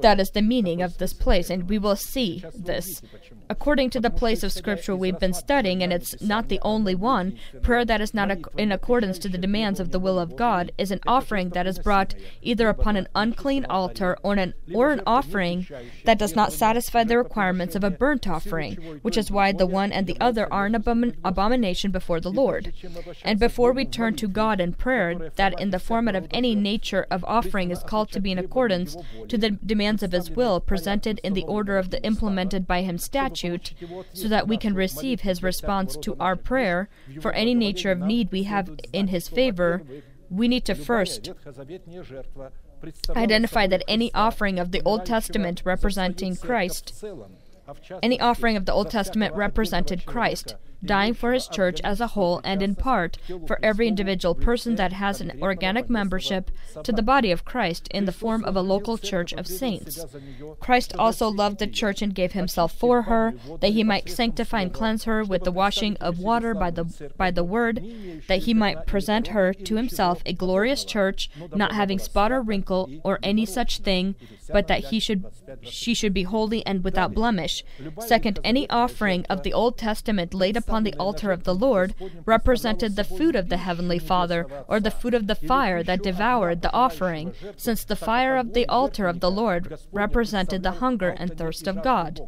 That 0.00 0.20
is 0.20 0.30
the 0.30 0.42
meaning 0.42 0.82
of 0.82 0.98
this 0.98 1.12
place, 1.12 1.50
and 1.50 1.68
we 1.68 1.78
will 1.78 1.96
see 1.96 2.44
this. 2.54 3.02
According 3.48 3.90
to 3.90 4.00
the 4.00 4.10
place 4.10 4.42
of 4.42 4.52
Scripture 4.52 4.96
we've 4.96 5.18
been 5.18 5.34
studying, 5.34 5.82
and 5.82 5.92
it's 5.92 6.20
not 6.20 6.48
the 6.48 6.60
only 6.62 6.94
one, 6.94 7.38
prayer 7.62 7.84
that 7.84 8.00
is 8.00 8.14
not 8.14 8.30
in 8.56 8.72
accordance 8.72 9.18
to 9.18 9.28
the 9.28 9.38
demands 9.38 9.80
of 9.80 9.90
the 9.90 9.98
will 9.98 10.18
of 10.18 10.36
God 10.36 10.72
is 10.78 10.90
an 10.90 11.00
offering 11.06 11.50
that 11.50 11.66
is 11.66 11.78
brought 11.78 12.14
either 12.42 12.68
upon 12.68 12.96
an 12.96 13.08
unclean 13.14 13.64
altar 13.66 14.16
or 14.22 14.34
an, 14.34 14.54
or 14.72 14.90
an 14.90 15.02
offering 15.06 15.66
that 16.04 16.18
does 16.18 16.34
not 16.34 16.52
satisfy 16.52 17.04
the 17.04 17.18
requirements 17.18 17.74
of 17.74 17.84
a 17.84 17.90
burnt 17.90 18.26
offering, 18.26 18.74
which 19.02 19.16
is 19.16 19.30
why 19.30 19.52
the 19.52 19.66
one 19.66 19.92
and 19.92 20.06
the 20.06 20.18
other 20.20 20.50
are 20.52 20.66
an 20.66 20.74
abomin- 20.74 21.14
abomination 21.24 21.90
before 21.90 22.20
the 22.20 22.30
Lord. 22.30 22.72
And 23.24 23.38
before 23.38 23.72
we 23.72 23.84
turn 23.84 24.16
to 24.16 24.28
God 24.28 24.60
in 24.60 24.72
prayer, 24.72 25.30
that 25.36 25.60
in 25.60 25.70
the 25.70 25.78
format 25.78 26.14
of 26.14 26.26
any 26.30 26.54
nature 26.54 27.06
of 27.10 27.24
offering 27.24 27.70
is 27.70 27.82
called 27.82 28.10
to 28.12 28.20
be 28.20 28.32
in 28.32 28.38
accordance 28.38 28.96
to 29.28 29.36
the 29.36 29.43
the 29.44 29.50
demands 29.50 30.02
of 30.02 30.12
His 30.12 30.30
will 30.30 30.58
presented 30.58 31.20
in 31.22 31.34
the 31.34 31.44
order 31.44 31.76
of 31.76 31.90
the 31.90 32.02
implemented 32.02 32.66
by 32.66 32.80
Him 32.82 32.96
statute, 32.96 33.74
so 34.14 34.26
that 34.28 34.48
we 34.48 34.56
can 34.56 34.74
receive 34.74 35.20
His 35.20 35.42
response 35.42 35.96
to 35.98 36.16
our 36.18 36.34
prayer. 36.34 36.88
For 37.20 37.32
any 37.32 37.54
nature 37.54 37.90
of 37.90 37.98
need 37.98 38.32
we 38.32 38.44
have 38.44 38.70
in 38.92 39.08
His 39.08 39.28
favor, 39.28 39.82
we 40.30 40.48
need 40.48 40.64
to 40.64 40.74
first 40.74 41.30
identify 43.10 43.66
that 43.66 43.84
any 43.86 44.12
offering 44.14 44.58
of 44.58 44.72
the 44.72 44.82
Old 44.84 45.04
Testament 45.04 45.62
representing 45.64 46.36
Christ, 46.36 47.04
any 48.02 48.18
offering 48.20 48.56
of 48.56 48.64
the 48.64 48.72
Old 48.72 48.90
Testament 48.90 49.34
represented 49.34 50.06
Christ, 50.06 50.56
dying 50.86 51.14
for 51.14 51.32
his 51.32 51.48
church 51.48 51.80
as 51.82 52.00
a 52.00 52.08
whole 52.08 52.40
and 52.44 52.62
in 52.62 52.74
part 52.74 53.18
for 53.46 53.58
every 53.62 53.88
individual 53.88 54.34
person 54.34 54.76
that 54.76 54.92
has 54.92 55.20
an 55.20 55.38
organic 55.40 55.88
membership 55.88 56.50
to 56.82 56.92
the 56.92 57.02
body 57.02 57.30
of 57.30 57.44
Christ 57.44 57.88
in 57.90 58.04
the 58.04 58.12
form 58.12 58.44
of 58.44 58.56
a 58.56 58.60
local 58.60 58.98
church 58.98 59.32
of 59.32 59.46
saints. 59.46 60.04
Christ 60.60 60.94
also 60.98 61.28
loved 61.28 61.58
the 61.58 61.66
church 61.66 62.02
and 62.02 62.14
gave 62.14 62.32
himself 62.32 62.72
for 62.72 63.02
her, 63.02 63.34
that 63.60 63.72
he 63.72 63.84
might 63.84 64.10
sanctify 64.10 64.62
and 64.62 64.72
cleanse 64.72 65.04
her 65.04 65.24
with 65.24 65.44
the 65.44 65.52
washing 65.52 65.96
of 65.98 66.18
water 66.18 66.54
by 66.54 66.70
the 66.70 66.84
by 67.16 67.30
the 67.30 67.44
word, 67.44 67.76
that 68.28 68.44
he 68.44 68.54
might 68.54 68.86
present 68.86 69.28
her 69.28 69.52
to 69.52 69.76
himself 69.76 70.22
a 70.26 70.32
glorious 70.32 70.84
church, 70.84 71.30
not 71.54 71.72
having 71.72 71.98
spot 71.98 72.32
or 72.32 72.42
wrinkle 72.42 72.90
or 73.04 73.18
any 73.22 73.46
such 73.46 73.78
thing, 73.78 74.14
but 74.52 74.66
that 74.68 74.86
he 74.86 74.98
should 74.98 75.24
she 75.62 75.94
should 75.94 76.12
be 76.12 76.24
holy 76.24 76.64
and 76.66 76.84
without 76.84 77.14
blemish. 77.14 77.64
Second, 78.00 78.38
any 78.44 78.68
offering 78.68 79.24
of 79.30 79.42
the 79.42 79.52
Old 79.52 79.78
Testament 79.78 80.34
laid 80.34 80.56
upon 80.56 80.73
the 80.82 80.94
altar 80.94 81.30
of 81.30 81.44
the 81.44 81.54
Lord 81.54 81.94
represented 82.26 82.96
the 82.96 83.04
food 83.04 83.36
of 83.36 83.48
the 83.48 83.58
heavenly 83.58 84.00
Father, 84.00 84.46
or 84.66 84.80
the 84.80 84.90
food 84.90 85.14
of 85.14 85.28
the 85.28 85.36
fire 85.36 85.82
that 85.84 86.02
devoured 86.02 86.62
the 86.62 86.72
offering, 86.72 87.32
since 87.56 87.84
the 87.84 87.96
fire 87.96 88.36
of 88.36 88.54
the 88.54 88.66
altar 88.66 89.06
of 89.06 89.20
the 89.20 89.30
Lord 89.30 89.78
represented 89.92 90.62
the 90.62 90.72
hunger 90.72 91.10
and 91.10 91.38
thirst 91.38 91.68
of 91.68 91.82
God 91.82 92.20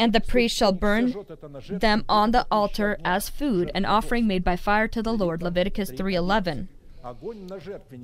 and 0.00 0.14
the 0.14 0.20
priest 0.20 0.56
shall 0.56 0.72
burn 0.72 1.14
them 1.68 2.06
on 2.08 2.30
the 2.30 2.46
altar 2.50 2.96
as 3.04 3.28
food, 3.28 3.70
an 3.74 3.84
offering 3.84 4.26
made 4.26 4.42
by 4.42 4.56
fire 4.56 4.88
to 4.88 5.02
the 5.02 5.12
Lord. 5.12 5.42
Leviticus 5.42 5.90
3:11. 5.90 6.68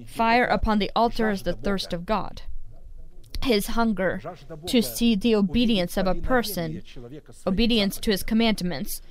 Fire 0.07 0.45
upon 0.45 0.79
the 0.79 0.91
altar 0.95 1.31
is 1.31 1.45
the 1.45 1.55
thirst 1.55 1.95
of 1.95 2.05
God 2.05 2.43
his 3.45 3.69
hunger 3.69 4.21
to 4.67 4.83
see 4.83 5.15
the 5.15 5.35
obedience 5.35 5.97
of 5.97 6.07
a 6.07 6.15
person, 6.15 6.83
obedience 7.47 7.99
to 7.99 8.11
his 8.11 8.23
commandments. 8.23 9.03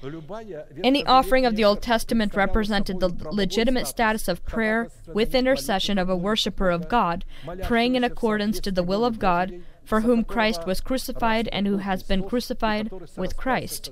Any 0.83 1.05
offering 1.05 1.45
of 1.45 1.55
the 1.55 1.65
Old 1.65 1.81
Testament 1.81 2.35
represented 2.35 2.99
the 2.99 3.13
legitimate 3.31 3.87
status 3.87 4.27
of 4.27 4.45
prayer 4.45 4.89
with 5.07 5.35
intercession 5.35 5.97
of 5.97 6.09
a 6.09 6.15
worshiper 6.15 6.69
of 6.69 6.89
God, 6.89 7.25
praying 7.63 7.95
in 7.95 8.03
accordance 8.03 8.59
to 8.61 8.71
the 8.71 8.83
will 8.83 9.05
of 9.05 9.19
God, 9.19 9.61
for 9.85 10.01
whom 10.01 10.23
Christ 10.23 10.65
was 10.65 10.81
crucified 10.81 11.47
and 11.51 11.67
who 11.67 11.77
has 11.77 12.01
been 12.01 12.23
crucified 12.23 12.89
with 13.15 13.37
Christ. 13.37 13.91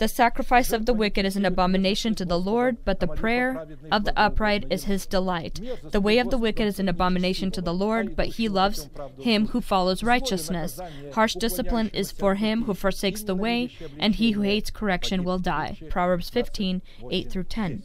The 0.00 0.08
sacrifice 0.08 0.72
of 0.72 0.86
the 0.86 0.94
wicked 0.94 1.26
is 1.26 1.36
an 1.36 1.44
abomination 1.44 2.14
to 2.14 2.24
the 2.24 2.38
Lord, 2.38 2.78
but 2.86 3.00
the 3.00 3.06
prayer 3.06 3.66
of 3.92 4.04
the 4.04 4.18
upright 4.18 4.64
is 4.70 4.84
his 4.84 5.04
delight. 5.04 5.60
The 5.90 6.00
way 6.00 6.16
of 6.16 6.30
the 6.30 6.38
wicked 6.38 6.66
is 6.66 6.80
an 6.80 6.88
abomination 6.88 7.50
to 7.50 7.60
the 7.60 7.74
Lord, 7.74 8.16
but 8.16 8.28
he 8.28 8.48
loves 8.48 8.88
him 9.18 9.48
who 9.48 9.60
follows 9.60 10.02
righteousness. 10.02 10.80
Harsh 11.12 11.34
discipline 11.34 11.90
is 11.92 12.12
for 12.12 12.36
him 12.36 12.64
who 12.64 12.72
forsakes 12.72 13.22
the 13.22 13.34
way, 13.34 13.72
and 13.98 14.14
he 14.14 14.30
who 14.30 14.40
hates 14.40 14.70
correction 14.70 15.22
will 15.22 15.38
die. 15.38 15.78
Proverbs 15.90 16.30
15 16.30 16.80
8 17.10 17.30
through 17.30 17.44
10. 17.44 17.82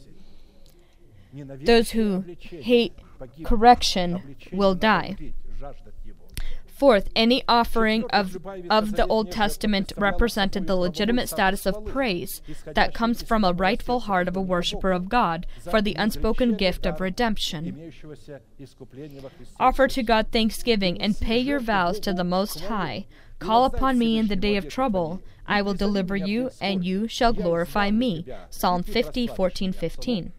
Those 1.64 1.90
who 1.90 2.24
hate 2.40 2.94
correction 3.44 4.36
will 4.52 4.74
die. 4.74 5.16
Fourth, 6.76 7.08
any 7.16 7.42
offering 7.48 8.04
of, 8.10 8.36
of 8.68 8.92
the 8.96 9.06
Old 9.06 9.32
Testament 9.32 9.94
represented 9.96 10.66
the 10.66 10.76
legitimate 10.76 11.28
status 11.30 11.64
of 11.64 11.86
praise 11.86 12.42
that 12.66 12.92
comes 12.92 13.22
from 13.22 13.44
a 13.44 13.54
rightful 13.54 14.00
heart 14.00 14.28
of 14.28 14.36
a 14.36 14.42
worshiper 14.42 14.92
of 14.92 15.08
God 15.08 15.46
for 15.70 15.80
the 15.80 15.94
unspoken 15.94 16.54
gift 16.54 16.84
of 16.84 17.00
redemption. 17.00 17.92
Offer 19.58 19.88
to 19.88 20.02
God 20.02 20.26
thanksgiving 20.30 21.00
and 21.00 21.18
pay 21.18 21.38
your 21.38 21.60
vows 21.60 21.98
to 22.00 22.12
the 22.12 22.24
Most 22.24 22.60
High. 22.60 23.06
Call 23.38 23.64
upon 23.64 23.98
me 23.98 24.18
in 24.18 24.28
the 24.28 24.36
day 24.36 24.56
of 24.56 24.68
trouble. 24.68 25.22
I 25.46 25.62
will 25.62 25.74
deliver 25.74 26.16
you, 26.16 26.50
and 26.60 26.84
you 26.84 27.08
shall 27.08 27.32
glorify 27.32 27.90
me. 27.90 28.26
Psalm 28.50 28.82
50, 28.82 29.26
14, 29.28 29.72
15. 29.72 30.32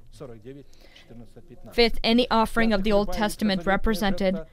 Fifth, 1.71 1.99
any 2.03 2.29
offering 2.29 2.73
of 2.73 2.83
the 2.83 2.91
Old 2.91 3.13
Testament 3.13 3.65
represented 3.65 4.45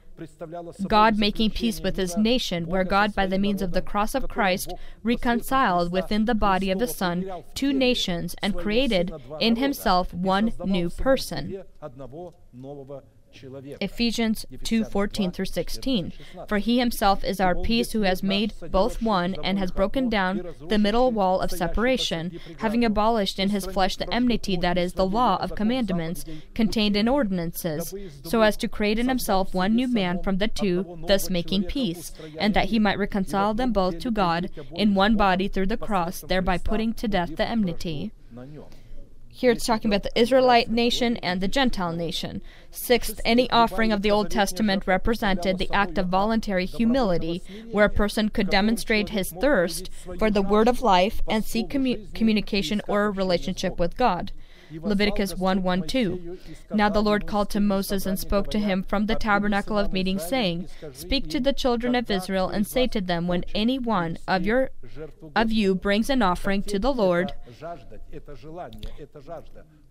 God 0.89 1.19
making 1.19 1.51
peace 1.51 1.81
with 1.81 1.97
his 1.97 2.17
nation, 2.17 2.67
where 2.67 2.85
God, 2.85 3.15
by 3.15 3.27
the 3.27 3.39
means 3.39 3.62
of 3.62 3.73
the 3.73 3.83
cross 3.83 4.15
of 4.15 4.29
Christ, 4.29 4.73
reconciled 5.03 5.91
within 5.91 6.25
the 6.25 6.35
body 6.35 6.71
of 6.71 6.79
the 6.79 6.87
Son 6.87 7.45
two 7.55 7.73
nations 7.73 8.35
and 8.43 8.57
created 8.57 9.12
in 9.41 9.57
himself 9.57 10.15
one 10.15 10.53
new 10.65 10.91
person. 10.91 11.65
Ephesians 13.80 14.47
2:14 14.62 15.32
through 15.32 15.45
16. 15.45 16.12
For 16.47 16.59
he 16.59 16.78
himself 16.78 17.24
is 17.24 17.41
our 17.41 17.55
peace 17.55 17.93
who 17.93 18.03
has 18.03 18.22
made 18.22 18.53
both 18.70 19.03
one 19.03 19.37
and 19.43 19.59
has 19.59 19.70
broken 19.70 20.09
down 20.09 20.43
the 20.68 20.78
middle 20.78 21.11
wall 21.11 21.41
of 21.41 21.51
separation, 21.51 22.39
having 22.59 22.85
abolished 22.85 23.39
in 23.39 23.51
his 23.51 23.66
flesh 23.66 23.97
the 23.97 24.12
enmity 24.12 24.57
that 24.57 24.78
is 24.78 24.95
the 24.95 25.07
law 25.07 25.37
of 25.41 25.55
commandments 25.55 26.24
contained 26.55 26.97
in 26.97 27.09
ordinances, 27.09 27.95
so 28.22 28.43
as 28.43 28.57
to 28.57 28.68
create 28.68 28.99
in 28.99 29.09
himself 29.09 29.55
one 29.55 29.74
new 29.74 29.89
man 29.89 30.22
from 30.22 30.39
the 30.39 30.49
two, 30.49 30.99
thus 31.07 31.30
making 31.30 31.64
peace, 31.64 32.12
and 32.39 32.55
that 32.55 32.66
he 32.66 32.78
might 32.78 32.99
reconcile 32.99 33.55
them 33.55 33.72
both 33.72 33.99
to 33.99 34.11
God 34.11 34.51
in 34.74 34.95
one 34.95 35.16
body 35.16 35.49
through 35.49 35.66
the 35.66 35.76
cross, 35.76 36.20
thereby 36.20 36.59
putting 36.59 36.93
to 36.95 37.09
death 37.09 37.37
the 37.37 37.49
enmity. 37.49 38.12
Here 39.37 39.51
it's 39.51 39.66
talking 39.66 39.91
about 39.91 40.05
the 40.05 40.16
Israelite 40.16 40.70
nation 40.70 41.16
and 41.16 41.41
the 41.41 41.49
Gentile 41.49 41.93
nation. 41.93 42.41
Sixth, 42.70 43.20
any 43.24 43.51
offering 43.51 43.91
of 43.91 44.01
the 44.01 44.11
Old 44.12 44.30
Testament 44.30 44.87
represented 44.87 45.59
the 45.59 45.68
act 45.72 45.99
of 45.99 46.07
voluntary 46.07 46.66
humility, 46.66 47.43
where 47.72 47.87
a 47.87 47.91
person 47.91 48.28
could 48.28 48.49
demonstrate 48.49 49.09
his 49.09 49.32
thirst 49.32 49.91
for 50.20 50.30
the 50.30 50.41
word 50.41 50.68
of 50.68 50.82
life 50.82 51.20
and 51.28 51.45
seek 51.45 51.70
commu- 51.70 52.14
communication 52.14 52.80
or 52.87 53.11
relationship 53.11 53.80
with 53.80 53.97
God. 53.97 54.30
Leviticus 54.73 55.37
1 55.37 55.62
1 55.62 55.87
2. 55.87 56.39
Now 56.73 56.89
the 56.89 57.03
Lord 57.03 57.27
called 57.27 57.51
to 57.51 57.61
Moses 57.61 58.07
and 58.07 58.19
spoke 58.19 58.51
to 58.51 58.59
him 58.59 58.83
from 58.83 59.07
the 59.07 59.15
tabernacle 59.15 59.79
of 59.79 59.93
meeting, 59.93 60.19
saying, 60.19 60.69
Speak 60.93 61.29
to 61.29 61.41
the 61.41 61.53
children 61.53 61.95
of 61.95 62.11
Israel 62.11 62.49
and 62.49 62.67
say 62.67 62.87
to 62.89 63.01
them, 63.01 63.29
When 63.29 63.45
any 63.55 63.79
one 63.79 64.19
of 64.27 64.45
your 64.45 64.71
of 65.35 65.53
you 65.53 65.75
brings 65.75 66.11
an 66.11 66.23
offering 66.23 66.62
to 66.65 66.79
the 66.79 66.93
Lord, 66.93 67.33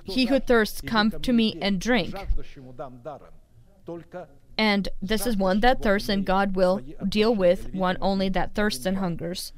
he 0.04 0.26
who 0.26 0.40
thirsts, 0.40 0.82
come 0.82 1.12
to 1.12 1.34
me 1.34 1.58
and 1.62 1.80
drink. 1.80 2.16
And 4.58 4.90
this 5.02 5.26
is 5.26 5.36
one 5.36 5.62
that 5.62 5.82
thirsts, 5.82 6.10
and 6.10 6.26
God 6.26 6.56
will 6.56 6.82
deal 7.08 7.34
with 7.34 7.74
one 7.74 7.98
only 8.02 8.30
that 8.30 8.54
thirsts 8.54 8.86
and 8.86 8.98
hungers. 8.98 9.52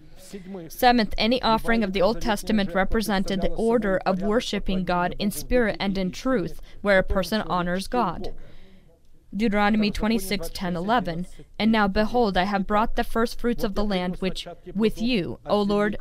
Seventh, 0.69 1.13
any 1.17 1.41
offering 1.41 1.83
of 1.83 1.93
the 1.93 2.01
Old 2.01 2.21
Testament 2.21 2.73
represented 2.73 3.41
the 3.41 3.51
order 3.51 3.99
of 4.05 4.21
worshiping 4.21 4.83
God 4.83 5.15
in 5.19 5.31
spirit 5.31 5.77
and 5.79 5.97
in 5.97 6.11
truth, 6.11 6.61
where 6.81 6.99
a 6.99 7.03
person 7.03 7.41
honors 7.43 7.87
God. 7.87 8.33
Deuteronomy 9.35 9.91
26, 9.91 10.49
10, 10.53 10.75
11. 10.75 11.27
And 11.59 11.71
now, 11.71 11.87
behold, 11.87 12.37
I 12.37 12.43
have 12.43 12.67
brought 12.67 12.95
the 12.95 13.03
first 13.03 13.39
fruits 13.39 13.63
of 13.63 13.75
the 13.75 13.83
land 13.83 14.17
which 14.17 14.47
with 14.73 15.01
you, 15.01 15.39
O 15.45 15.61
Lord, 15.61 15.97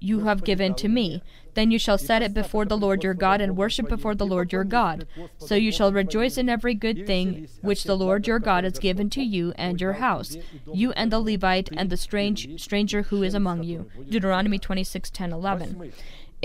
you 0.00 0.20
have 0.20 0.44
given 0.44 0.74
to 0.74 0.88
me. 0.88 1.22
Then 1.54 1.70
you 1.70 1.78
shall 1.78 1.98
set 1.98 2.22
it 2.22 2.34
before 2.34 2.66
the 2.66 2.76
Lord 2.76 3.02
your 3.02 3.14
God 3.14 3.40
and 3.40 3.56
worship 3.56 3.88
before 3.88 4.14
the 4.14 4.26
Lord 4.26 4.52
your 4.52 4.64
God. 4.64 5.06
So 5.38 5.54
you 5.54 5.72
shall 5.72 5.92
rejoice 5.92 6.36
in 6.36 6.48
every 6.48 6.74
good 6.74 7.06
thing 7.06 7.48
which 7.62 7.84
the 7.84 7.96
Lord 7.96 8.26
your 8.26 8.38
God 8.38 8.64
has 8.64 8.78
given 8.78 9.08
to 9.10 9.22
you 9.22 9.52
and 9.56 9.80
your 9.80 9.94
house, 9.94 10.36
you 10.72 10.92
and 10.92 11.10
the 11.10 11.20
Levite 11.20 11.70
and 11.76 11.88
the 11.88 11.96
strange 11.96 12.60
stranger 12.60 13.02
who 13.02 13.22
is 13.22 13.34
among 13.34 13.64
you. 13.64 13.90
Deuteronomy 14.08 14.58
26, 14.58 15.10
10, 15.10 15.32
11. 15.32 15.92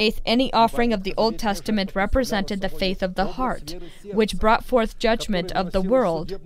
Eighth, 0.01 0.19
any 0.25 0.51
offering 0.51 0.93
of 0.93 1.03
the 1.03 1.13
Old 1.15 1.37
Testament 1.37 1.91
represented 1.93 2.59
the 2.59 2.69
faith 2.69 3.03
of 3.03 3.13
the 3.13 3.33
heart, 3.37 3.75
which 4.03 4.39
brought 4.39 4.65
forth 4.65 4.97
judgment 4.97 5.51
of 5.51 5.73
the 5.73 5.81
world, 5.81 6.41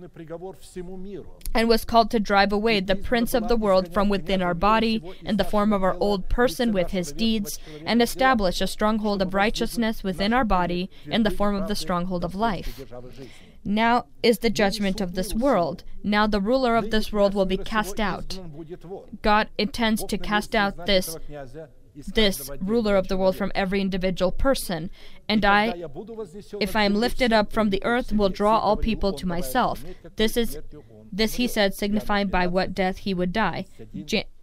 and 1.54 1.66
was 1.66 1.86
called 1.86 2.10
to 2.10 2.20
drive 2.20 2.52
away 2.52 2.80
the 2.80 2.94
prince 2.94 3.32
of 3.32 3.48
the 3.48 3.56
world 3.56 3.94
from 3.94 4.10
within 4.10 4.42
our 4.42 4.52
body 4.52 5.02
in 5.24 5.38
the 5.38 5.44
form 5.44 5.72
of 5.72 5.82
our 5.82 5.96
old 6.00 6.28
person 6.28 6.70
with 6.70 6.90
his 6.90 7.12
deeds, 7.12 7.58
and 7.86 8.02
establish 8.02 8.60
a 8.60 8.66
stronghold 8.66 9.22
of 9.22 9.32
righteousness 9.32 10.04
within 10.04 10.34
our 10.34 10.44
body 10.44 10.90
in 11.06 11.22
the 11.22 11.30
form 11.30 11.56
of 11.56 11.66
the 11.66 11.74
stronghold 11.74 12.24
of 12.24 12.34
life. 12.34 12.84
Now 13.64 14.04
is 14.22 14.40
the 14.40 14.50
judgment 14.50 15.00
of 15.00 15.14
this 15.14 15.32
world. 15.32 15.82
Now 16.04 16.26
the 16.26 16.42
ruler 16.42 16.76
of 16.76 16.90
this 16.90 17.10
world 17.10 17.32
will 17.32 17.46
be 17.46 17.56
cast 17.56 17.98
out. 18.00 18.38
God 19.22 19.48
intends 19.56 20.04
to 20.04 20.18
cast 20.18 20.54
out 20.54 20.84
this 20.84 21.16
this 22.14 22.50
ruler 22.60 22.96
of 22.96 23.08
the 23.08 23.16
world 23.16 23.36
from 23.36 23.52
every 23.54 23.80
individual 23.80 24.32
person. 24.32 24.90
And 25.28 25.44
I, 25.44 25.84
if 26.60 26.76
I 26.76 26.84
am 26.84 26.94
lifted 26.94 27.32
up 27.32 27.52
from 27.52 27.70
the 27.70 27.82
earth, 27.84 28.12
will 28.12 28.28
draw 28.28 28.58
all 28.58 28.76
people 28.76 29.12
to 29.14 29.26
myself. 29.26 29.84
This 30.16 30.36
is, 30.36 30.58
this 31.12 31.34
he 31.34 31.46
said, 31.48 31.74
signifying 31.74 32.28
by 32.28 32.46
what 32.46 32.74
death 32.74 32.98
he 32.98 33.14
would 33.14 33.32
die. 33.32 33.66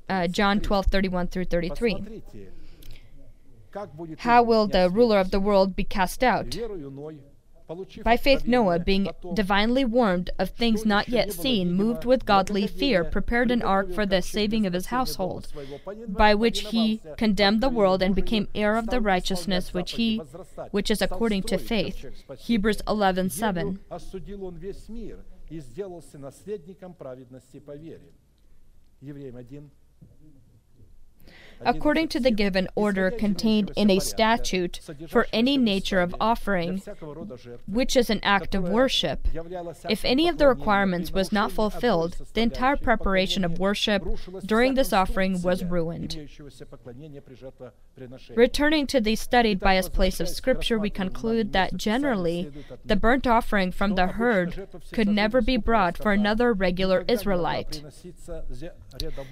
Uh, 0.10 0.28
John 0.28 0.60
12, 0.60 0.88
31 0.88 1.28
through 1.28 1.45
33. 1.45 2.24
How 4.20 4.43
will 4.43 4.68
the 4.68 4.89
ruler 4.89 5.18
of 5.20 5.32
the 5.32 5.39
world 5.39 5.76
be 5.76 5.84
cast 5.84 6.24
out? 6.24 6.56
By 8.03 8.16
faith, 8.16 8.46
Noah, 8.46 8.78
being 8.78 9.11
divinely 9.34 9.84
warned 9.84 10.30
of 10.38 10.51
things 10.51 10.86
not 10.86 11.09
yet 11.09 11.32
seen, 11.32 11.72
moved 11.72 12.07
with 12.07 12.24
godly 12.24 12.66
fear, 12.66 13.05
prepared 13.05 13.51
an 13.51 13.61
ark 13.61 13.92
for 13.92 14.07
the 14.07 14.22
saving 14.22 14.64
of 14.64 14.72
his 14.72 14.86
household, 14.86 15.53
by 16.09 16.34
which 16.34 16.61
he 16.70 17.03
condemned 17.18 17.61
the 17.61 17.68
world 17.68 18.03
and 18.03 18.14
became 18.14 18.49
heir 18.55 18.76
of 18.76 18.86
the 18.86 19.03
righteousness 19.03 19.74
which 19.74 19.92
he, 19.92 20.16
which 20.70 20.90
is 20.90 21.03
according 21.03 21.42
to 21.42 21.59
faith. 21.59 22.07
Hebrews 22.38 22.80
11:7. 22.86 23.78
Евреям 29.01 29.34
1, 29.34 29.70
according 31.62 32.08
to 32.10 32.20
the 32.20 32.32
given 32.32 32.68
order 32.76 33.12
contained 33.12 33.72
in 33.76 33.89
a 33.89 33.99
statute 33.99 34.80
for 35.08 35.28
any 35.32 35.58
nature 35.58 35.99
of 35.99 36.16
offering, 36.20 36.82
which 37.68 37.95
is 37.95 38.10
an 38.10 38.20
act 38.24 38.56
of 38.56 38.64
worship. 38.64 39.28
If 39.89 40.06
any 40.06 40.28
of 40.28 40.38
the 40.38 40.47
requirements 40.47 41.12
was 41.12 41.32
not 41.32 41.51
fulfilled, 41.51 42.18
the 42.34 42.41
entire 42.41 42.78
preparation 42.78 43.43
of 43.43 43.60
worship 43.60 44.04
during 44.45 44.74
this 44.74 44.93
offering 44.93 45.41
was 45.41 45.64
ruined. 45.64 46.30
Returning 48.36 48.88
to 48.88 48.99
the 48.99 49.16
studied 49.16 49.60
by 49.60 49.78
us 49.78 49.89
place 49.89 50.20
of 50.20 50.30
Scripture, 50.30 50.80
we 50.80 50.89
conclude 50.89 51.54
that 51.54 51.78
generally 51.78 52.51
the 52.84 52.95
burnt 52.95 53.28
offering 53.28 53.72
from 53.72 53.95
the 53.95 54.08
herd 54.08 54.68
could 54.91 55.08
never 55.08 55.41
be 55.41 55.58
brought 55.58 55.97
for 55.97 56.12
another 56.12 56.54
regular 56.54 57.06
Israelite. 57.08 57.84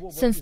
Since 0.09 0.41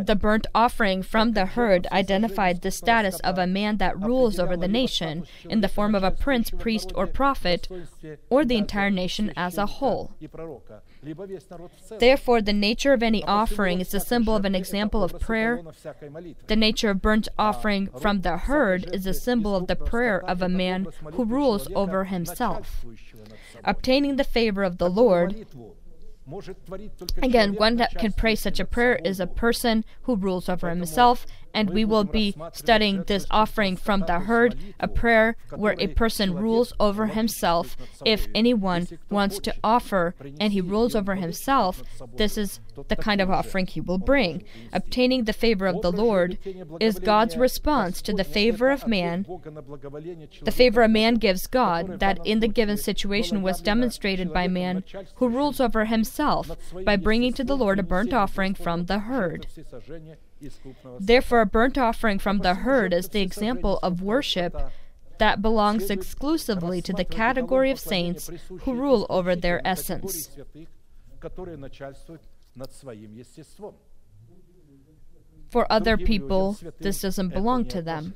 the 0.00 0.16
burnt 0.16 0.46
offering 0.54 1.02
from 1.02 1.32
the 1.32 1.46
herd 1.46 1.86
identified 1.92 2.62
the 2.62 2.70
status 2.70 3.18
of 3.20 3.38
a 3.38 3.46
man 3.46 3.78
that 3.78 3.98
rules 3.98 4.38
over 4.38 4.56
the 4.56 4.68
nation 4.68 5.26
in 5.48 5.60
the 5.60 5.68
form 5.68 5.94
of 5.94 6.02
a 6.02 6.10
prince, 6.10 6.50
priest, 6.50 6.92
or 6.94 7.06
prophet, 7.06 7.68
or 8.28 8.44
the 8.44 8.56
entire 8.56 8.90
nation 8.90 9.32
as 9.36 9.58
a 9.58 9.66
whole. 9.66 10.14
Therefore, 11.98 12.42
the 12.42 12.52
nature 12.52 12.92
of 12.92 13.02
any 13.02 13.24
offering 13.24 13.80
is 13.80 13.94
a 13.94 14.00
symbol 14.00 14.36
of 14.36 14.44
an 14.44 14.54
example 14.54 15.02
of 15.02 15.18
prayer. 15.18 15.62
The 16.46 16.56
nature 16.56 16.90
of 16.90 17.02
burnt 17.02 17.28
offering 17.38 17.88
from 18.00 18.20
the 18.20 18.36
herd 18.36 18.94
is 18.94 19.06
a 19.06 19.14
symbol 19.14 19.56
of 19.56 19.66
the 19.66 19.76
prayer 19.76 20.22
of 20.22 20.42
a 20.42 20.48
man 20.48 20.86
who 21.12 21.24
rules 21.24 21.68
over 21.74 22.04
himself. 22.04 22.84
Obtaining 23.64 24.16
the 24.16 24.24
favor 24.24 24.62
of 24.62 24.78
the 24.78 24.90
Lord 24.90 25.46
Again, 27.22 27.54
one 27.54 27.76
that 27.76 27.96
can 27.96 28.12
pray 28.12 28.34
such 28.34 28.60
a 28.60 28.64
prayer 28.64 29.00
is 29.04 29.20
a 29.20 29.26
person 29.26 29.84
who 30.02 30.16
rules 30.16 30.48
over 30.48 30.68
himself 30.68 31.26
and 31.54 31.70
we 31.70 31.84
will 31.84 32.04
be 32.04 32.34
studying 32.52 33.04
this 33.04 33.26
offering 33.30 33.76
from 33.76 34.04
the 34.06 34.20
herd, 34.20 34.56
a 34.78 34.88
prayer 34.88 35.36
where 35.50 35.76
a 35.78 35.88
person 35.88 36.34
rules 36.34 36.72
over 36.80 37.06
himself. 37.06 37.76
If 38.04 38.28
anyone 38.34 38.88
wants 39.10 39.38
to 39.40 39.54
offer 39.62 40.14
and 40.40 40.52
he 40.52 40.60
rules 40.60 40.94
over 40.94 41.14
himself, 41.16 41.82
this 42.16 42.36
is 42.38 42.60
the 42.88 42.96
kind 42.96 43.20
of 43.20 43.30
offering 43.30 43.66
he 43.66 43.80
will 43.80 43.98
bring. 43.98 44.44
Obtaining 44.72 45.24
the 45.24 45.32
favor 45.32 45.66
of 45.66 45.82
the 45.82 45.92
Lord 45.92 46.38
is 46.80 46.98
God's 46.98 47.36
response 47.36 48.00
to 48.02 48.12
the 48.12 48.24
favor 48.24 48.70
of 48.70 48.86
man. 48.86 49.26
The 50.42 50.52
favor 50.52 50.82
a 50.82 50.88
man 50.88 51.14
gives 51.14 51.46
God, 51.46 52.00
that 52.00 52.24
in 52.24 52.40
the 52.40 52.48
given 52.48 52.76
situation 52.76 53.42
was 53.42 53.60
demonstrated 53.60 54.32
by 54.32 54.48
man 54.48 54.84
who 55.16 55.28
rules 55.28 55.60
over 55.60 55.84
himself 55.84 56.50
by 56.84 56.96
bringing 56.96 57.32
to 57.34 57.44
the 57.44 57.56
Lord 57.56 57.78
a 57.78 57.82
burnt 57.82 58.12
offering 58.12 58.54
from 58.54 58.86
the 58.86 59.00
herd. 59.00 59.46
Therefore, 60.98 61.40
a 61.42 61.46
burnt 61.46 61.78
offering 61.78 62.18
from 62.18 62.38
the 62.38 62.54
herd 62.54 62.92
is 62.92 63.08
the 63.08 63.20
example 63.20 63.78
of 63.82 64.02
worship 64.02 64.56
that 65.18 65.42
belongs 65.42 65.90
exclusively 65.90 66.80
to 66.82 66.92
the 66.92 67.04
category 67.04 67.70
of 67.70 67.78
saints 67.78 68.30
who 68.62 68.74
rule 68.74 69.06
over 69.10 69.36
their 69.36 69.60
essence. 69.66 70.30
For 75.50 75.70
other 75.70 75.96
people, 75.96 76.58
this 76.78 77.02
doesn't 77.02 77.28
belong 77.28 77.66
to 77.66 77.82
them. 77.82 78.14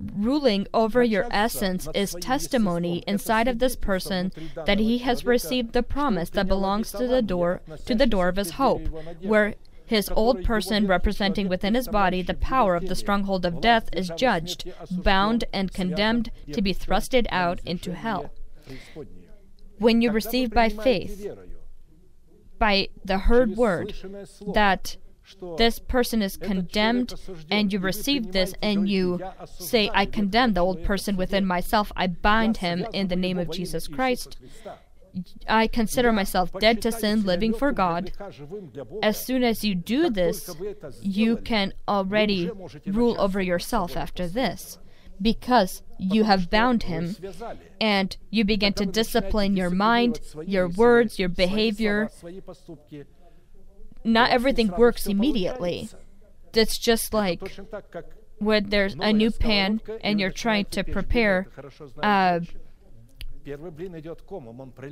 Ruling 0.00 0.66
over 0.74 1.04
your 1.04 1.28
essence 1.30 1.86
is 1.94 2.16
testimony 2.20 3.04
inside 3.06 3.46
of 3.46 3.60
this 3.60 3.76
person 3.76 4.32
that 4.66 4.80
he 4.80 4.98
has 4.98 5.24
received 5.24 5.72
the 5.72 5.84
promise 5.84 6.30
that 6.30 6.48
belongs 6.48 6.90
to 6.92 7.06
the 7.06 7.22
door 7.22 7.62
to 7.86 7.94
the 7.94 8.06
door 8.06 8.26
of 8.28 8.36
his 8.36 8.52
hope, 8.52 8.88
where 9.22 9.54
his 9.86 10.10
old 10.10 10.44
person, 10.44 10.86
representing 10.86 11.48
within 11.48 11.74
his 11.74 11.88
body 11.88 12.22
the 12.22 12.34
power 12.34 12.74
of 12.74 12.88
the 12.88 12.94
stronghold 12.94 13.44
of 13.44 13.60
death, 13.60 13.88
is 13.92 14.10
judged, 14.16 14.72
bound, 14.90 15.44
and 15.52 15.72
condemned 15.72 16.30
to 16.52 16.62
be 16.62 16.72
thrusted 16.74 17.26
out 17.30 17.60
into 17.64 17.94
hell. 17.94 18.32
When 19.78 20.00
you 20.00 20.10
receive 20.10 20.50
by 20.50 20.68
faith, 20.68 21.26
by 22.58 22.88
the 23.04 23.18
heard 23.18 23.56
word, 23.56 23.94
that 24.54 24.96
this 25.58 25.78
person 25.78 26.22
is 26.22 26.36
condemned, 26.36 27.14
and 27.50 27.72
you 27.72 27.78
receive 27.78 28.32
this 28.32 28.54
and 28.62 28.88
you 28.88 29.20
say, 29.46 29.90
I 29.92 30.06
condemn 30.06 30.52
the 30.52 30.60
old 30.60 30.84
person 30.84 31.16
within 31.16 31.46
myself, 31.46 31.90
I 31.96 32.06
bind 32.06 32.58
him 32.58 32.86
in 32.92 33.08
the 33.08 33.16
name 33.16 33.38
of 33.38 33.50
Jesus 33.50 33.88
Christ, 33.88 34.38
I 35.48 35.66
consider 35.66 36.12
myself 36.12 36.52
dead 36.58 36.82
to 36.82 36.92
sin, 36.92 37.24
living 37.24 37.54
for 37.54 37.72
God. 37.72 38.12
As 39.02 39.24
soon 39.24 39.44
as 39.44 39.64
you 39.64 39.74
do 39.74 40.10
this, 40.10 40.50
you 41.02 41.36
can 41.36 41.72
already 41.86 42.50
rule 42.86 43.16
over 43.20 43.40
yourself 43.40 43.96
after 43.96 44.26
this 44.26 44.78
because 45.20 45.82
you 45.98 46.24
have 46.24 46.50
bound 46.50 46.84
him 46.84 47.16
and 47.80 48.16
you 48.30 48.44
begin 48.44 48.72
to 48.74 48.86
discipline 48.86 49.56
your 49.56 49.70
mind, 49.70 50.20
your 50.44 50.68
words, 50.68 51.18
your 51.18 51.28
behavior. 51.28 52.10
Not 54.02 54.30
everything 54.30 54.68
works 54.76 55.06
immediately. 55.06 55.88
It's 56.52 56.78
just 56.78 57.14
like 57.14 57.40
when 58.38 58.70
there's 58.70 58.94
a 58.98 59.12
new 59.12 59.30
pan 59.30 59.80
and 60.02 60.20
you're 60.20 60.30
trying 60.30 60.66
to 60.66 60.84
prepare 60.84 61.46
uh, 62.02 62.40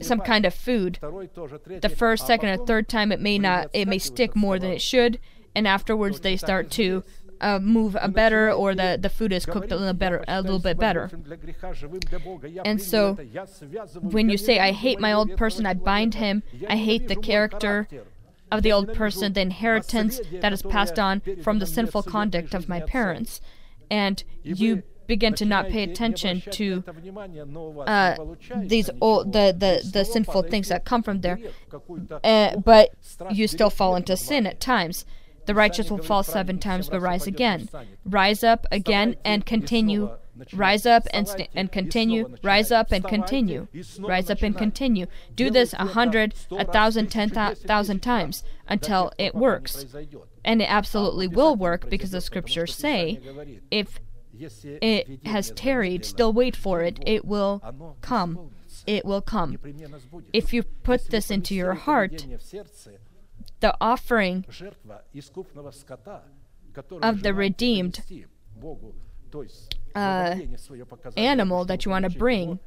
some 0.01 0.21
kind 0.21 0.45
of 0.45 0.55
food. 0.55 0.99
The 1.01 1.95
first, 1.95 2.27
second, 2.27 2.49
or 2.49 2.67
third 2.67 2.89
time 2.89 3.13
it 3.13 3.21
may 3.21 3.39
not, 3.39 3.71
it 3.73 3.89
may 3.89 3.99
stick 3.99 4.35
more 4.37 4.59
than 4.59 4.71
it 4.71 4.83
should, 4.83 5.19
and 5.55 5.67
afterwards 5.67 6.21
they 6.21 6.37
start 6.37 6.71
to 6.73 7.05
uh, 7.41 7.59
move 7.59 7.97
a 8.01 8.09
better, 8.09 8.53
or 8.53 8.75
the, 8.75 8.97
the 9.01 9.09
food 9.09 9.33
is 9.33 9.45
cooked 9.45 9.73
a 9.73 9.77
little 9.77 9.95
better, 9.95 10.25
a 10.29 10.41
little 10.41 10.61
bit 10.61 10.79
better. 10.79 11.11
And 12.65 12.81
so, 12.81 13.15
when 14.01 14.31
you 14.31 14.39
say, 14.39 14.61
"I 14.61 14.71
hate 14.73 15.01
my 15.01 15.13
old 15.13 15.37
person," 15.37 15.67
I 15.67 15.75
bind 15.75 16.15
him. 16.15 16.43
I 16.69 16.77
hate 16.77 17.09
the 17.09 17.17
character 17.17 17.89
of 18.51 18.63
the 18.63 18.71
old 18.71 18.95
person, 18.95 19.33
the 19.33 19.41
inheritance 19.41 20.21
that 20.41 20.53
is 20.53 20.63
passed 20.63 20.99
on 20.99 21.23
from 21.43 21.59
the 21.59 21.67
sinful 21.67 22.05
conduct 22.05 22.55
of 22.55 22.69
my 22.69 22.81
parents, 22.81 23.41
and 23.91 24.23
you 24.45 24.85
begin 25.07 25.35
to 25.35 25.45
not 25.45 25.69
pay 25.69 25.83
attention 25.83 26.43
to 26.53 26.85
uh, 27.87 28.17
these 28.57 28.91
old, 29.01 29.33
the, 29.33 29.55
the, 29.57 29.89
the 29.91 30.05
sinful 30.05 30.43
things 30.43 30.69
that 30.69 30.85
come 30.85 31.03
from 31.03 31.21
there. 31.21 31.39
Uh, 32.23 32.57
but 32.57 32.91
you 33.31 33.47
still 33.49 33.71
fall 33.71 33.97
into 33.97 34.17
sin 34.17 34.47
at 34.47 34.61
times. 34.61 35.05
The 35.47 35.55
righteous 35.55 35.91
will 35.91 35.99
fall 35.99 36.23
seven 36.23 36.59
times 36.59 36.89
but 36.89 37.01
rise 37.01 37.27
again. 37.27 37.69
Rise 38.05 38.45
up 38.45 38.67
again 38.71 39.17
and 39.25 39.45
continue. 39.45 40.11
Rise 40.53 40.87
up 40.87 41.07
and, 41.13 41.29
st- 41.29 41.51
and 41.55 41.71
continue. 41.71 42.37
Rise 42.43 42.71
up 42.71 42.93
and 42.93 43.05
continue. 43.05 43.67
Rise 43.99 44.31
up 44.31 44.43
and 44.43 44.57
continue. 44.57 45.07
Do 45.35 45.51
this 45.51 45.73
a 45.75 45.87
hundred, 45.87 46.35
a 46.53 46.65
thousand, 46.65 47.09
ten 47.09 47.29
thousand 47.31 48.01
times 48.01 48.45
until 48.69 49.13
it 49.19 49.35
works. 49.35 49.85
And 50.45 50.63
it 50.63 50.71
absolutely 50.71 51.29
will 51.29 51.57
work 51.57 51.91
because 51.91 52.13
the 52.13 52.21
scriptures 52.21 52.75
say 52.75 53.21
if 53.71 54.01
it 54.63 55.27
has 55.27 55.51
tarried, 55.53 56.05
still 56.05 56.33
wait 56.33 56.57
for 56.57 56.83
it. 56.83 56.99
It 57.07 57.25
will 57.25 57.63
come. 58.01 58.51
It 58.87 59.05
will 59.05 59.21
come. 59.21 59.59
If 60.33 60.53
you 60.53 60.63
put 60.63 61.11
this 61.11 61.31
into 61.31 61.55
your 61.55 61.75
heart, 61.75 62.27
the 63.61 63.77
offering 63.81 64.45
of 67.03 67.23
the 67.23 67.35
redeemed 67.35 68.03
uh, 69.95 70.37
animal 71.17 71.65
that 71.65 71.85
you 71.85 71.91
want 71.91 72.05
to 72.05 72.19
bring 72.19 72.59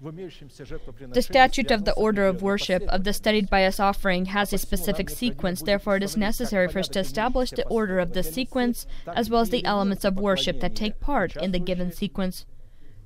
the 0.00 1.22
statute 1.22 1.70
of 1.70 1.84
the 1.84 1.92
order 1.94 2.26
of 2.26 2.40
worship 2.40 2.82
of 2.84 3.04
the 3.04 3.12
studied 3.12 3.50
by 3.50 3.64
us 3.64 3.80
offering 3.80 4.26
has 4.26 4.52
a 4.52 4.58
specific 4.58 5.10
sequence, 5.10 5.62
therefore, 5.62 5.96
it 5.96 6.02
is 6.02 6.16
necessary 6.16 6.68
for 6.68 6.78
us 6.78 6.88
to 6.88 7.00
establish 7.00 7.50
the 7.50 7.66
order 7.66 7.98
of 7.98 8.12
the 8.12 8.22
sequence 8.22 8.86
as 9.08 9.28
well 9.28 9.40
as 9.40 9.50
the 9.50 9.64
elements 9.64 10.04
of 10.04 10.16
worship 10.16 10.60
that 10.60 10.76
take 10.76 11.00
part 11.00 11.36
in 11.36 11.50
the 11.50 11.58
given 11.58 11.90
sequence, 11.90 12.46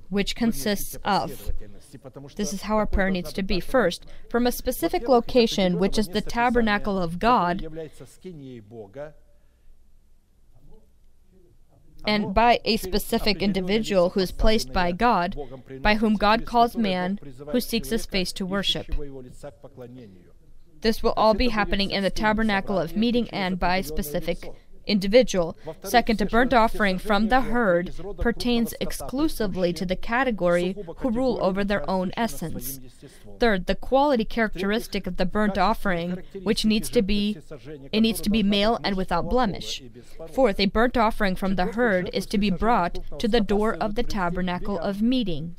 which 0.09 0.35
consists 0.35 0.95
of. 1.03 1.51
This 2.35 2.53
is 2.53 2.63
how 2.63 2.77
our 2.77 2.85
prayer 2.85 3.09
needs 3.09 3.33
to 3.33 3.43
be. 3.43 3.59
First, 3.59 4.05
from 4.29 4.45
a 4.45 4.51
specific 4.51 5.07
location, 5.07 5.79
which 5.79 5.97
is 5.97 6.09
the 6.09 6.21
tabernacle 6.21 6.99
of 6.99 7.17
God, 7.19 7.67
and 12.05 12.33
by 12.33 12.59
a 12.65 12.77
specific 12.77 13.41
individual 13.41 14.11
who 14.11 14.19
is 14.19 14.31
placed 14.31 14.73
by 14.73 14.91
God, 14.91 15.35
by 15.81 15.95
whom 15.95 16.15
God 16.15 16.45
calls 16.45 16.75
man 16.75 17.19
who 17.51 17.59
seeks 17.59 17.89
his 17.89 18.05
face 18.05 18.31
to 18.33 18.45
worship. 18.45 18.87
This 20.81 21.01
will 21.01 21.13
all 21.15 21.33
be 21.33 21.49
happening 21.49 21.91
in 21.91 22.03
the 22.03 22.09
tabernacle 22.09 22.77
of 22.77 22.97
meeting 22.97 23.29
and 23.29 23.57
by 23.57 23.81
specific 23.81 24.51
individual. 24.88 25.56
Second, 25.84 26.20
a 26.20 26.26
burnt 26.26 26.52
offering 26.52 26.98
from 26.98 27.28
the 27.28 27.42
herd 27.42 27.94
pertains 28.18 28.74
exclusively 28.80 29.72
to 29.74 29.86
the 29.86 29.94
category 29.94 30.74
who 30.98 31.10
rule 31.10 31.38
over 31.42 31.62
their 31.62 31.88
own 31.88 32.10
essence. 32.16 32.80
Third, 33.38 33.66
the 33.66 33.74
quality 33.76 34.24
characteristic 34.24 35.06
of 35.06 35.16
the 35.18 35.26
burnt 35.26 35.58
offering, 35.58 36.22
which 36.42 36.64
needs 36.64 36.88
to 36.90 37.02
be 37.02 37.38
it 37.92 38.00
needs 38.00 38.20
to 38.22 38.30
be 38.30 38.42
male 38.42 38.80
and 38.82 38.96
without 38.96 39.28
blemish. 39.30 39.82
Fourth, 40.32 40.58
a 40.58 40.66
burnt 40.66 40.96
offering 40.96 41.36
from 41.36 41.54
the 41.54 41.66
herd 41.66 42.10
is 42.12 42.26
to 42.26 42.38
be 42.38 42.50
brought 42.50 42.98
to 43.18 43.28
the 43.28 43.40
door 43.40 43.74
of 43.74 43.94
the 43.94 44.02
tabernacle 44.02 44.78
of 44.78 45.02
meeting. 45.02 45.54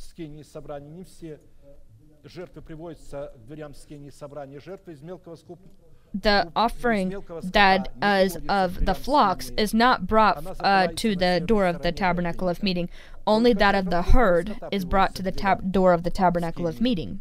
жертвы 2.22 2.62
приводятся 2.62 3.32
к 3.34 3.46
дверям 3.46 3.74
скинии 3.74 4.10
собрания, 4.10 4.60
жертвы 4.60 4.92
из 4.92 5.02
мелкого 5.02 5.38
скупа 5.38 5.70
the 6.15 6.51
offering 6.55 7.23
that 7.43 7.89
is 8.03 8.39
of 8.49 8.85
the 8.87 8.95
flocks 8.95 9.51
is 9.57 9.75
not 9.75 10.07
brought 10.07 10.45
uh, 10.61 10.89
to 10.95 11.17
the 11.17 11.43
door 11.45 11.67
of 11.67 11.83
the 11.83 11.91
tabernacle 11.91 12.49
of 12.49 12.62
meeting. 12.62 12.89
Only 13.27 13.53
that 13.55 13.75
of 13.75 13.91
the 13.91 14.03
herd 14.03 14.57
is 14.71 14.85
brought 14.85 15.15
to 15.17 15.23
the 15.23 15.33
tab- 15.33 15.73
door 15.73 15.93
of 15.93 16.05
the 16.05 16.11
tabernacle 16.11 16.67
of 16.67 16.81
meeting. 16.81 17.21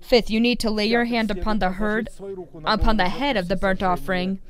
Fifth, 0.00 0.30
you 0.30 0.40
need 0.40 0.60
to 0.60 0.70
lay 0.70 0.86
your 0.86 1.04
hand 1.04 1.30
upon 1.30 1.58
the 1.58 1.70
herd, 1.72 2.08
upon 2.64 2.96
the 2.96 3.08
head 3.08 3.36
of 3.36 3.48
the 3.48 3.56
burnt 3.56 3.82
offering 3.82 4.40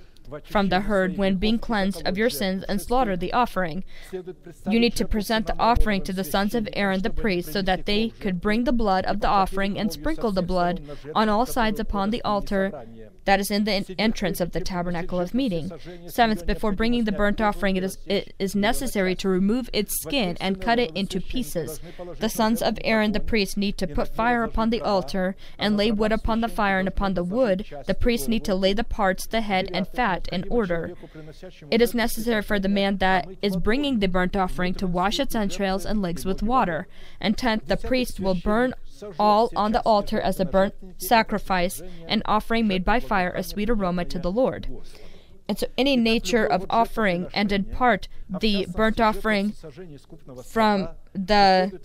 from 0.45 0.69
the 0.69 0.81
herd 0.81 1.17
when 1.17 1.37
being 1.37 1.59
cleansed 1.59 2.03
of 2.07 2.19
your 2.19 2.29
sins 2.29 2.65
and 2.65 2.81
slaughter 2.81 3.17
the 3.17 3.33
offering. 3.33 3.85
You 4.13 4.81
need 4.81 4.97
to 4.97 5.07
present 5.07 5.47
the 5.47 5.59
offering 5.59 6.03
to 6.03 6.13
the 6.13 6.25
sons 6.25 6.55
of 6.55 6.69
Aaron 6.73 7.03
the 7.03 7.11
priest 7.11 7.53
so 7.53 7.63
that 7.63 7.87
they 7.87 8.11
could 8.11 8.41
bring 8.41 8.65
the 8.65 8.73
blood 8.73 9.05
of 9.07 9.21
the 9.21 9.29
offering 9.29 9.79
and 9.79 9.93
sprinkle 9.93 10.33
the 10.33 10.43
blood 10.43 10.83
on 11.15 11.29
all 11.29 11.47
sides 11.47 11.81
upon 11.81 12.11
the 12.11 12.23
altar 12.23 12.73
that 13.27 13.41
is 13.41 13.51
in 13.51 13.65
the 13.65 13.85
entrance 13.99 14.41
of 14.41 14.53
the 14.53 14.61
tabernacle 14.61 15.21
of 15.21 15.35
meeting. 15.35 15.71
Seventh, 16.07 16.47
before 16.47 16.73
bringing 16.73 17.05
the 17.05 17.13
burnt 17.13 17.41
offering, 17.41 17.77
it 17.77 17.85
is, 17.85 17.99
it 18.07 18.35
is 18.39 18.55
necessary 18.55 19.15
to 19.17 19.29
remove 19.29 19.69
its 19.73 20.01
skin 20.01 20.37
and 20.41 20.61
cut 20.61 20.79
it 20.79 20.91
into 20.95 21.21
pieces. 21.21 21.81
The 22.19 22.29
sons 22.29 22.63
of 22.63 22.79
Aaron 22.85 23.13
the 23.13 23.21
priest 23.21 23.57
need 23.57 23.77
to 23.79 23.87
put 23.87 24.15
fire 24.15 24.43
upon 24.43 24.71
the 24.71 24.81
altar 24.81 25.37
and 25.59 25.77
lay 25.77 25.91
wood 25.91 26.13
upon 26.13 26.41
the 26.41 26.49
fire, 26.49 26.79
and 26.79 26.89
upon 26.89 27.15
the 27.15 27.25
wood 27.25 27.67
the 27.87 27.95
priests 27.95 28.29
need 28.29 28.45
to 28.45 28.55
lay 28.55 28.73
the 28.73 28.85
parts, 28.85 29.27
the 29.27 29.41
head, 29.41 29.71
and 29.73 29.89
fat 29.89 30.29
in 30.33 30.45
order. 30.49 30.95
It 31.71 31.83
is 31.83 31.95
necessary 31.95 32.43
for 32.43 32.59
the 32.59 32.69
man 32.69 32.99
that 32.99 33.29
is 33.43 33.57
bringing 33.57 33.99
the 33.99 34.09
burnt 34.09 34.37
offering 34.37 34.75
to 34.75 34.87
wash 34.87 35.19
its 35.19 35.35
entrails 35.35 35.85
and 35.85 36.01
legs 36.01 36.25
with 36.25 36.43
water. 36.43 36.87
And 37.21 37.37
tenth, 37.37 37.67
the 37.67 37.77
priest 37.77 38.21
will 38.21 38.35
burn 38.35 38.75
all 39.19 39.51
on 39.57 39.73
the 39.73 39.81
altar 39.81 40.21
as 40.21 40.41
a 40.41 40.45
burnt 40.45 40.75
sacrifice, 40.99 41.83
an 42.09 42.23
offering 42.25 42.67
made 42.67 42.85
by 42.85 43.01
fire, 43.01 43.33
a 43.35 43.43
sweet 43.43 43.71
aroma 43.71 44.05
to 44.07 44.19
the 44.19 44.31
Lord. 44.31 44.69
And 45.49 45.57
so, 45.57 45.69
any 45.79 45.97
nature 45.97 46.45
of 46.45 46.67
offering, 46.69 47.29
and 47.33 47.53
in 47.53 47.65
part 47.65 48.09
the 48.29 48.67
burnt 48.67 49.01
offering 49.01 49.53
from 50.45 50.89
the 51.15 51.79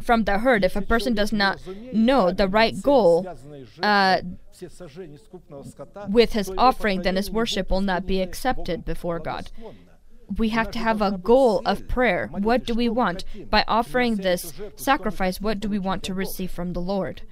from 0.00 0.24
the 0.24 0.38
herd, 0.38 0.64
if 0.64 0.76
a 0.76 0.82
person 0.82 1.12
does 1.14 1.32
not 1.32 1.58
know 1.92 2.30
the 2.30 2.46
right 2.46 2.80
goal 2.80 3.26
uh, 3.82 4.20
with 6.08 6.34
his 6.34 6.52
offering, 6.56 7.02
then 7.02 7.16
his 7.16 7.32
worship 7.32 7.68
will 7.68 7.80
not 7.80 8.06
be 8.06 8.20
accepted 8.20 8.84
before 8.84 9.18
God 9.18 9.50
we 10.36 10.50
have 10.50 10.70
to 10.72 10.78
have 10.78 11.02
a 11.02 11.18
goal 11.18 11.62
of 11.64 11.88
prayer. 11.88 12.28
What 12.32 12.64
do 12.64 12.74
we 12.74 12.88
want? 12.88 13.24
By 13.50 13.64
offering 13.68 14.16
this 14.16 14.52
sacrifice, 14.76 15.40
what 15.40 15.60
do 15.60 15.68
we 15.68 15.78
want 15.78 16.02
to 16.04 16.14
receive 16.14 16.50
from 16.50 16.72
the 16.72 16.80
Lord? 16.80 17.22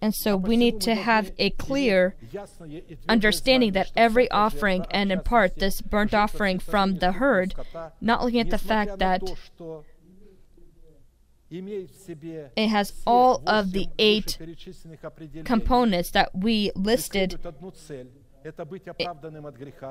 And 0.00 0.14
so 0.14 0.36
we 0.36 0.56
need 0.58 0.82
to 0.82 0.94
have 0.94 1.32
a 1.38 1.50
clear 1.50 2.14
understanding 3.08 3.72
that 3.72 3.90
every 3.96 4.30
offering, 4.30 4.84
and 4.90 5.10
in 5.10 5.22
part 5.22 5.56
this 5.56 5.80
burnt 5.80 6.12
offering 6.12 6.58
from 6.58 6.98
the 6.98 7.12
herd, 7.12 7.54
not 8.00 8.22
looking 8.22 8.40
at 8.40 8.50
the 8.50 8.58
fact 8.58 8.98
that 8.98 9.22
it 11.50 12.68
has 12.68 12.92
all 13.06 13.42
of 13.46 13.72
the 13.72 13.88
eight 13.98 14.38
components 15.44 16.10
that 16.10 16.34
we 16.34 16.70
listed 16.74 17.38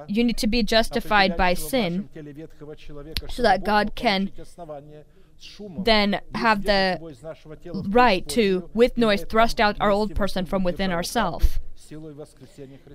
you 0.07 0.23
need 0.23 0.37
to 0.37 0.47
be 0.47 0.63
justified 0.63 1.35
by 1.35 1.53
sin 1.53 2.09
so 3.29 3.41
that 3.41 3.63
God 3.63 3.95
can 3.95 4.31
then 5.79 6.21
have 6.35 6.63
the 6.63 6.99
right 7.89 8.27
to, 8.29 8.69
with 8.73 8.97
noise, 8.97 9.25
thrust 9.27 9.59
out 9.59 9.75
our 9.79 9.89
old 9.91 10.15
person 10.15 10.45
from 10.45 10.63
within 10.63 10.91
ourselves. 10.91 11.59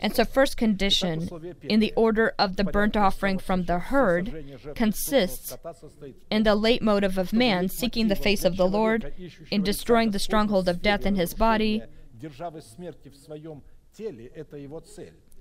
And 0.00 0.14
so, 0.14 0.24
first 0.24 0.56
condition 0.56 1.28
in 1.62 1.78
the 1.80 1.92
order 1.94 2.34
of 2.38 2.56
the 2.56 2.64
burnt 2.64 2.96
offering 2.96 3.38
from 3.38 3.64
the 3.64 3.78
herd 3.78 4.44
consists 4.74 5.54
in 6.30 6.42
the 6.44 6.54
late 6.54 6.82
motive 6.82 7.18
of 7.18 7.32
man 7.32 7.68
seeking 7.68 8.08
the 8.08 8.16
face 8.16 8.44
of 8.44 8.56
the 8.56 8.66
Lord, 8.66 9.12
in 9.50 9.62
destroying 9.62 10.12
the 10.12 10.18
stronghold 10.18 10.68
of 10.68 10.80
death 10.82 11.04
in 11.04 11.16
his 11.16 11.34
body, 11.34 11.82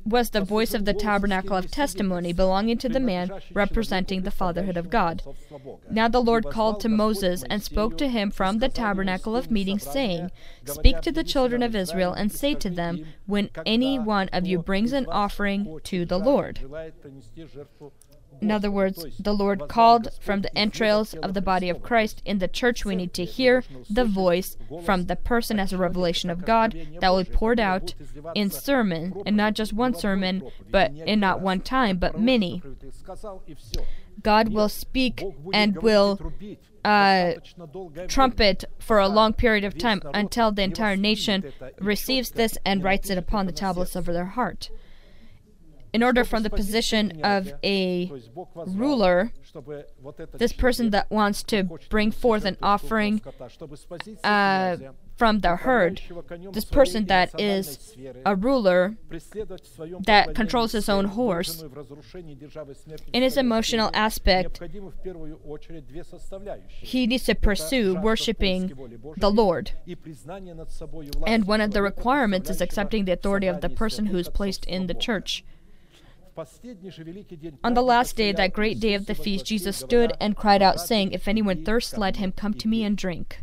was 0.10 0.30
the 0.30 0.42
voice 0.42 0.74
of 0.74 0.86
the 0.86 0.94
tabernacle 0.94 1.56
of 1.56 1.70
testimony 1.70 2.34
belonging 2.34 2.78
to 2.80 2.90
the 2.90 3.00
man 3.00 3.32
representing 3.54 4.22
the 4.22 4.32
fatherhood 4.32 4.78
of 4.78 4.90
God. 4.90 5.22
Now 5.90 6.08
the 6.08 6.22
Lord 6.22 6.46
called 6.50 6.80
to 6.82 6.90
Moses 6.90 7.44
and 7.50 7.62
spoke 7.62 7.98
to 7.98 8.08
him 8.08 8.32
from 8.32 8.60
the 8.60 8.70
tabernacle 8.70 9.36
of 9.36 9.52
meeting, 9.52 9.80
saying, 9.80 10.32
Speak 10.66 11.02
to 11.02 11.12
the 11.12 11.24
children 11.24 11.62
of 11.62 11.76
Israel 11.76 12.14
and 12.14 12.32
say 12.32 12.54
to 12.56 12.70
them, 12.70 13.06
When 13.26 13.50
any 13.66 14.00
one 14.00 14.30
of 14.30 14.46
you 14.48 14.60
brings 14.60 14.94
an 14.94 15.06
offering 15.08 15.80
to 15.84 16.06
the 16.06 16.18
Lord. 16.18 16.60
In 18.42 18.52
other 18.52 18.72
words, 18.72 19.06
the 19.20 19.34
Lord 19.34 19.68
called 19.68 20.10
from 20.22 20.42
the 20.42 20.56
entrails 20.58 21.14
of 21.16 21.34
the 21.34 21.42
body 21.42 21.70
of 21.70 21.82
Christ. 21.82 22.22
In 22.26 22.40
the 22.40 22.48
church, 22.48 22.86
we 22.86 22.96
need 22.96 23.14
to 23.16 23.26
hear 23.26 23.64
the 23.90 24.06
voice 24.06 24.58
from 24.84 25.06
the 25.06 25.16
person 25.16 25.60
as 25.60 25.74
a 25.74 25.78
revelation 25.78 26.30
of 26.30 26.46
God 26.46 26.76
that 27.00 27.10
will 27.10 27.24
be 27.24 27.30
poured 27.30 27.60
out 27.60 27.94
in 28.36 28.50
sermon, 28.52 29.22
and 29.26 29.36
not 29.36 29.54
just 29.54 29.74
one 29.74 29.94
sermon, 29.94 30.44
but 30.70 30.94
in 30.94 31.20
not 31.20 31.42
one 31.42 31.62
time, 31.62 31.98
but 31.98 32.20
many. 32.20 32.62
God 34.24 34.50
will 34.50 34.70
speak 34.70 35.24
and 35.54 35.78
will 35.82 36.34
uh, 36.84 37.34
trumpet 38.08 38.66
for 38.80 39.00
a 39.00 39.08
long 39.08 39.34
period 39.34 39.64
of 39.64 39.78
time 39.78 40.02
until 40.14 40.52
the 40.52 40.64
entire 40.64 40.96
nation 40.96 41.52
receives 41.80 42.32
this 42.32 42.58
and 42.66 42.84
writes 42.84 43.10
it 43.10 43.18
upon 43.18 43.46
the 43.46 43.52
tablets 43.52 43.96
of 43.96 44.06
their 44.06 44.26
heart 44.26 44.70
in 45.98 46.04
order 46.04 46.24
from 46.24 46.44
the 46.44 46.50
position 46.52 47.20
of 47.24 47.52
a 47.64 48.12
ruler, 48.68 49.32
this 50.34 50.54
person 50.54 50.92
that 50.92 51.10
wants 51.10 51.42
to 51.42 51.64
bring 51.90 52.12
forth 52.12 52.46
an 52.46 52.56
offering 52.62 53.20
uh, 54.24 54.78
from 55.16 55.40
the 55.40 55.56
herd, 55.56 56.00
this 56.52 56.66
person 56.66 57.06
that 57.08 57.28
is 57.40 57.98
a 58.28 58.36
ruler 58.36 58.96
that 60.06 60.36
controls 60.36 60.74
his 60.74 60.88
own 60.88 61.06
horse, 61.06 61.64
in 63.12 63.24
his 63.24 63.36
emotional 63.38 63.90
aspect, 63.96 64.62
he 66.68 67.08
needs 67.08 67.24
to 67.24 67.34
pursue 67.34 67.96
worshiping 67.96 68.62
the 69.18 69.32
Lord. 69.32 69.72
And 71.26 71.46
one 71.46 71.62
of 71.62 71.72
the 71.72 71.82
requirements 71.82 72.52
is 72.52 72.62
accepting 72.62 73.06
the 73.06 73.14
authority 73.14 73.48
of 73.48 73.62
the 73.62 73.70
person 73.70 74.06
who 74.06 74.20
is 74.20 74.30
placed 74.30 74.64
in 74.66 74.86
the 74.86 74.94
church. 74.94 75.44
On 77.64 77.74
the 77.74 77.82
last 77.82 78.16
day, 78.16 78.32
that 78.32 78.54
great 78.54 78.80
day 78.80 78.94
of 78.94 79.06
the 79.08 79.16
feast, 79.16 79.46
Jesus 79.46 79.78
stood 79.78 80.14
and 80.20 80.36
cried 80.36 80.62
out, 80.62 80.80
saying, 80.80 81.12
If 81.12 81.28
anyone 81.28 81.66
thirsts, 81.66 81.98
let 81.98 82.18
him 82.18 82.32
come 82.32 82.54
to 82.56 82.68
me 82.68 82.84
and 82.84 82.96
drink. 82.96 83.40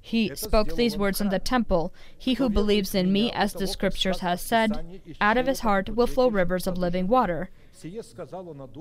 He 0.00 0.34
spoke 0.34 0.74
these 0.74 0.96
words 0.96 1.20
in 1.20 1.28
the 1.28 1.38
temple 1.38 1.92
He 2.16 2.34
who 2.34 2.48
believes 2.48 2.94
in 2.94 3.12
me, 3.12 3.30
as 3.32 3.52
the 3.52 3.66
scriptures 3.66 4.20
has 4.20 4.40
said, 4.40 5.02
out 5.20 5.36
of 5.36 5.46
his 5.46 5.60
heart 5.60 5.94
will 5.94 6.06
flow 6.06 6.28
rivers 6.28 6.66
of 6.66 6.78
living 6.78 7.08
water. 7.08 7.50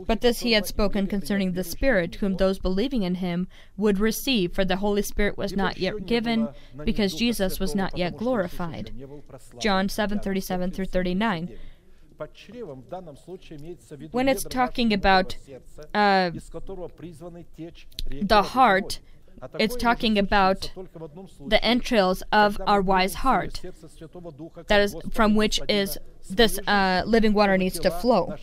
But 0.07 0.21
this 0.21 0.39
he 0.39 0.53
had 0.53 0.65
spoken 0.65 1.05
concerning 1.05 1.53
the 1.53 1.63
Spirit, 1.63 2.15
whom 2.15 2.37
those 2.37 2.59
believing 2.59 3.03
in 3.03 3.15
him 3.15 3.47
would 3.75 3.99
receive, 3.99 4.53
for 4.53 4.65
the 4.65 4.77
Holy 4.77 5.01
Spirit 5.01 5.37
was 5.37 5.55
not 5.55 5.77
yet 5.77 6.05
given, 6.05 6.49
because 6.83 7.13
Jesus 7.13 7.59
was 7.59 7.75
not 7.75 7.97
yet 7.97 8.17
glorified. 8.17 8.91
John 9.59 9.89
7 9.89 10.19
37 10.19 10.71
through 10.71 10.85
39. 10.85 11.57
When 14.11 14.27
it's 14.27 14.43
talking 14.43 14.93
about 14.93 15.37
uh, 15.93 16.31
the 18.21 18.41
heart, 18.43 18.99
it's 19.59 19.75
talking 19.75 20.17
about 20.17 20.71
the 21.45 21.63
entrails 21.63 22.23
of 22.31 22.59
our 22.65 22.81
wise 22.81 23.15
heart. 23.15 23.61
That 24.67 24.81
is 24.81 24.95
from 25.11 25.35
which 25.35 25.59
is 25.69 25.97
this 26.29 26.59
uh, 26.67 27.03
living 27.05 27.33
water 27.33 27.57
needs 27.57 27.79
to 27.79 27.91
flow. 27.91 28.35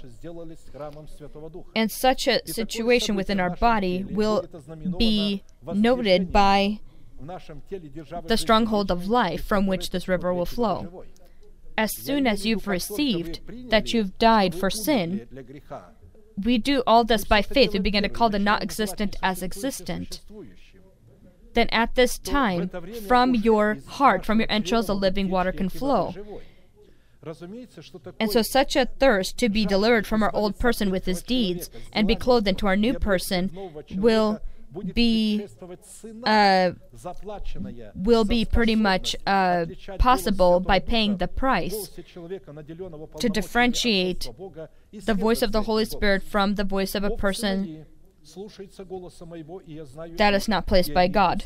And 1.74 1.90
such 1.90 2.28
a 2.28 2.46
situation 2.46 3.16
within 3.16 3.40
our 3.40 3.50
body 3.50 4.04
will 4.08 4.46
be 4.98 5.42
noted 5.64 6.32
by 6.32 6.80
the 8.26 8.36
stronghold 8.36 8.90
of 8.90 9.06
life 9.08 9.44
from 9.44 9.66
which 9.66 9.90
this 9.90 10.08
river 10.08 10.32
will 10.32 10.46
flow. 10.46 11.04
As 11.76 11.96
soon 11.96 12.26
as 12.26 12.46
you've 12.46 12.68
received 12.68 13.40
that 13.70 13.92
you've 13.92 14.18
died 14.18 14.54
for 14.54 14.70
sin, 14.70 15.26
we 16.42 16.58
do 16.58 16.82
all 16.86 17.04
this 17.04 17.24
by 17.24 17.42
faith. 17.42 17.72
We 17.72 17.78
begin 17.78 18.02
to 18.02 18.08
call 18.08 18.30
the 18.30 18.38
not 18.38 18.62
existent 18.62 19.16
as 19.22 19.42
existent. 19.42 20.20
Then 21.54 21.68
at 21.70 21.94
this 21.94 22.18
time, 22.18 22.70
from 23.06 23.34
your 23.34 23.78
heart, 23.86 24.24
from 24.24 24.40
your 24.40 24.50
entrails, 24.50 24.88
the 24.88 24.94
living 24.94 25.30
water 25.30 25.52
can 25.52 25.68
flow. 25.68 26.14
And 28.20 28.30
so, 28.30 28.42
such 28.42 28.76
a 28.76 28.86
thirst 28.86 29.38
to 29.38 29.48
be 29.48 29.64
delivered 29.64 30.06
from 30.06 30.22
our 30.22 30.34
old 30.34 30.58
person 30.58 30.90
with 30.90 31.06
his 31.06 31.22
deeds 31.22 31.70
and 31.92 32.06
be 32.06 32.16
clothed 32.16 32.48
into 32.48 32.66
our 32.66 32.76
new 32.76 32.94
person 32.94 33.50
will 33.92 34.40
be 34.94 35.46
uh, 36.24 36.72
will 37.94 38.24
be 38.24 38.44
pretty 38.44 38.74
much 38.74 39.16
uh, 39.26 39.66
possible 39.98 40.60
by 40.60 40.78
paying 40.78 41.18
the 41.18 41.28
price 41.28 41.90
to 43.18 43.28
differentiate 43.28 44.30
the 44.92 45.14
voice 45.14 45.42
of 45.42 45.52
the 45.52 45.62
Holy 45.62 45.84
Spirit 45.84 46.22
from 46.22 46.54
the 46.56 46.64
voice 46.64 46.94
of 46.94 47.04
a 47.04 47.10
person 47.10 47.86
that 50.16 50.34
is 50.34 50.48
not 50.48 50.66
placed 50.66 50.94
by 50.94 51.08
God. 51.08 51.44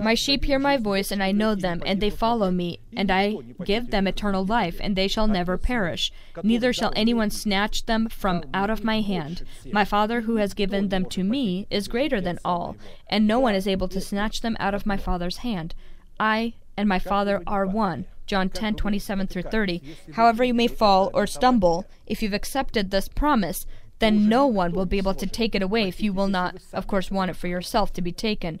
My 0.00 0.14
sheep 0.14 0.44
hear 0.44 0.58
my 0.58 0.76
voice, 0.76 1.10
and 1.10 1.22
I 1.22 1.32
know 1.32 1.54
them, 1.54 1.82
and 1.84 2.00
they 2.00 2.10
follow 2.10 2.50
me, 2.50 2.80
and 2.96 3.10
I 3.10 3.36
give 3.64 3.90
them 3.90 4.06
eternal 4.06 4.44
life, 4.44 4.78
and 4.80 4.96
they 4.96 5.08
shall 5.08 5.26
never 5.26 5.58
perish. 5.58 6.12
Neither 6.42 6.72
shall 6.72 6.92
anyone 6.94 7.30
snatch 7.30 7.86
them 7.86 8.08
from 8.08 8.44
out 8.52 8.70
of 8.70 8.84
my 8.84 9.00
hand. 9.00 9.44
My 9.72 9.84
Father, 9.84 10.22
who 10.22 10.36
has 10.36 10.54
given 10.54 10.88
them 10.88 11.04
to 11.06 11.22
me, 11.22 11.66
is 11.70 11.88
greater 11.88 12.20
than 12.20 12.38
all, 12.44 12.76
and 13.08 13.26
no 13.26 13.40
one 13.40 13.54
is 13.54 13.68
able 13.68 13.88
to 13.88 14.00
snatch 14.00 14.40
them 14.40 14.56
out 14.60 14.74
of 14.74 14.86
my 14.86 14.96
Father's 14.96 15.38
hand. 15.38 15.74
I 16.18 16.54
and 16.76 16.88
my 16.88 16.98
Father 16.98 17.42
are 17.46 17.66
one. 17.66 18.06
John 18.26 18.48
10, 18.48 18.76
27 18.76 19.26
through 19.26 19.42
30. 19.42 19.82
However, 20.14 20.44
you 20.44 20.54
may 20.54 20.66
fall 20.66 21.10
or 21.12 21.26
stumble, 21.26 21.84
if 22.06 22.22
you've 22.22 22.32
accepted 22.32 22.90
this 22.90 23.08
promise, 23.08 23.66
then 23.98 24.28
no 24.28 24.46
one 24.46 24.72
will 24.72 24.86
be 24.86 24.98
able 24.98 25.14
to 25.14 25.26
take 25.26 25.54
it 25.54 25.62
away 25.62 25.88
if 25.88 26.02
you 26.02 26.12
will 26.12 26.28
not, 26.28 26.56
of 26.72 26.86
course, 26.86 27.10
want 27.10 27.30
it 27.30 27.36
for 27.36 27.48
yourself 27.48 27.92
to 27.92 28.02
be 28.02 28.12
taken. 28.12 28.60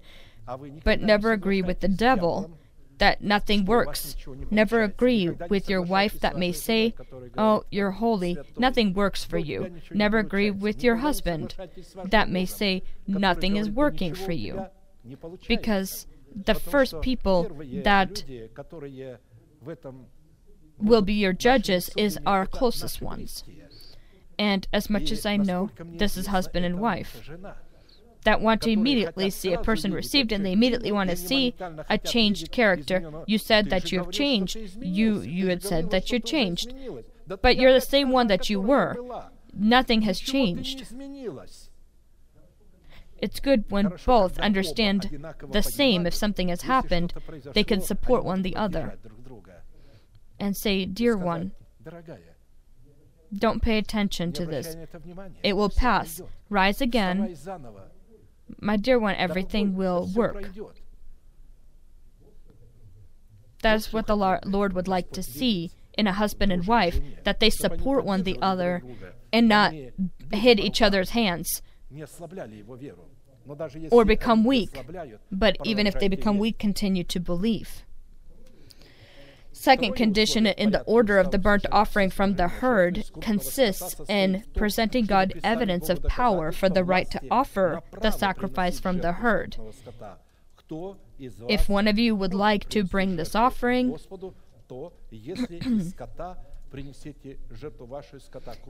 But 0.84 1.00
never 1.00 1.32
agree 1.32 1.62
with 1.62 1.80
the 1.80 1.88
devil 1.88 2.58
that 2.98 3.22
nothing 3.22 3.64
works. 3.64 4.16
Never 4.50 4.82
agree 4.82 5.30
with 5.30 5.68
your 5.68 5.82
wife 5.82 6.20
that 6.20 6.38
may 6.38 6.52
say, 6.52 6.94
Oh, 7.36 7.64
you're 7.70 7.92
holy, 7.92 8.38
nothing 8.56 8.94
works 8.94 9.24
for 9.24 9.38
you. 9.38 9.70
Never 9.92 10.18
agree 10.18 10.50
with 10.50 10.82
your 10.84 10.96
husband 10.96 11.54
that 12.04 12.30
may 12.30 12.46
say, 12.46 12.82
Nothing 13.06 13.56
is 13.56 13.68
working 13.70 14.14
for 14.14 14.32
you. 14.32 14.66
Because 15.48 16.06
the 16.34 16.54
first 16.54 17.00
people 17.00 17.50
that 17.82 18.24
will 20.78 21.02
be 21.02 21.14
your 21.14 21.32
judges 21.32 21.90
is 21.96 22.18
our 22.26 22.46
closest 22.46 23.00
ones. 23.00 23.44
And 24.38 24.66
as 24.72 24.90
much 24.90 25.12
as 25.12 25.24
I 25.24 25.36
know, 25.36 25.70
this 25.78 26.16
is 26.16 26.26
husband 26.26 26.64
and 26.64 26.80
wife 26.80 27.30
that 28.24 28.40
want 28.40 28.62
to 28.62 28.70
immediately 28.70 29.30
see 29.30 29.52
a 29.52 29.58
person 29.58 29.92
received 29.92 30.32
and 30.32 30.44
they 30.44 30.52
immediately 30.52 30.90
want 30.90 31.10
to 31.10 31.16
see 31.16 31.54
a 31.88 31.98
changed 31.98 32.50
character. 32.50 33.24
You 33.26 33.38
said 33.38 33.70
that 33.70 33.92
you 33.92 33.98
have 34.00 34.10
changed. 34.10 34.56
You 34.80 35.20
you 35.20 35.48
had 35.48 35.62
said 35.62 35.90
that 35.90 36.10
you 36.10 36.18
changed. 36.18 36.74
But 37.26 37.56
you're 37.56 37.72
the 37.72 37.80
same 37.80 38.10
one 38.10 38.26
that 38.26 38.50
you 38.50 38.60
were. 38.60 38.96
Nothing 39.54 40.02
has 40.02 40.18
changed. 40.18 40.84
It's 43.18 43.40
good 43.40 43.64
when 43.70 43.92
both 44.04 44.38
understand 44.38 45.24
the 45.50 45.62
same. 45.62 46.06
If 46.06 46.14
something 46.14 46.48
has 46.48 46.62
happened, 46.62 47.14
they 47.52 47.64
can 47.64 47.80
support 47.80 48.24
one 48.24 48.42
the 48.42 48.56
other 48.56 48.98
and 50.40 50.56
say, 50.56 50.84
Dear 50.84 51.16
one, 51.16 51.52
don't 53.32 53.62
pay 53.62 53.78
attention 53.78 54.32
to 54.32 54.44
this. 54.44 54.76
It 55.42 55.56
will 55.56 55.70
pass. 55.70 56.20
Rise 56.50 56.80
again 56.80 57.36
my 58.64 58.76
dear 58.76 58.98
one, 58.98 59.14
everything 59.16 59.76
will 59.76 60.10
work. 60.14 60.48
That's 63.62 63.92
what 63.92 64.06
the 64.06 64.16
Lord 64.16 64.72
would 64.72 64.88
like 64.88 65.12
to 65.12 65.22
see 65.22 65.70
in 65.96 66.06
a 66.06 66.12
husband 66.12 66.50
and 66.50 66.66
wife 66.66 66.98
that 67.24 67.40
they 67.40 67.50
support 67.50 68.04
one 68.04 68.24
the 68.24 68.38
other 68.42 68.82
and 69.32 69.48
not 69.48 69.72
hit 70.32 70.58
each 70.58 70.82
other's 70.82 71.10
hands 71.10 71.62
or 73.90 74.04
become 74.04 74.44
weak. 74.44 74.70
But 75.30 75.56
even 75.64 75.86
if 75.86 75.98
they 75.98 76.08
become 76.08 76.38
weak, 76.38 76.58
continue 76.58 77.04
to 77.04 77.20
believe. 77.20 77.84
Second 79.54 79.94
condition 79.94 80.46
in 80.46 80.72
the 80.72 80.82
order 80.82 81.18
of 81.18 81.30
the 81.30 81.38
burnt 81.38 81.64
offering 81.70 82.10
from 82.10 82.34
the 82.34 82.48
herd 82.48 83.04
consists 83.20 83.94
in 84.08 84.42
presenting 84.54 85.06
God 85.06 85.40
evidence 85.44 85.88
of 85.88 86.02
power 86.02 86.50
for 86.50 86.68
the 86.68 86.82
right 86.82 87.08
to 87.12 87.20
offer 87.30 87.80
the 88.02 88.10
sacrifice 88.10 88.80
from 88.80 88.98
the 88.98 89.12
herd. 89.12 89.56
If 91.48 91.68
one 91.68 91.86
of 91.86 91.98
you 91.98 92.16
would 92.16 92.34
like 92.34 92.68
to 92.70 92.82
bring 92.82 93.14
this 93.16 93.36
offering, 93.36 93.96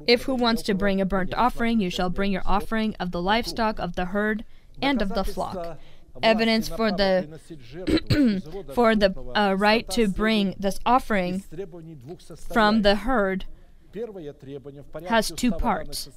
if 0.07 0.23
who 0.25 0.35
wants 0.35 0.63
to 0.63 0.75
bring 0.75 1.01
a 1.01 1.07
burnt 1.07 1.33
offering, 1.35 1.81
you 1.81 1.89
shall 1.89 2.11
bring 2.11 2.31
your 2.31 2.43
offering 2.45 2.95
of 3.01 3.11
the 3.11 3.23
livestock 3.23 3.79
of 3.79 3.97
the 3.97 4.05
herd 4.07 4.45
and 4.83 5.01
of 5.01 5.09
the 5.11 5.25
flock 5.25 5.79
evidence 6.23 6.69
for 6.69 6.91
the 6.93 7.41
for 8.75 8.95
the 8.95 9.15
uh, 9.35 9.55
right 9.55 9.89
to 9.91 10.09
bring 10.09 10.55
this 10.59 10.79
offering 10.87 11.45
from 12.53 12.83
the 12.83 12.97
herd 12.97 13.47
has 15.07 15.33
two 15.37 15.53
parts. 15.53 16.09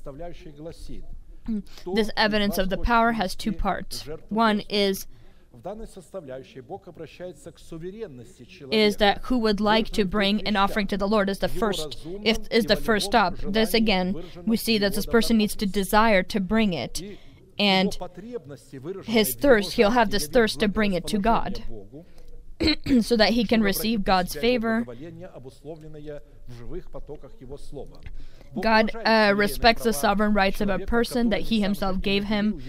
This 1.96 2.10
evidence 2.18 2.58
of 2.58 2.70
the 2.70 2.78
power 2.78 3.14
has 3.14 3.36
two 3.36 3.52
parts. 3.52 4.08
One 4.30 4.62
is 4.70 5.08
is 8.72 8.98
that 8.98 9.20
who 9.24 9.38
would 9.40 9.60
like 9.60 9.90
to 9.90 10.06
bring 10.06 10.46
an 10.48 10.56
offering 10.56 10.88
to 10.88 10.98
the 10.98 11.08
Lord 11.08 11.30
is 11.30 11.40
the 11.40 11.48
first. 11.48 11.98
if 12.24 12.38
is 12.52 12.66
the 12.66 12.76
first 12.76 13.08
stop. 13.08 13.38
This 13.38 13.74
again, 13.74 14.24
we 14.46 14.58
see 14.58 14.78
that 14.78 14.94
this 14.94 15.06
person 15.06 15.38
needs 15.38 15.56
to 15.56 15.66
desire 15.66 16.22
to 16.24 16.40
bring 16.40 16.74
it 16.74 17.02
and 17.60 17.98
his 19.06 19.36
thirst, 19.36 19.74
he'll 19.74 19.92
have 19.92 20.12
this 20.12 20.28
thirst 20.28 20.60
to 20.60 20.68
bring 20.68 20.94
it 20.94 21.08
to 21.08 21.18
God 21.18 21.64
so 23.02 23.16
that 23.16 23.32
he 23.32 23.46
can 23.46 23.62
receive 23.62 24.04
God's 24.04 24.36
favor. 24.36 24.86
God 28.62 28.92
uh, 28.96 29.34
respects 29.36 29.84
the 29.84 29.94
sovereign 29.94 30.34
rights 30.34 30.62
of 30.62 30.70
a 30.70 30.80
person 30.80 31.30
that 31.30 31.42
he 31.42 31.62
himself 31.62 32.02
gave 32.02 32.26
him 32.26 32.62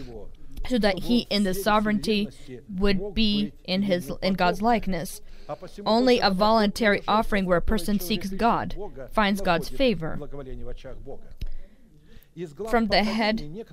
so 0.69 0.79
that 0.79 1.01
he 1.01 1.27
in 1.31 1.45
the 1.45 1.55
sovereignty 1.55 2.29
would 2.69 3.15
be 3.15 3.53
in 3.65 3.83
his 3.83 4.11
in 4.23 4.35
God's 4.35 4.61
likeness. 4.61 5.21
Only 5.87 6.21
a 6.21 6.31
voluntary 6.31 7.03
offering 7.09 7.47
where 7.47 7.57
a 7.57 7.63
person 7.63 8.01
seeks 8.01 8.29
God 8.31 8.77
finds 9.13 9.41
God's 9.41 9.69
favor 9.69 10.19
from 12.69 12.87
the 12.87 13.03
head, 13.03 13.67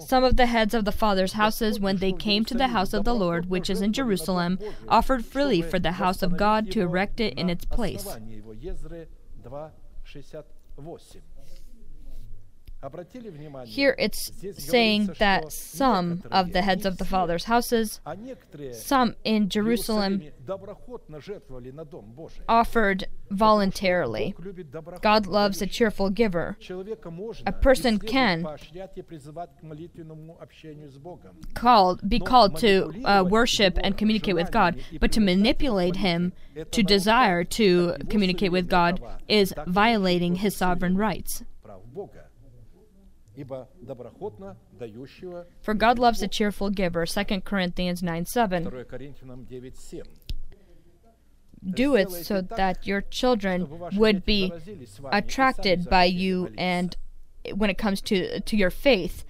some 0.00 0.24
of 0.24 0.36
the 0.36 0.46
heads 0.46 0.74
of 0.74 0.84
the 0.84 0.92
fathers' 0.92 1.32
houses, 1.32 1.80
when 1.80 1.98
they 1.98 2.12
came 2.12 2.44
to 2.44 2.54
the 2.54 2.68
house 2.68 2.92
of 2.92 3.04
the 3.04 3.14
Lord, 3.14 3.50
which 3.50 3.68
is 3.68 3.82
in 3.82 3.92
Jerusalem, 3.92 4.58
offered 4.88 5.24
freely 5.24 5.62
for 5.62 5.78
the 5.78 5.92
house 5.92 6.22
of 6.22 6.36
God 6.36 6.70
to 6.72 6.80
erect 6.80 7.20
it 7.20 7.34
in 7.34 7.50
its 7.50 7.64
place. 7.64 8.06
Here 13.64 13.96
it's 13.98 14.30
saying 14.56 15.10
that 15.18 15.52
some 15.52 16.22
of 16.30 16.52
the 16.52 16.62
heads 16.62 16.86
of 16.86 16.98
the 16.98 17.04
fathers' 17.04 17.44
houses, 17.44 18.00
some 18.72 19.16
in 19.24 19.48
Jerusalem, 19.48 20.22
offered 22.48 23.08
voluntarily. 23.30 24.34
God 25.02 25.26
loves 25.26 25.60
a 25.60 25.66
cheerful 25.66 26.10
giver. 26.10 26.56
A 27.46 27.52
person 27.52 27.98
can 27.98 28.46
called, 31.54 32.08
be 32.08 32.20
called 32.20 32.56
to 32.58 32.92
uh, 33.04 33.24
worship 33.24 33.78
and 33.82 33.98
communicate 33.98 34.36
with 34.36 34.52
God, 34.52 34.80
but 35.00 35.10
to 35.12 35.20
manipulate 35.20 35.96
Him 35.96 36.32
to 36.70 36.82
desire 36.84 37.42
to 37.44 37.96
communicate 38.08 38.52
with 38.52 38.68
God 38.68 39.00
is 39.26 39.52
violating 39.66 40.36
His 40.36 40.54
sovereign 40.54 40.96
rights. 40.96 41.42
For 45.60 45.74
God 45.74 45.98
loves 45.98 46.22
a 46.22 46.28
cheerful 46.28 46.70
giver, 46.70 47.06
2 47.06 47.40
Corinthians 47.42 48.02
9 48.02 48.26
7. 48.26 48.84
Do 51.64 51.96
it 51.96 52.10
so 52.10 52.40
that 52.40 52.86
your 52.86 53.00
children 53.00 53.68
would 53.94 54.24
be 54.24 54.52
attracted 55.10 55.90
by 55.90 56.04
you 56.04 56.52
and 56.56 56.96
when 57.54 57.70
it 57.70 57.78
comes 57.78 58.00
to, 58.02 58.40
to 58.40 58.56
your 58.56 58.70
faith 58.70 59.24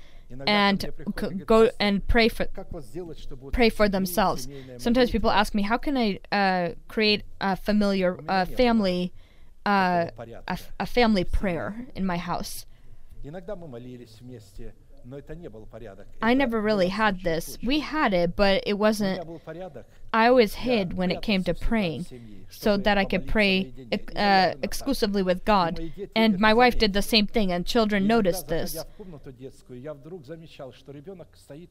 and 0.47 0.93
go 1.47 1.70
and 1.80 2.06
pray 2.06 2.28
for 2.28 2.47
pray 3.52 3.70
for 3.70 3.89
themselves. 3.89 4.47
Sometimes 4.76 5.10
people 5.10 5.30
ask 5.30 5.55
me, 5.55 5.62
"How 5.62 5.78
can 5.78 5.97
I 5.97 6.20
uh, 6.30 6.74
create 6.86 7.22
a 7.40 7.56
familiar 7.56 8.18
uh, 8.28 8.44
family 8.44 9.12
uh, 9.64 10.09
a 10.78 10.86
family 10.86 11.24
prayer 11.24 11.86
in 11.94 12.05
my 12.05 12.18
house?" 12.18 12.66
I 16.20 16.34
never 16.34 16.60
really 16.60 16.88
had 16.88 17.22
this. 17.22 17.59
We 17.62 17.80
had 17.80 18.12
it, 18.12 18.36
but 18.36 18.62
it 18.66 18.74
wasn't. 18.74 19.24
I 20.12 20.26
always 20.26 20.55
hid 20.55 20.94
when 20.94 21.10
it 21.10 21.22
came 21.22 21.44
to 21.44 21.55
praying 21.55 22.06
so 22.48 22.76
that 22.76 22.98
I 22.98 23.05
could 23.05 23.26
pray 23.26 23.72
uh, 24.16 24.55
exclusively 24.62 25.22
with 25.22 25.44
God. 25.44 25.92
And 26.16 26.38
my 26.38 26.55
wife 26.55 26.78
did 26.78 26.92
the 26.92 27.02
same 27.02 27.26
thing, 27.26 27.52
and 27.52 27.66
children 27.66 28.06
noticed 28.06 28.48
this. 28.48 28.84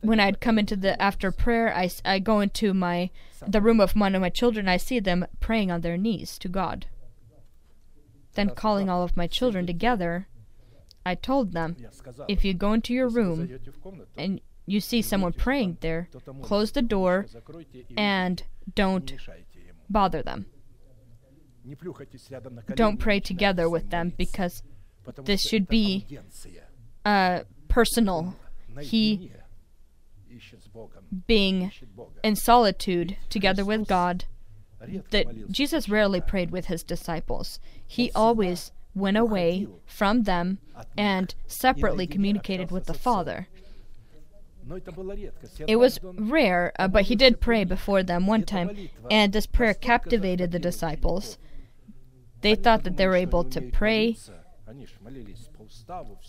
When 0.01 0.19
I'd 0.19 0.39
come 0.39 0.59
into 0.59 0.75
the 0.75 1.01
after 1.01 1.31
prayer, 1.31 1.75
I, 1.75 1.89
I 2.05 2.19
go 2.19 2.39
into 2.39 2.73
my 2.73 3.09
the 3.45 3.61
room 3.61 3.79
of 3.79 3.95
one 3.95 4.15
of 4.15 4.21
my 4.21 4.29
children, 4.29 4.67
I 4.67 4.77
see 4.77 4.99
them 4.99 5.25
praying 5.39 5.71
on 5.71 5.81
their 5.81 5.97
knees 5.97 6.37
to 6.39 6.49
God. 6.49 6.85
Then 8.33 8.51
calling 8.51 8.89
all 8.89 9.03
of 9.03 9.17
my 9.17 9.27
children 9.27 9.65
together, 9.65 10.27
I 11.07 11.15
told 11.15 11.53
them, 11.53 11.77
if 12.27 12.43
you 12.43 12.53
go 12.53 12.73
into 12.73 12.93
your 12.93 13.07
room 13.07 13.49
and 14.17 14.41
you 14.65 14.81
see 14.81 15.01
someone 15.01 15.31
praying 15.31 15.77
there, 15.79 16.09
close 16.41 16.73
the 16.73 16.81
door 16.81 17.27
and 17.95 18.43
don't 18.75 19.13
bother 19.89 20.21
them. 20.21 20.47
Don't 22.75 22.97
pray 22.97 23.21
together 23.21 23.69
with 23.69 23.89
them 23.89 24.11
because 24.17 24.63
this 25.23 25.47
should 25.47 25.69
be 25.69 26.05
uh, 27.05 27.43
personal. 27.69 28.35
He 28.81 29.31
being 31.25 31.71
in 32.21 32.35
solitude 32.35 33.15
together 33.29 33.63
with 33.63 33.87
God, 33.87 34.25
that 35.11 35.25
Jesus 35.49 35.87
rarely 35.87 36.19
prayed 36.19 36.51
with 36.51 36.65
his 36.65 36.83
disciples. 36.83 37.61
He 37.87 38.11
always 38.13 38.73
went 38.97 39.17
away 39.17 39.67
from 39.85 40.23
them 40.23 40.59
and 40.97 41.33
separately 41.47 42.07
communicated 42.07 42.71
with 42.71 42.85
the 42.85 42.93
Father. 42.93 43.47
It 45.67 45.77
was 45.77 45.99
rare, 46.03 46.73
uh, 46.77 46.87
but 46.87 47.03
he 47.03 47.15
did 47.15 47.39
pray 47.39 47.63
before 47.63 48.03
them 48.03 48.27
one 48.27 48.43
time, 48.43 48.89
and 49.09 49.31
this 49.31 49.45
prayer 49.45 49.73
captivated 49.73 50.51
the 50.51 50.59
disciples. 50.59 51.37
They 52.41 52.55
thought 52.55 52.83
that 52.83 52.97
they 52.97 53.07
were 53.07 53.15
able 53.15 53.43
to 53.45 53.61
pray, 53.61 54.17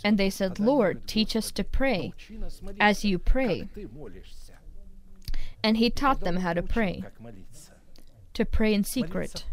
and 0.05 0.19
they 0.19 0.31
said, 0.31 0.61
Lord, 0.61 1.07
teach 1.07 1.35
us 1.35 1.51
to 1.53 1.65
pray 1.65 2.13
as 2.79 3.05
you 3.05 3.19
pray. 3.19 3.69
And 5.63 5.77
he 5.77 5.91
taught 5.91 6.21
them 6.21 6.37
how 6.37 6.53
to 6.53 6.63
pray, 6.63 7.03
to 8.35 8.45
pray 8.45 8.73
in 8.73 8.85
secret, 8.85 9.45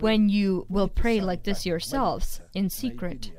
when 0.00 0.28
you 0.28 0.66
will 0.68 0.88
pray 0.88 1.20
like 1.20 1.44
this 1.44 1.66
yourselves 1.66 2.40
in 2.54 2.68
secret. 2.70 3.32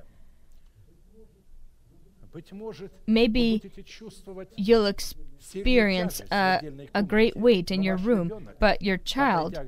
Maybe 3.05 3.61
you'll 4.55 4.85
experience 4.85 6.21
a, 6.31 6.61
a, 6.95 7.03
great 7.03 7.35
weight 7.35 7.71
in 7.71 7.83
your 7.83 7.97
room, 7.97 8.49
but 8.57 8.81
your 8.81 8.95
child, 8.95 9.59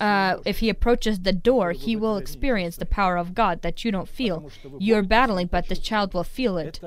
uh, 0.00 0.36
if 0.44 0.58
he 0.58 0.68
approaches 0.68 1.20
the 1.20 1.32
door, 1.32 1.70
he 1.70 1.94
will 1.94 2.16
experience 2.16 2.76
the 2.76 2.86
power 2.86 3.16
of 3.16 3.34
God 3.34 3.62
that 3.62 3.84
you 3.84 3.92
don't 3.92 4.08
feel. 4.08 4.50
You're 4.80 5.04
battling, 5.04 5.46
but 5.46 5.68
the 5.68 5.76
child 5.76 6.12
will 6.12 6.24
feel 6.24 6.58
it. 6.58 6.80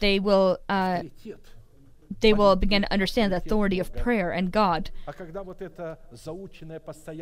They 0.00 0.18
will 0.18 0.58
uh, 0.68 1.04
they 2.20 2.32
will 2.32 2.56
begin 2.56 2.82
to 2.82 2.92
understand 2.92 3.32
the 3.32 3.36
authority 3.36 3.78
of 3.78 3.94
prayer 3.94 4.30
and 4.30 4.50
God. 4.50 4.90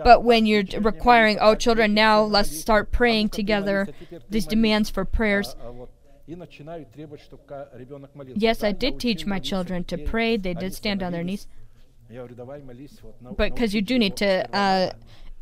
But 0.05 0.23
when 0.25 0.47
you're 0.47 0.65
requiring, 0.81 1.39
oh, 1.41 1.55
children, 1.55 1.95
now 1.95 2.23
let's 2.23 2.59
start 2.59 2.93
praying 2.93 3.31
together, 3.31 3.89
these 4.29 4.47
demands 4.47 4.91
for 4.91 5.05
prayers. 5.05 5.57
Yes, 8.35 8.65
I 8.65 8.73
did 8.73 8.99
teach 8.99 9.27
my 9.27 9.39
children 9.39 9.85
to 9.85 9.99
pray, 9.99 10.37
they 10.37 10.55
did 10.55 10.75
stand 10.75 11.03
on 11.03 11.13
their 11.13 11.25
knees. 11.25 11.47
But 13.37 13.55
because 13.55 13.75
you 13.75 13.83
do 13.83 13.99
need 13.99 14.17
to. 14.17 14.55
Uh, 14.55 14.93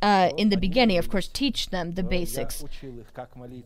uh, 0.05 0.31
in 0.37 0.51
the 0.51 0.59
beginning, 0.59 0.99
of 0.99 1.09
course, 1.09 1.29
teach 1.29 1.71
them 1.71 1.93
the 1.93 2.03
basics 2.03 2.63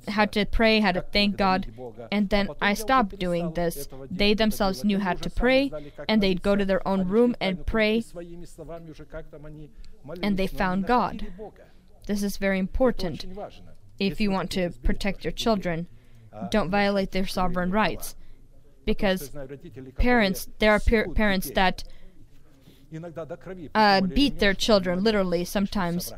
how 0.07 0.25
to 0.25 0.47
pray, 0.47 0.79
how 0.79 0.93
to 0.93 1.01
thank 1.01 1.37
God. 1.37 1.67
And 2.13 2.29
then 2.29 2.49
I 2.63 2.75
stopped 2.75 3.19
doing 3.19 3.55
this. 3.55 3.89
They 4.09 4.35
themselves 4.35 4.85
knew 4.85 5.01
how 5.01 5.15
to 5.15 5.29
pray, 5.31 5.73
and 6.09 6.23
they'd 6.23 6.41
go 6.41 6.55
to 6.55 6.65
their 6.65 6.87
own 6.87 7.09
room 7.09 7.35
and 7.41 7.67
pray, 7.67 8.05
and 10.23 10.37
they 10.37 10.47
found 10.47 10.87
God. 10.87 11.27
This 12.07 12.23
is 12.23 12.37
very 12.37 12.61
important 12.61 13.27
if 13.99 14.21
you 14.21 14.31
want 14.31 14.53
to 14.53 14.71
protect 14.85 15.25
your 15.25 15.33
children. 15.33 15.89
Don't 16.51 16.71
violate 16.71 17.11
their 17.11 17.27
sovereign 17.27 17.73
rights. 17.73 18.15
Because 18.85 19.33
parents, 19.99 20.49
there 20.61 20.71
are 20.71 20.81
par- 20.81 21.09
parents 21.09 21.51
that 21.51 21.83
uh, 23.75 24.01
beat 24.03 24.39
their 24.39 24.55
children, 24.55 25.03
literally, 25.03 25.45
sometimes 25.45 26.15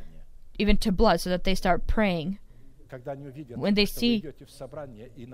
even 0.61 0.77
to 0.79 0.93
blood, 0.93 1.21
so 1.21 1.31
that 1.31 1.45
they 1.45 1.55
start 1.55 1.87
praying. 1.87 2.39
When 3.55 3.75
they 3.75 3.87
see 3.87 4.25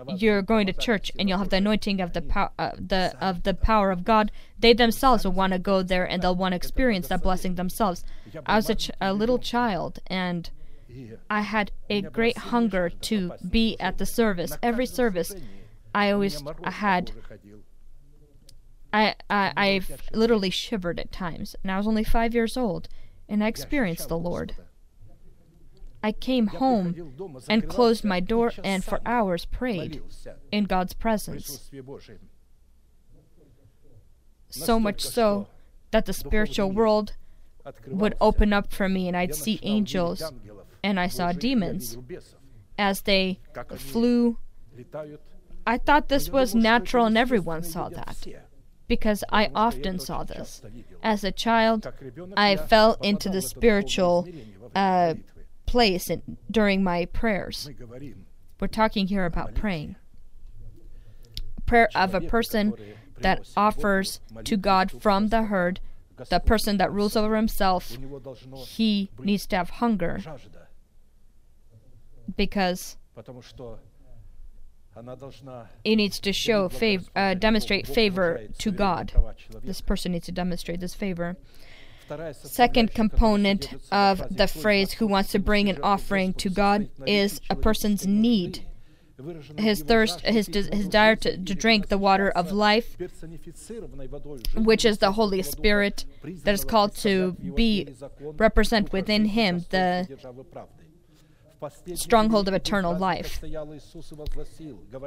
you're 0.08 0.42
going 0.42 0.66
to 0.66 0.72
church 0.74 1.10
and 1.18 1.26
you'll 1.26 1.38
have 1.38 1.48
the 1.48 1.56
anointing 1.56 2.02
of 2.02 2.12
the, 2.12 2.20
power 2.20 2.50
uh, 2.58 2.72
the, 2.78 3.16
of 3.18 3.44
the 3.44 3.54
power 3.54 3.90
of 3.90 4.04
God, 4.04 4.30
they 4.58 4.74
themselves 4.74 5.24
will 5.24 5.32
want 5.32 5.54
to 5.54 5.58
go 5.58 5.82
there 5.82 6.04
and 6.04 6.22
they'll 6.22 6.34
want 6.34 6.52
to 6.52 6.56
experience 6.56 7.08
that 7.08 7.22
blessing 7.22 7.54
themselves. 7.54 8.04
I 8.44 8.56
was 8.56 8.68
a, 8.68 8.74
ch- 8.74 8.90
a 9.00 9.14
little 9.14 9.38
child 9.38 10.00
and 10.06 10.50
I 11.30 11.40
had 11.40 11.72
a 11.90 12.02
great 12.02 12.38
hunger 12.38 12.90
to 12.90 13.32
be 13.48 13.78
at 13.80 13.98
the 13.98 14.06
service. 14.06 14.56
Every 14.62 14.86
service, 14.86 15.34
I 15.94 16.10
always 16.10 16.42
I 16.62 16.70
had. 16.70 17.12
I, 18.92 19.14
I 19.28 19.52
I 19.56 19.80
literally 20.12 20.50
shivered 20.50 21.00
at 21.00 21.12
times, 21.12 21.56
and 21.62 21.70
I 21.70 21.76
was 21.76 21.86
only 21.86 22.04
five 22.04 22.34
years 22.34 22.56
old, 22.56 22.88
and 23.28 23.42
I 23.42 23.48
experienced 23.48 24.08
the 24.08 24.18
Lord. 24.18 24.54
I 26.06 26.12
came 26.12 26.46
home 26.46 26.94
and 27.48 27.68
closed 27.68 28.04
my 28.04 28.20
door 28.20 28.52
and 28.62 28.84
for 28.84 29.00
hours 29.04 29.44
prayed 29.44 30.00
in 30.52 30.62
God's 30.66 30.92
presence. 30.92 31.68
So 34.48 34.78
much 34.78 35.00
so 35.00 35.48
that 35.90 36.06
the 36.06 36.12
spiritual 36.12 36.70
world 36.70 37.14
would 37.88 38.14
open 38.20 38.52
up 38.52 38.72
for 38.72 38.88
me 38.88 39.08
and 39.08 39.16
I'd 39.16 39.34
see 39.34 39.58
angels 39.64 40.22
and 40.80 41.00
I 41.00 41.08
saw 41.08 41.32
demons 41.32 41.98
as 42.78 43.00
they 43.00 43.40
flew. 43.74 44.38
I 45.66 45.76
thought 45.76 46.08
this 46.08 46.30
was 46.30 46.54
natural 46.54 47.06
and 47.06 47.18
everyone 47.18 47.64
saw 47.64 47.88
that 47.88 48.24
because 48.86 49.24
I 49.32 49.50
often 49.56 49.98
saw 49.98 50.22
this. 50.22 50.62
As 51.02 51.24
a 51.24 51.32
child, 51.32 51.92
I 52.36 52.54
fell 52.54 52.96
into 53.02 53.28
the 53.28 53.42
spiritual 53.42 54.28
uh, 54.72 55.14
place 55.66 56.08
in, 56.10 56.38
during 56.50 56.82
my 56.82 57.04
prayers. 57.06 57.68
We're 58.60 58.68
talking 58.68 59.08
here 59.08 59.26
about 59.26 59.54
praying. 59.54 59.96
Prayer 61.66 61.88
of 61.94 62.14
a 62.14 62.20
person 62.20 62.74
that 63.18 63.48
offers 63.56 64.20
to 64.44 64.56
God 64.56 64.90
from 65.02 65.28
the 65.28 65.44
herd, 65.44 65.80
the 66.30 66.38
person 66.38 66.76
that 66.78 66.92
rules 66.92 67.16
over 67.16 67.36
himself, 67.36 67.96
he 68.66 69.10
needs 69.18 69.46
to 69.48 69.56
have 69.56 69.70
hunger 69.70 70.20
because 72.36 72.96
it 75.84 75.96
needs 75.96 76.20
to 76.20 76.32
show 76.32 76.68
favor, 76.68 77.04
uh, 77.14 77.34
demonstrate 77.34 77.86
favor 77.86 78.40
to 78.58 78.70
God. 78.70 79.12
This 79.62 79.80
person 79.80 80.12
needs 80.12 80.26
to 80.26 80.32
demonstrate 80.32 80.80
this 80.80 80.94
favor. 80.94 81.36
Second 82.32 82.94
component 82.94 83.74
of 83.90 84.22
the 84.30 84.46
phrase 84.46 84.92
who 84.92 85.06
wants 85.06 85.32
to 85.32 85.38
bring 85.38 85.68
an 85.68 85.78
offering 85.82 86.34
to 86.34 86.48
God 86.50 86.88
is 87.06 87.40
a 87.50 87.56
person's 87.56 88.06
need. 88.06 88.64
His 89.56 89.82
thirst, 89.82 90.20
his, 90.20 90.46
his 90.46 90.68
desire 90.68 91.16
to, 91.16 91.38
to 91.38 91.54
drink 91.54 91.88
the 91.88 91.96
water 91.96 92.30
of 92.30 92.52
life, 92.52 92.98
which 94.54 94.84
is 94.84 94.98
the 94.98 95.12
Holy 95.12 95.42
Spirit 95.42 96.04
that 96.44 96.52
is 96.52 96.64
called 96.64 96.94
to 96.96 97.32
be 97.32 97.88
represent 98.20 98.92
within 98.92 99.24
him 99.26 99.64
the 99.70 100.06
stronghold 101.94 102.48
of 102.48 102.54
eternal 102.54 102.94
life. 102.94 103.42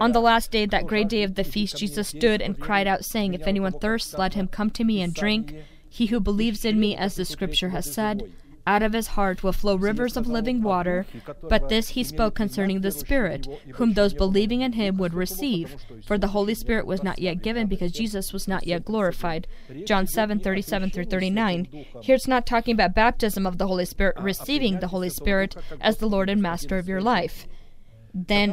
On 0.01 0.11
the 0.11 0.21
last 0.21 0.51
day, 0.51 0.65
that 0.65 0.87
great 0.87 1.07
day 1.07 1.21
of 1.21 1.35
the 1.35 1.43
feast, 1.43 1.77
Jesus 1.77 2.07
stood 2.07 2.41
and 2.41 2.59
cried 2.59 2.87
out, 2.87 3.05
saying, 3.05 3.35
If 3.35 3.45
anyone 3.45 3.73
thirsts, 3.73 4.17
let 4.17 4.33
him 4.33 4.47
come 4.47 4.71
to 4.71 4.83
me 4.83 5.01
and 5.01 5.13
drink. 5.13 5.55
He 5.99 6.05
who 6.05 6.21
believes 6.21 6.63
in 6.63 6.79
me, 6.79 6.95
as 6.95 7.15
the 7.15 7.25
scripture 7.25 7.71
has 7.71 7.93
said, 7.93 8.31
out 8.65 8.81
of 8.81 8.93
his 8.93 9.07
heart 9.07 9.43
will 9.43 9.51
flow 9.51 9.75
rivers 9.75 10.15
of 10.15 10.29
living 10.29 10.63
water. 10.63 11.05
But 11.41 11.67
this 11.67 11.89
he 11.89 12.05
spoke 12.05 12.35
concerning 12.35 12.79
the 12.79 12.91
Spirit, 12.91 13.49
whom 13.73 13.95
those 13.95 14.13
believing 14.13 14.61
in 14.61 14.71
him 14.71 14.95
would 14.95 15.13
receive. 15.13 15.75
For 16.05 16.17
the 16.17 16.29
Holy 16.29 16.55
Spirit 16.55 16.85
was 16.85 17.03
not 17.03 17.19
yet 17.19 17.41
given, 17.41 17.67
because 17.67 17.91
Jesus 17.91 18.31
was 18.31 18.47
not 18.47 18.65
yet 18.65 18.85
glorified. 18.85 19.45
John 19.83 20.07
7 20.07 20.39
37 20.39 20.89
through 20.89 21.03
39. 21.03 21.67
Here 22.01 22.15
it's 22.15 22.29
not 22.29 22.45
talking 22.45 22.75
about 22.75 22.95
baptism 22.95 23.45
of 23.45 23.57
the 23.57 23.67
Holy 23.67 23.83
Spirit, 23.83 24.15
receiving 24.21 24.79
the 24.79 24.87
Holy 24.87 25.09
Spirit 25.09 25.53
as 25.81 25.97
the 25.97 26.07
Lord 26.07 26.29
and 26.29 26.41
Master 26.41 26.77
of 26.77 26.87
your 26.87 27.01
life 27.01 27.45
then 28.13 28.51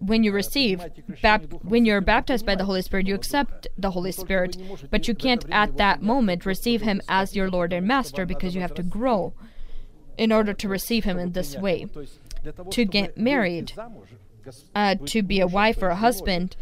when 0.00 0.22
you 0.24 0.32
receive 0.32 0.82
bap- 1.22 1.52
when 1.62 1.84
you're 1.84 2.00
baptized 2.00 2.44
by 2.44 2.54
the 2.54 2.64
holy 2.64 2.82
spirit 2.82 3.06
you 3.06 3.14
accept 3.14 3.66
the 3.78 3.92
holy 3.92 4.12
spirit 4.12 4.56
but 4.90 5.06
you 5.06 5.14
can't 5.14 5.44
at 5.50 5.76
that 5.76 6.02
moment 6.02 6.44
receive 6.44 6.82
him 6.82 7.00
as 7.08 7.36
your 7.36 7.48
lord 7.50 7.72
and 7.72 7.86
master 7.86 8.26
because 8.26 8.54
you 8.54 8.60
have 8.60 8.74
to 8.74 8.82
grow 8.82 9.32
in 10.18 10.32
order 10.32 10.52
to 10.52 10.68
receive 10.68 11.04
him 11.04 11.18
in 11.18 11.32
this 11.32 11.56
way. 11.56 11.86
To 12.70 12.84
get 12.84 13.18
married 13.18 13.72
uh, 14.74 14.94
to 15.06 15.22
be 15.22 15.40
a 15.40 15.46
wife 15.46 15.82
or 15.82 15.88
a 15.88 15.96
husband 15.96 16.56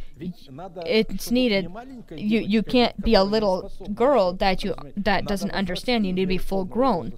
it's 0.86 1.30
needed 1.30 1.68
you 2.10 2.40
you 2.40 2.62
can't 2.62 2.98
be 3.02 3.14
a 3.14 3.22
little 3.22 3.70
girl 3.92 4.32
that 4.32 4.64
you 4.64 4.74
that 4.96 5.26
doesn't 5.26 5.50
understand 5.50 6.06
you 6.06 6.12
need 6.12 6.22
to 6.22 6.26
be 6.26 6.38
full 6.38 6.64
grown 6.64 7.12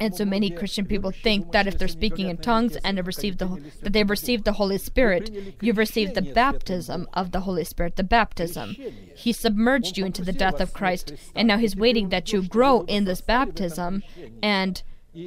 and 0.00 0.14
so 0.14 0.24
many 0.24 0.50
Christian 0.50 0.86
people 0.86 1.10
think 1.10 1.52
that 1.52 1.66
if 1.66 1.78
they're 1.78 1.88
speaking 1.88 2.28
in 2.28 2.38
tongues 2.38 2.76
and 2.84 2.98
have 2.98 3.06
received 3.06 3.38
the 3.38 3.60
that 3.82 3.92
they've 3.92 4.08
received 4.08 4.44
the 4.44 4.52
Holy 4.52 4.78
Spirit, 4.78 5.30
you've 5.60 5.78
received 5.78 6.14
the 6.14 6.22
baptism 6.22 7.08
of 7.12 7.32
the 7.32 7.40
Holy 7.40 7.64
Spirit, 7.64 7.96
the 7.96 8.04
baptism. 8.04 8.76
He 9.16 9.32
submerged 9.32 9.96
you 9.96 10.04
into 10.04 10.22
the 10.22 10.32
death 10.32 10.60
of 10.60 10.72
Christ, 10.72 11.12
and 11.34 11.48
now 11.48 11.58
he's 11.58 11.76
waiting 11.76 12.08
that 12.08 12.32
you 12.32 12.42
grow 12.42 12.82
in 12.82 13.04
this 13.04 13.20
baptism 13.20 14.02
and 14.42 14.82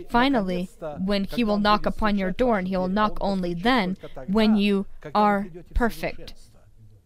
Finally, 0.10 0.70
when 1.06 1.24
he 1.24 1.44
will 1.44 1.60
knock 1.60 1.86
upon 1.86 2.18
your 2.18 2.32
door, 2.32 2.60
and 2.60 2.68
he 2.68 2.76
will 2.76 2.90
knock 2.90 3.18
only 3.22 3.54
then 3.54 3.96
when 4.28 4.58
you 4.58 4.86
are 5.16 5.48
perfect, 5.74 6.34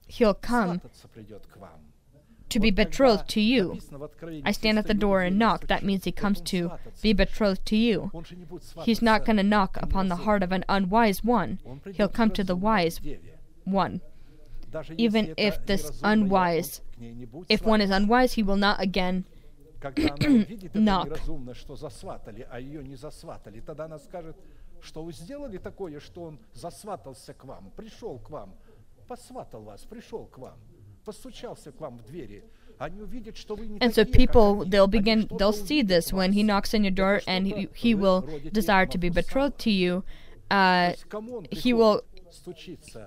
he'll 0.08 0.34
come 0.34 0.82
to 2.51 2.61
be 2.61 2.71
betrothed 2.71 3.29
to 3.31 3.41
you. 3.41 3.79
I 4.45 4.53
stand 4.53 4.79
at 4.79 4.87
the 4.87 4.95
door 4.95 5.23
and 5.23 5.39
knock. 5.39 5.67
That 5.67 5.83
means 5.83 6.05
he 6.05 6.13
comes 6.13 6.41
to 6.43 6.73
be 7.03 7.13
betrothed 7.13 7.67
to 7.67 7.77
you. 7.77 8.11
He's 8.85 9.03
not 9.03 9.25
going 9.25 9.37
to 9.37 9.43
knock 9.43 9.77
upon 9.81 10.09
the 10.09 10.17
heart 10.17 10.43
of 10.43 10.53
an 10.53 10.65
unwise 10.69 11.25
one. 11.25 11.59
He'll 11.95 12.09
come 12.09 12.31
to 12.31 12.45
the 12.45 12.57
wise 12.57 13.01
one. 13.65 14.01
Even 14.97 15.35
if 15.37 15.65
this 15.67 16.01
unwise, 16.03 16.81
if 17.49 17.65
one 17.65 17.81
is 17.81 17.91
unwise, 17.91 18.35
he 18.35 18.43
will 18.43 18.57
not 18.57 18.81
again 18.81 19.25
knock. 20.75 21.21
что 24.83 25.03
вы 25.03 25.13
сделали 25.13 25.59
такое, 25.59 26.01
что 26.01 26.23
он 26.23 26.39
засватался 26.53 27.35
к 27.35 27.45
вам, 27.45 27.71
пришел 27.77 28.19
к 28.19 28.31
вам, 28.31 28.55
посватал 29.09 29.63
вас, 29.63 29.83
пришел 29.85 30.27
к 30.27 30.39
вам. 30.39 30.59
And 33.80 33.94
so 33.94 34.06
people, 34.06 34.66
they'll 34.66 34.88
begin, 34.88 35.30
they'll 35.38 35.54
see 35.54 35.82
this 35.84 36.12
when 36.12 36.34
he 36.34 36.42
knocks 36.42 36.74
on 36.74 36.84
your 36.84 36.92
door 36.92 37.22
and 37.28 37.46
he, 37.46 37.68
he 37.74 37.94
will 37.94 38.28
desire 38.52 38.88
to 38.88 38.98
be 38.98 39.10
betrothed 39.10 39.60
to 39.60 39.72
you. 39.72 40.04
Uh, 40.50 40.94
he 41.52 41.74
will, 41.74 42.02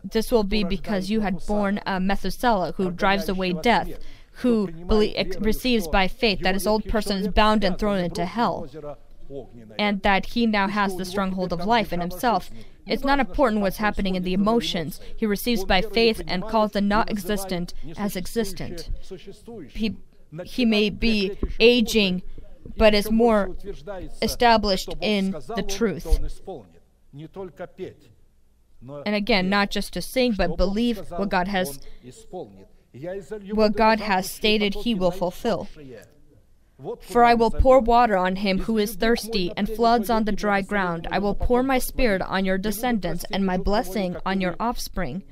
this 0.04 0.30
will 0.30 0.44
be 0.44 0.62
because 0.64 1.10
you 1.10 1.20
had 1.20 1.44
born 1.46 1.80
a 1.86 1.98
Methuselah 1.98 2.74
who 2.76 2.90
drives 2.90 3.28
away 3.28 3.52
death, 3.52 3.90
who 4.38 4.68
believe, 4.70 5.36
receives 5.40 5.88
by 5.88 6.06
faith 6.08 6.40
that 6.40 6.54
his 6.54 6.66
old 6.66 6.84
person 6.86 7.18
is 7.18 7.28
bound 7.28 7.64
and 7.64 7.78
thrown 7.78 7.98
into 7.98 8.24
hell, 8.24 8.68
and 9.78 10.02
that 10.02 10.26
he 10.26 10.46
now 10.46 10.68
has 10.68 10.96
the 10.96 11.04
stronghold 11.04 11.52
of 11.52 11.66
life 11.66 11.92
in 11.92 12.00
himself. 12.00 12.50
It's 12.86 13.04
not 13.04 13.20
important 13.20 13.62
what's 13.62 13.78
happening 13.78 14.14
in 14.14 14.22
the 14.22 14.34
emotions. 14.34 15.00
He 15.16 15.26
receives 15.26 15.64
by 15.64 15.82
faith 15.82 16.20
and 16.26 16.42
calls 16.44 16.72
the 16.72 16.80
not 16.80 17.10
existent 17.10 17.74
as 17.96 18.16
existent. 18.16 18.90
He, 19.70 19.96
he 20.44 20.64
may 20.64 20.90
be 20.90 21.38
aging, 21.60 22.22
but 22.76 22.94
is 22.94 23.10
more 23.10 23.56
established 24.22 24.94
in 25.00 25.32
the 25.32 25.64
truth. 25.66 26.06
And 29.06 29.14
again, 29.14 29.48
not 29.48 29.70
just 29.70 29.92
to 29.94 30.02
sing, 30.02 30.34
but 30.36 30.56
believe 30.56 30.98
what 31.10 31.28
God 31.30 31.48
has 31.48 31.80
what 33.52 33.74
God 33.74 34.00
has 34.00 34.30
stated 34.30 34.74
he 34.74 34.94
will 34.94 35.10
fulfill. 35.10 35.68
For 37.02 37.24
I 37.24 37.34
will 37.34 37.50
pour 37.50 37.80
water 37.80 38.16
on 38.16 38.36
him 38.36 38.60
who 38.60 38.78
is 38.78 38.94
thirsty, 38.94 39.52
and 39.56 39.68
floods 39.68 40.10
on 40.10 40.24
the 40.24 40.32
dry 40.32 40.62
ground. 40.62 41.08
I 41.10 41.18
will 41.18 41.34
pour 41.34 41.62
my 41.62 41.78
spirit 41.78 42.22
on 42.22 42.44
your 42.44 42.58
descendants, 42.58 43.24
and 43.30 43.44
my 43.44 43.56
blessing 43.56 44.16
on 44.26 44.40
your 44.40 44.56
offspring. 44.60 45.22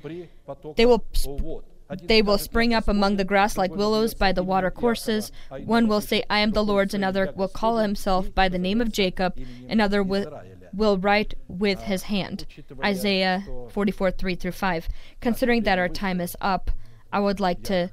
They 0.75 0.85
will. 0.85 1.05
Sp- 1.13 1.67
they 2.01 2.21
will 2.21 2.37
spring 2.37 2.73
up 2.73 2.87
among 2.87 3.17
the 3.17 3.25
grass 3.25 3.57
like 3.57 3.75
willows 3.75 4.13
by 4.13 4.31
the 4.31 4.41
water 4.41 4.71
courses. 4.71 5.31
One 5.65 5.87
will 5.87 6.01
say, 6.01 6.23
I 6.29 6.39
am 6.39 6.51
the 6.51 6.63
Lord's, 6.63 6.93
another 6.93 7.31
will 7.35 7.47
call 7.49 7.77
himself 7.77 8.33
by 8.33 8.49
the 8.49 8.57
name 8.57 8.81
of 8.81 8.91
Jacob, 8.91 9.37
another 9.69 10.01
will, 10.01 10.41
will 10.73 10.97
write 10.97 11.35
with 11.47 11.81
his 11.81 12.03
hand. 12.03 12.47
Isaiah 12.83 13.43
44 13.69 14.11
3 14.11 14.35
through 14.35 14.51
5. 14.53 14.87
Considering 15.21 15.63
that 15.63 15.77
our 15.77 15.89
time 15.89 16.19
is 16.19 16.35
up, 16.41 16.71
I 17.13 17.19
would 17.19 17.39
like 17.39 17.61
to 17.63 17.91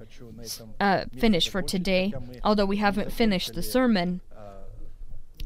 uh, 0.80 1.04
finish 1.16 1.48
for 1.50 1.60
today, 1.60 2.14
although 2.42 2.64
we 2.64 2.78
haven't 2.78 3.12
finished 3.12 3.52
the 3.52 3.62
sermon, 3.62 4.22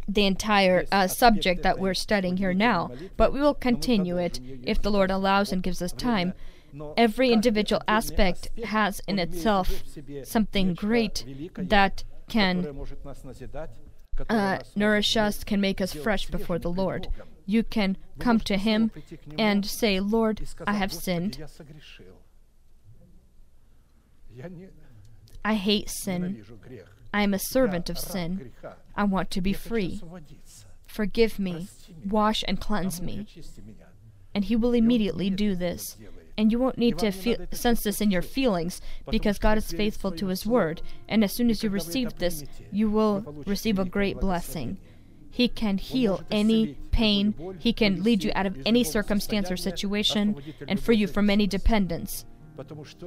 the 0.06 0.26
entire 0.26 0.86
uh, 0.92 1.09
subject 1.09 1.64
that 1.64 1.80
we're 1.80 1.94
studying 1.94 2.36
here 2.36 2.55
now, 2.55 2.92
but 3.16 3.32
we 3.32 3.40
will 3.40 3.55
continue 3.55 4.16
it 4.16 4.38
if 4.62 4.80
the 4.80 4.92
Lord 4.92 5.10
allows 5.10 5.51
and 5.51 5.60
gives 5.62 5.82
us 5.82 5.92
time. 5.92 6.34
Every 6.96 7.32
individual 7.32 7.82
aspect 7.88 8.48
has 8.64 9.01
in 9.09 9.18
itself 9.18 9.82
something 10.22 10.74
great 10.74 11.24
that 11.56 12.05
can 12.28 12.86
uh, 14.30 14.59
nourish 14.76 15.16
us, 15.16 15.42
can 15.42 15.60
make 15.60 15.80
us 15.80 15.92
fresh 15.92 16.26
before 16.26 16.60
the 16.60 16.70
Lord. 16.70 17.09
You 17.44 17.64
can 17.64 17.96
come 18.20 18.38
to 18.40 18.56
Him 18.56 18.92
and 19.36 19.66
say, 19.66 19.98
Lord, 19.98 20.46
I 20.64 20.74
have 20.74 20.92
sinned. 20.92 21.44
I 25.44 25.55
hate 25.55 25.90
sin. 25.90 26.44
I 27.12 27.23
am 27.23 27.35
a 27.35 27.39
servant 27.39 27.90
of 27.90 27.98
sin. 27.98 28.52
I 28.97 29.05
want 29.05 29.31
to 29.32 29.40
be 29.40 29.52
free. 29.52 30.01
Forgive 30.86 31.39
me, 31.39 31.69
wash 32.09 32.44
and 32.48 32.61
cleanse 32.61 33.01
me. 33.01 33.27
And 34.35 34.44
He 34.44 34.56
will 34.56 34.73
immediately 34.73 35.31
do 35.31 35.55
this. 35.55 35.97
And 36.36 36.51
you 36.51 36.59
won't 36.59 36.78
need 36.78 36.98
to 36.98 37.12
feel, 37.12 37.36
sense 37.52 37.82
this 37.82 38.01
in 38.01 38.11
your 38.11 38.23
feelings 38.23 38.81
because 39.09 39.39
God 39.39 39.59
is 39.59 39.70
faithful 39.70 40.11
to 40.12 40.28
His 40.28 40.44
word. 40.44 40.82
And 41.09 41.23
as 41.23 41.32
soon 41.32 41.51
as 41.51 41.62
you 41.62 41.70
receive 41.70 42.19
this, 42.19 42.44
you 42.73 42.90
will 42.90 43.44
receive 43.47 43.78
a 43.78 43.85
great 43.85 44.19
blessing. 44.19 44.78
He 45.31 45.47
can 45.48 45.78
heal 45.78 46.23
any 46.31 46.74
pain, 46.90 47.56
He 47.59 47.73
can 47.73 48.02
lead 48.02 48.24
you 48.24 48.32
out 48.35 48.47
of 48.47 48.56
any 48.66 48.82
circumstance 48.82 49.51
or 49.51 49.56
situation, 49.56 50.40
and 50.66 50.81
free 50.81 50.97
you 50.97 51.06
from 51.06 51.31
any 51.31 51.47
dependence 51.47 52.24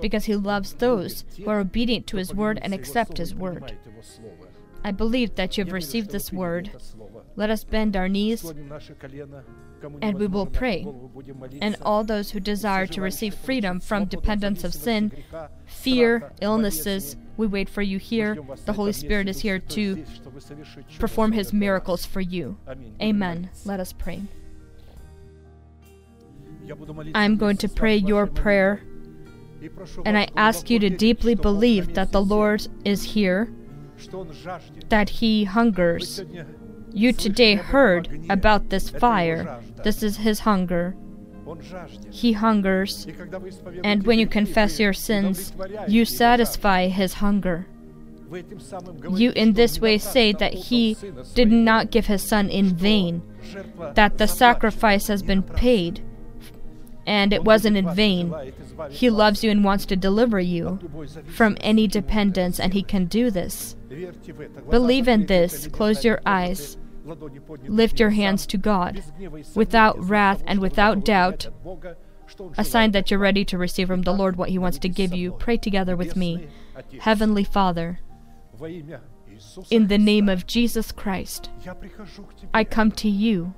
because 0.02 0.26
he 0.26 0.36
loves 0.36 0.74
those 0.74 1.24
who 1.38 1.50
are 1.50 1.60
obedient 1.60 2.08
to 2.08 2.18
his 2.18 2.34
word 2.34 2.60
and 2.62 2.74
accept 2.74 3.18
his 3.18 3.34
word. 3.34 3.78
I 4.84 4.92
believe 4.92 5.36
that 5.36 5.58
you 5.58 5.64
have 5.66 5.74
received 5.74 6.12
this 6.12 6.32
word. 6.32 6.72
Let 7.36 7.50
us 7.50 7.64
bend 7.64 7.96
our 7.96 8.08
knees 8.08 8.44
and 10.02 10.18
we 10.18 10.28
will 10.28 10.46
pray. 10.46 10.88
And 11.62 11.76
all 11.82 12.04
those 12.04 12.32
who 12.32 12.40
desire 12.40 12.88
to 12.88 13.02
receive 13.02 13.36
freedom 13.36 13.80
from 13.80 14.06
dependence 14.06 14.64
of 14.64 14.74
sin, 14.74 15.12
fear, 15.66 16.32
illnesses, 16.42 17.16
we 17.38 17.48
wait 17.48 17.70
for 17.70 17.82
you 17.82 17.98
here. 17.98 18.38
The 18.66 18.74
Holy 18.74 18.94
Spirit 18.94 19.30
is 19.30 19.42
here 19.42 19.60
to 19.60 20.06
perform 21.00 21.32
his 21.32 21.54
miracles 21.54 22.06
for 22.06 22.22
you. 22.22 22.58
Amen. 23.02 23.50
Let 23.66 23.80
us 23.80 23.94
pray. 23.94 24.22
I'm 27.14 27.38
going 27.38 27.58
to 27.58 27.70
pray 27.70 27.96
your 27.96 28.28
prayer 28.28 28.82
and 30.06 30.18
I 30.18 30.28
ask 30.36 30.70
you 30.70 30.80
to 30.80 30.90
deeply 30.90 31.36
believe 31.36 31.94
that 31.96 32.12
the 32.12 32.22
Lord 32.22 32.68
is 32.86 33.04
here, 33.04 33.52
that 34.90 35.10
He 35.10 35.46
hungers. 35.46 36.24
You 36.92 37.14
today 37.14 37.56
heard 37.56 38.26
about 38.30 38.70
this 38.70 38.90
fire. 38.90 39.62
This 39.84 40.04
is 40.04 40.18
His 40.18 40.40
hunger. 40.40 40.96
He 42.12 42.34
hungers, 42.34 43.08
and 43.84 44.06
when 44.06 44.20
you 44.20 44.28
confess 44.28 44.80
your 44.80 44.94
sins, 44.94 45.54
you 45.88 46.04
satisfy 46.04 46.88
His 46.88 47.14
hunger. 47.14 47.68
You 49.10 49.32
in 49.32 49.54
this 49.54 49.80
way 49.80 49.98
say 49.98 50.34
that 50.34 50.54
he 50.54 50.98
did 51.34 51.52
not 51.52 51.92
give 51.92 52.08
his 52.08 52.22
son 52.22 52.50
in 52.50 52.76
vain, 52.76 53.22
that 53.94 54.18
the 54.18 54.28
sacrifice 54.28 55.08
has 55.08 55.24
been 55.24 55.44
paid, 55.44 56.02
and 57.08 57.32
it 57.32 57.46
wasn't 57.46 57.78
in 57.78 57.96
vain. 57.96 58.36
He 58.90 59.10
loves 59.10 59.44
you 59.44 59.50
and 59.50 59.64
wants 59.64 59.86
to 59.88 59.96
deliver 59.96 60.40
you 60.40 60.78
from 61.26 61.58
any 61.62 61.88
dependence, 61.88 62.60
and 62.60 62.74
he 62.74 62.84
can 62.84 63.06
do 63.06 63.32
this. 63.32 63.76
Believe 64.70 65.08
in 65.08 65.26
this, 65.26 65.68
close 65.68 66.04
your 66.04 66.20
eyes, 66.26 66.78
lift 67.64 68.00
your 68.00 68.10
hands 68.10 68.46
to 68.48 68.58
God, 68.58 69.02
without 69.56 69.98
wrath 69.98 70.44
and 70.46 70.60
without 70.60 71.06
doubt, 71.06 71.48
a 72.58 72.66
sign 72.66 72.92
that 72.92 73.10
you're 73.10 73.20
ready 73.20 73.46
to 73.46 73.58
receive 73.58 73.88
from 73.88 74.02
the 74.02 74.14
Lord 74.14 74.36
what 74.36 74.50
He 74.50 74.60
wants 74.60 74.78
to 74.80 74.90
give 74.90 75.14
you. 75.14 75.32
Pray 75.32 75.56
together 75.56 75.96
with 75.96 76.18
me. 76.18 76.48
Heavenly 77.00 77.46
Father, 77.46 78.00
in 79.72 79.88
the 79.88 79.98
name 79.98 80.28
of 80.28 80.46
Jesus 80.46 80.92
Christ, 80.92 81.50
I 82.54 82.66
come 82.66 82.92
to 82.92 83.10
you. 83.10 83.54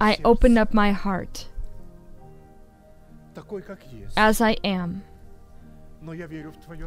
I 0.00 0.18
open 0.24 0.58
up 0.58 0.74
my 0.74 0.92
heart 0.92 1.48
as 4.16 4.40
I 4.40 4.52
am. 4.64 5.02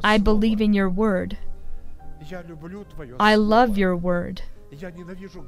I 0.03 0.17
believe 0.17 0.61
in 0.61 0.73
your 0.73 0.89
word. 0.89 1.37
I 3.19 3.35
love 3.35 3.77
your 3.77 3.95
word. 3.95 4.41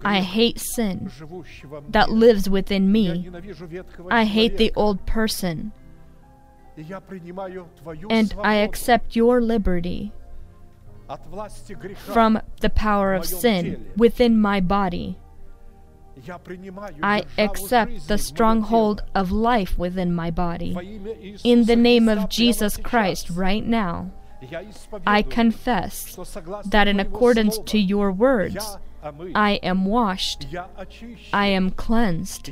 I 0.04 0.22
hate 0.22 0.60
sin 0.60 1.12
that 1.90 2.10
lives 2.10 2.50
within 2.50 2.92
me. 2.92 3.30
I 4.10 4.26
hate 4.26 4.58
the 4.58 4.74
old 4.76 5.06
person. 5.06 5.72
And 8.10 8.34
I 8.42 8.56
accept 8.56 9.16
your 9.16 9.42
liberty 9.42 10.14
from 11.96 12.42
the 12.62 12.70
power 12.70 13.14
of 13.14 13.26
sin 13.26 13.92
within 13.98 14.40
my 14.40 14.62
body. 14.62 15.18
I 17.02 17.24
accept 17.38 18.08
the 18.08 18.18
stronghold 18.18 19.04
of 19.16 19.32
life 19.32 19.78
within 19.78 20.14
my 20.14 20.32
body. 20.32 21.40
In 21.44 21.66
the 21.66 21.76
name 21.76 22.10
of 22.10 22.30
Jesus 22.30 22.78
Christ, 22.78 23.30
right 23.30 23.66
now, 23.66 24.12
I 25.06 25.22
confess 25.22 26.18
that 26.66 26.88
in 26.88 27.00
accordance 27.00 27.60
to 27.60 27.78
your 27.78 28.12
words, 28.12 28.78
I 29.34 29.60
am 29.64 29.86
washed, 29.86 30.48
I 31.34 31.48
am 31.48 31.72
cleansed, 31.72 32.52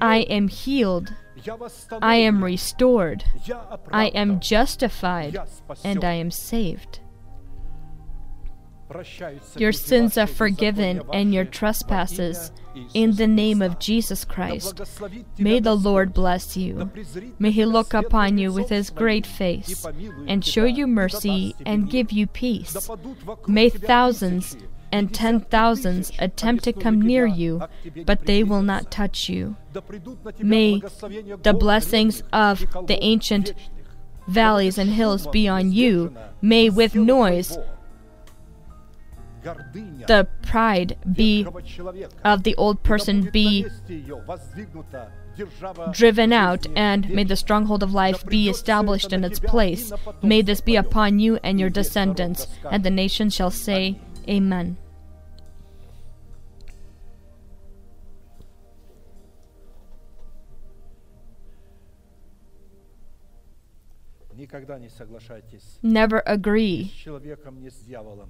I 0.00 0.18
am 0.18 0.48
healed, 0.48 1.14
I 2.00 2.16
am 2.16 2.42
restored, 2.42 3.24
I 3.92 4.06
am 4.08 4.40
justified, 4.40 5.38
and 5.84 6.04
I 6.04 6.14
am 6.14 6.30
saved. 6.30 7.00
Your 9.56 9.72
sins 9.72 10.16
are 10.16 10.26
forgiven 10.26 11.02
and 11.12 11.34
your 11.34 11.44
trespasses 11.44 12.52
in 12.94 13.16
the 13.16 13.26
name 13.26 13.62
of 13.62 13.78
Jesus 13.78 14.24
Christ. 14.24 14.80
May 15.38 15.60
the 15.60 15.74
Lord 15.74 16.12
bless 16.12 16.56
you. 16.56 16.90
May 17.38 17.50
He 17.50 17.64
look 17.64 17.94
upon 17.94 18.38
you 18.38 18.52
with 18.52 18.68
His 18.68 18.90
great 18.90 19.26
face 19.26 19.84
and 20.26 20.44
show 20.44 20.64
you 20.64 20.86
mercy 20.86 21.54
and 21.64 21.90
give 21.90 22.12
you 22.12 22.26
peace. 22.26 22.88
May 23.46 23.70
thousands 23.70 24.56
and 24.92 25.12
ten 25.12 25.40
thousands 25.40 26.12
attempt 26.18 26.64
to 26.64 26.72
come 26.72 27.00
near 27.00 27.26
you, 27.26 27.62
but 28.04 28.26
they 28.26 28.44
will 28.44 28.62
not 28.62 28.90
touch 28.90 29.28
you. 29.28 29.56
May 30.38 30.80
the 31.42 31.56
blessings 31.58 32.22
of 32.32 32.64
the 32.86 33.02
ancient 33.02 33.52
valleys 34.28 34.78
and 34.78 34.90
hills 34.90 35.26
be 35.26 35.48
on 35.48 35.72
you. 35.72 36.14
May 36.40 36.70
with 36.70 36.94
noise 36.94 37.58
the 40.06 40.28
pride 40.42 40.96
be 41.12 41.46
of 42.24 42.42
the 42.42 42.54
old 42.56 42.82
person 42.82 43.30
be 43.30 43.66
driven 45.92 46.32
out, 46.32 46.66
and 46.74 47.10
may 47.10 47.24
the 47.24 47.36
stronghold 47.36 47.82
of 47.82 47.92
life 47.92 48.24
be 48.26 48.48
established 48.48 49.12
in 49.12 49.24
its 49.24 49.38
place. 49.38 49.92
May 50.22 50.42
this 50.42 50.60
be 50.60 50.76
upon 50.76 51.18
you 51.18 51.38
and 51.42 51.60
your 51.60 51.70
descendants, 51.70 52.46
and 52.70 52.84
the 52.84 52.90
nations 52.90 53.34
shall 53.34 53.50
say, 53.50 53.98
Amen. 54.28 54.76
Never 65.82 66.22
agree, 66.26 66.92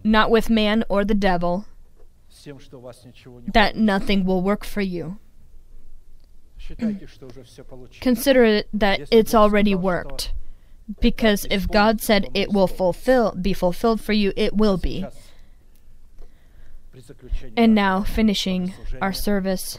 not 0.05 0.31
with 0.31 0.51
man 0.51 0.85
or 0.89 1.05
the 1.05 1.15
devil, 1.15 1.67
that 3.53 3.77
nothing 3.77 4.25
will 4.25 4.43
work 4.43 4.65
for 4.65 4.81
you. 4.81 5.19
Consider 8.01 8.45
it 8.45 8.69
that 8.73 9.09
it's 9.11 9.35
already 9.35 9.75
worked. 9.75 10.33
Because 11.01 11.47
if 11.51 11.69
God 11.69 12.01
said 12.01 12.29
it 12.35 12.53
will 12.53 12.69
fulfill 12.69 13.33
be 13.33 13.53
fulfilled 13.53 14.01
for 14.01 14.13
you, 14.13 14.33
it 14.37 14.57
will 14.57 14.77
be. 14.77 15.05
And 17.57 17.75
now, 17.75 18.03
finishing 18.03 18.75
our 19.01 19.13
service, 19.13 19.79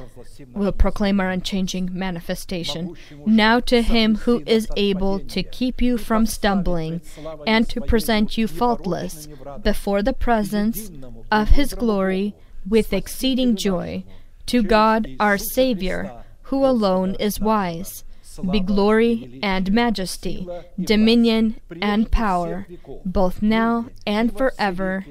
we'll 0.54 0.72
proclaim 0.72 1.20
our 1.20 1.30
unchanging 1.30 1.90
manifestation. 1.92 2.96
Now 3.26 3.60
to 3.62 3.82
him 3.82 4.16
who 4.16 4.44
is 4.46 4.68
able 4.76 5.20
to 5.20 5.44
keep 5.44 5.82
you 5.82 5.98
from 5.98 6.26
stumbling 6.26 7.02
and 7.46 7.70
to 7.70 7.82
present 7.82 8.38
you 8.38 8.48
faultless 8.48 9.28
before 9.64 10.02
the 10.02 10.14
presence 10.14 10.92
of 11.32 11.50
his 11.50 11.74
glory 11.74 12.34
with 12.68 12.94
exceeding 12.94 13.56
joy, 13.56 14.04
to 14.48 14.64
God 14.64 15.08
our 15.20 15.38
Savior, 15.38 16.24
who 16.44 16.66
alone 16.66 17.16
is 17.16 17.40
wise, 17.40 18.04
be 18.52 18.60
glory 18.60 19.40
and 19.42 19.72
majesty, 19.72 20.48
dominion 20.80 21.60
and 21.82 22.12
power, 22.12 22.68
both 23.06 23.42
now 23.42 23.88
and 24.06 24.36
forever. 24.36 25.06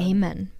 Amen. 0.00 0.50